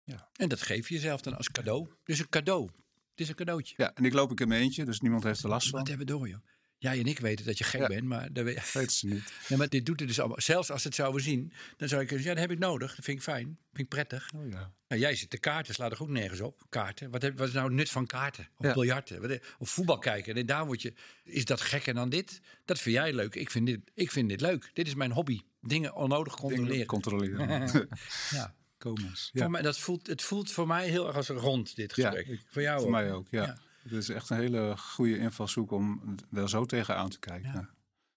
Ja. 0.05 0.29
En 0.33 0.49
dat 0.49 0.63
geef 0.63 0.89
je 0.89 0.95
jezelf 0.95 1.21
dan 1.21 1.37
als 1.37 1.51
cadeau. 1.51 1.89
Dus 2.05 2.19
een 2.19 2.29
cadeau. 2.29 2.71
Het 3.11 3.21
is 3.21 3.29
een 3.29 3.35
cadeautje. 3.35 3.75
Ja, 3.77 3.95
en 3.95 4.05
ik 4.05 4.13
loop 4.13 4.31
ik 4.31 4.41
in 4.41 4.49
mijn 4.49 4.63
eentje, 4.63 4.85
dus 4.85 5.01
niemand 5.01 5.23
heeft 5.23 5.43
er 5.43 5.49
last 5.49 5.69
van. 5.69 5.79
Wat 5.79 5.89
hebben 5.89 6.07
we 6.07 6.13
door, 6.13 6.29
joh? 6.29 6.41
Jij 6.83 6.99
en 6.99 7.07
ik 7.07 7.19
weten 7.19 7.47
dat 7.47 7.59
je 7.59 7.65
gek 7.65 7.81
Ja. 7.81 7.87
bent, 7.87 8.03
maar, 8.05 8.33
dat 8.33 8.45
weet, 8.45 8.73
Weet 8.73 8.93
ze 8.93 9.07
niet. 9.07 9.33
nee, 9.49 9.59
maar 9.59 9.69
dit 9.69 9.87
doet 9.87 9.99
het 10.01 10.09
dus 10.09 10.19
allemaal. 10.19 10.41
Zelfs 10.41 10.71
als 10.71 10.83
ze 10.83 10.87
het 10.89 10.97
zouden 10.97 11.23
zien, 11.23 11.53
dan 11.77 11.89
zou 11.89 12.01
kunnen 12.05 12.07
zeggen, 12.09 12.25
ja, 12.25 12.31
dat 12.33 12.39
heb 12.39 12.51
ik 12.51 12.59
nodig. 12.59 12.95
Dat 12.95 13.05
vind 13.05 13.17
ik 13.17 13.23
fijn, 13.23 13.45
vind 13.47 13.79
ik 13.79 13.89
prettig. 13.89 14.31
Oh 14.37 14.49
ja. 14.51 14.73
Nou, 14.89 15.01
jij 15.01 15.15
zit 15.15 15.31
de 15.31 15.39
kaarten, 15.39 15.75
slaat 15.75 15.93
er 15.93 16.03
ook 16.03 16.09
nergens 16.09 16.41
op. 16.41 16.63
Kaarten. 16.69 17.11
Wat, 17.11 17.23
heb, 17.23 17.39
wat 17.39 17.49
is 17.49 17.55
nou 17.55 17.67
het 17.67 17.75
nut 17.75 17.91
van 17.91 18.07
kaarten? 18.07 18.49
Of 18.57 18.67
Ja. 18.67 18.73
biljarten? 18.73 19.41
Of 19.59 19.71
voetbal 19.71 19.99
kijken? 19.99 20.35
En 20.35 20.47
daar 20.47 20.67
word 20.67 20.83
je, 20.83 20.93
is 21.25 21.45
dat 21.45 21.61
gekker 21.61 21.95
dan 21.95 22.09
dit? 22.09 22.41
Dat 22.65 22.79
vind 22.81 22.97
jij 22.97 23.13
leuk. 23.13 23.35
Ik 23.35 23.51
vind 23.51 23.67
dit, 23.67 23.81
ik 23.95 24.11
vind 24.11 24.29
dit 24.29 24.41
leuk. 24.41 24.71
Dit 24.75 24.87
is 24.87 24.95
mijn 24.95 25.13
hobby. 25.13 25.41
Dingen 25.61 25.95
onnodig 25.95 26.35
controleren. 26.37 26.87
Controleren. 26.87 27.89
ja. 28.31 28.55
Komens. 28.79 29.29
Voor 29.33 29.41
Ja. 29.41 29.49
mij, 29.49 29.63
dat 29.63 29.79
voelt, 29.79 30.07
het 30.07 30.23
voelt 30.23 30.51
voor 30.53 30.67
mij 30.67 30.89
heel 30.89 31.07
erg 31.07 31.17
als 31.17 31.29
een 31.29 31.37
rond, 31.37 31.77
dit 31.77 31.93
gesprek. 31.93 32.27
ik- 32.27 32.41
voor 32.51 32.63
jou 32.63 32.77
Voor 32.79 32.87
ook. 32.87 32.93
mij 32.93 33.13
ook, 33.13 33.27
ja. 33.31 33.59
Ja. 33.83 33.91
Het 33.91 34.03
is 34.03 34.09
echt 34.09 34.31
een 34.31 34.37
hele 34.37 34.77
goede 34.77 35.19
invalshoek 35.19 35.71
om 35.71 36.15
daar 36.31 36.49
zo 36.49 36.65
tegenaan 36.65 37.09
te 37.09 37.19
kijken. 37.19 37.71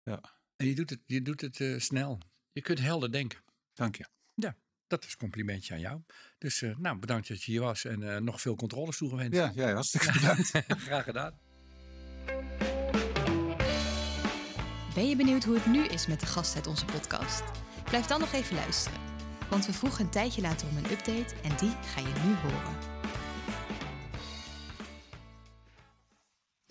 Ja. 0.04 0.22
En 0.56 0.68
je 0.68 0.76
doet 0.76 0.90
het, 0.90 1.00
je 1.06 1.22
doet 1.22 1.42
het 1.42 1.60
eh, 1.60 1.80
snel. 1.80 2.20
Je 2.52 2.62
kunt 2.62 2.80
helder 2.80 3.12
denken. 3.12 3.40
Dank 3.74 3.96
je. 3.96 4.06
Ja, 4.34 4.56
dat 4.88 5.04
is 5.04 5.12
een 5.12 5.18
complimentje 5.18 5.74
aan 5.74 5.80
jou. 5.80 6.02
Dus 6.38 6.62
eh, 6.62 6.78
nou, 6.78 6.98
bedankt 6.98 7.28
dat 7.28 7.44
je 7.44 7.52
hier 7.52 7.62
was 7.62 7.86
en 7.86 8.14
eh, 8.14 8.22
nog 8.22 8.42
veel 8.42 8.56
controles 8.56 8.98
toegewenst. 8.98 9.34
Ja, 9.34 9.52
jij 9.56 9.74
hartstikke 9.74 10.12
bedankt. 10.12 10.52
Graag 10.88 11.04
gedaan. 11.04 11.40
Ben 14.94 15.10
je 15.10 15.16
benieuwd 15.16 15.44
hoe 15.44 15.56
het 15.56 15.66
nu 15.66 15.86
is 15.86 16.08
met 16.08 16.20
de 16.20 16.26
gast 16.26 16.56
uit 16.56 16.68
onze 16.68 16.86
podcast? 16.86 17.44
Blijf 17.84 18.06
dan 18.06 18.20
nog 18.20 18.34
even 18.34 18.56
luisteren. 18.56 19.00
Want 19.50 19.66
we 19.66 19.74
vroegen 19.74 20.06
een 20.06 20.12
tijdje 20.12 20.42
later 20.42 20.68
om 20.68 20.78
een 20.78 20.92
update 20.92 21.36
en 21.44 21.58
die 21.58 21.72
ga 21.82 22.00
je 22.00 22.14
nu 22.26 22.34
horen. 22.34 22.93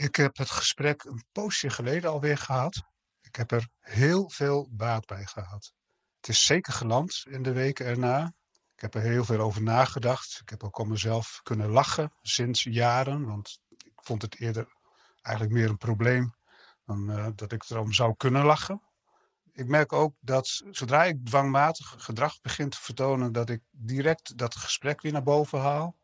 Ik 0.03 0.17
heb 0.17 0.37
het 0.37 0.51
gesprek 0.51 1.05
een 1.05 1.25
poosje 1.33 1.71
geleden 1.71 2.11
alweer 2.11 2.39
gehad. 2.39 2.83
Ik 3.21 3.37
heb 3.37 3.51
er 3.51 3.69
heel 3.81 4.31
veel 4.31 4.69
baat 4.71 5.07
bij 5.07 5.25
gehad. 5.25 5.73
Het 6.17 6.29
is 6.29 6.45
zeker 6.45 6.73
geland 6.73 7.25
in 7.29 7.43
de 7.43 7.53
weken 7.53 7.87
erna. 7.87 8.33
Ik 8.75 8.81
heb 8.81 8.95
er 8.95 9.01
heel 9.01 9.25
veel 9.25 9.41
over 9.41 9.63
nagedacht. 9.63 10.39
Ik 10.41 10.49
heb 10.49 10.65
ook 10.65 10.79
om 10.79 10.89
mezelf 10.89 11.41
kunnen 11.43 11.69
lachen 11.69 12.13
sinds 12.23 12.63
jaren. 12.63 13.27
Want 13.27 13.59
ik 13.69 13.93
vond 13.95 14.23
het 14.23 14.41
eerder 14.41 14.67
eigenlijk 15.21 15.57
meer 15.57 15.69
een 15.69 15.79
probleem 15.79 16.35
dan 16.87 17.11
eh, 17.11 17.27
dat 17.35 17.53
ik 17.53 17.71
erom 17.71 17.93
zou 17.93 18.15
kunnen 18.17 18.45
lachen. 18.45 18.83
Ik 19.53 19.67
merk 19.67 19.93
ook 19.93 20.15
dat 20.21 20.63
zodra 20.71 21.05
ik 21.05 21.27
dwangmatig 21.27 21.95
gedrag 21.99 22.41
begin 22.41 22.69
te 22.69 22.81
vertonen, 22.81 23.33
dat 23.33 23.51
ik 23.51 23.63
direct 23.71 24.39
dat 24.39 24.57
gesprek 24.57 25.01
weer 25.01 25.13
naar 25.13 25.23
boven 25.23 25.61
haal. 25.61 25.97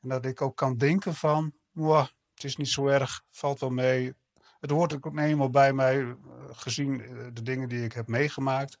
En 0.00 0.08
dat 0.08 0.24
ik 0.24 0.42
ook 0.42 0.56
kan 0.56 0.76
denken 0.76 1.14
van, 1.14 1.52
"Mwah, 1.70 2.08
het 2.42 2.50
is 2.50 2.56
niet 2.56 2.68
zo 2.68 2.86
erg, 2.86 3.22
valt 3.30 3.60
wel 3.60 3.70
mee. 3.70 4.14
Het 4.60 4.70
hoort 4.70 4.94
ook 4.94 5.18
eenmaal 5.18 5.50
bij 5.50 5.72
mij, 5.72 6.00
eh, 6.00 6.14
gezien 6.50 7.00
eh, 7.00 7.26
de 7.32 7.42
dingen 7.42 7.68
die 7.68 7.84
ik 7.84 7.92
heb 7.92 8.08
meegemaakt. 8.08 8.78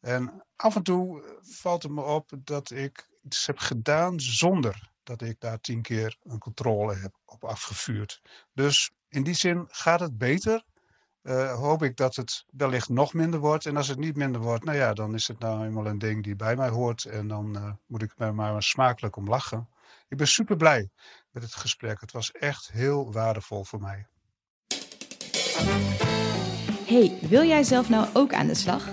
En 0.00 0.44
af 0.56 0.76
en 0.76 0.82
toe 0.82 1.22
eh, 1.22 1.30
valt 1.40 1.82
het 1.82 1.92
me 1.92 2.02
op 2.02 2.30
dat 2.38 2.70
ik 2.70 3.08
iets 3.22 3.46
heb 3.46 3.58
gedaan 3.58 4.20
zonder 4.20 4.90
dat 5.02 5.22
ik 5.22 5.40
daar 5.40 5.60
tien 5.60 5.82
keer 5.82 6.16
een 6.22 6.38
controle 6.38 6.94
heb 6.94 7.14
op 7.24 7.44
afgevuurd. 7.44 8.22
Dus 8.52 8.90
in 9.08 9.22
die 9.22 9.34
zin 9.34 9.64
gaat 9.68 10.00
het 10.00 10.18
beter. 10.18 10.64
Eh, 11.22 11.54
hoop 11.54 11.82
ik 11.82 11.96
dat 11.96 12.16
het 12.16 12.44
wellicht 12.50 12.88
nog 12.88 13.14
minder 13.14 13.40
wordt. 13.40 13.66
En 13.66 13.76
als 13.76 13.88
het 13.88 13.98
niet 13.98 14.16
minder 14.16 14.40
wordt, 14.40 14.64
nou 14.64 14.76
ja, 14.76 14.92
dan 14.92 15.14
is 15.14 15.28
het 15.28 15.38
nou 15.38 15.64
eenmaal 15.64 15.86
een 15.86 15.98
ding 15.98 16.22
die 16.22 16.36
bij 16.36 16.56
mij 16.56 16.68
hoort. 16.68 17.04
En 17.04 17.28
dan 17.28 17.78
moet 17.86 18.02
ik 18.02 18.12
er 18.16 18.34
maar 18.34 18.62
smakelijk 18.62 19.16
om 19.16 19.28
lachen. 19.28 19.68
Ik 20.08 20.16
ben 20.16 20.28
super 20.28 20.56
blij 20.56 20.90
met 21.36 21.44
het 21.44 21.54
gesprek. 21.54 22.00
Het 22.00 22.12
was 22.12 22.32
echt 22.32 22.70
heel 22.72 23.12
waardevol 23.12 23.64
voor 23.64 23.80
mij. 23.80 24.06
Hey, 26.86 27.18
wil 27.20 27.44
jij 27.44 27.62
zelf 27.62 27.88
nou 27.88 28.06
ook 28.12 28.34
aan 28.34 28.46
de 28.46 28.54
slag? 28.54 28.88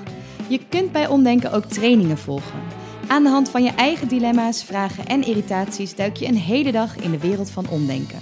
Je 0.50 0.68
kunt 0.70 0.92
bij 0.92 1.08
Omdenken 1.08 1.52
ook 1.52 1.66
trainingen 1.66 2.18
volgen. 2.18 2.62
Aan 3.08 3.24
de 3.24 3.30
hand 3.30 3.50
van 3.50 3.64
je 3.64 3.72
eigen 3.72 4.08
dilemma's, 4.08 4.64
vragen 4.64 5.06
en 5.06 5.24
irritaties 5.24 5.96
duik 5.96 6.16
je 6.16 6.26
een 6.26 6.38
hele 6.38 6.72
dag 6.72 6.96
in 6.96 7.12
de 7.12 7.20
wereld 7.20 7.52
van 7.52 7.70
omdenken. 7.70 8.22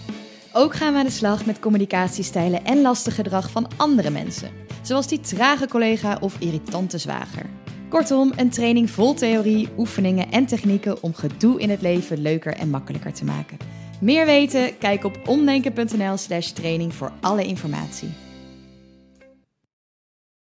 Ook 0.54 0.76
gaan 0.76 0.94
we 0.94 1.00
aan 1.00 1.06
de 1.06 1.12
slag 1.12 1.46
met 1.46 1.60
communicatiestijlen 1.60 2.66
en 2.66 2.82
lastig 2.82 3.16
gedrag 3.16 3.52
van 3.52 3.68
andere 3.78 4.10
mensen, 4.10 4.52
zoals 4.82 5.08
die 5.08 5.20
trage 5.20 5.68
collega 5.68 6.18
of 6.20 6.40
irritante 6.40 6.98
zwager. 6.98 7.50
Kortom, 7.90 8.34
een 8.36 8.50
training 8.50 8.90
vol 8.90 9.14
theorie, 9.14 9.70
oefeningen 9.78 10.32
en 10.32 10.46
technieken 10.46 11.04
om 11.04 11.14
gedoe 11.14 11.60
in 11.60 11.70
het 11.70 11.82
leven 11.82 12.22
leuker 12.22 12.54
en 12.54 12.70
makkelijker 12.70 13.14
te 13.14 13.26
maken. 13.26 13.81
Meer 14.02 14.26
weten? 14.26 14.78
Kijk 14.78 15.04
op 15.04 15.20
omdenken.nl/slash 15.28 16.52
training 16.52 16.96
voor 16.96 17.12
alle 17.20 17.46
informatie. 17.46 18.10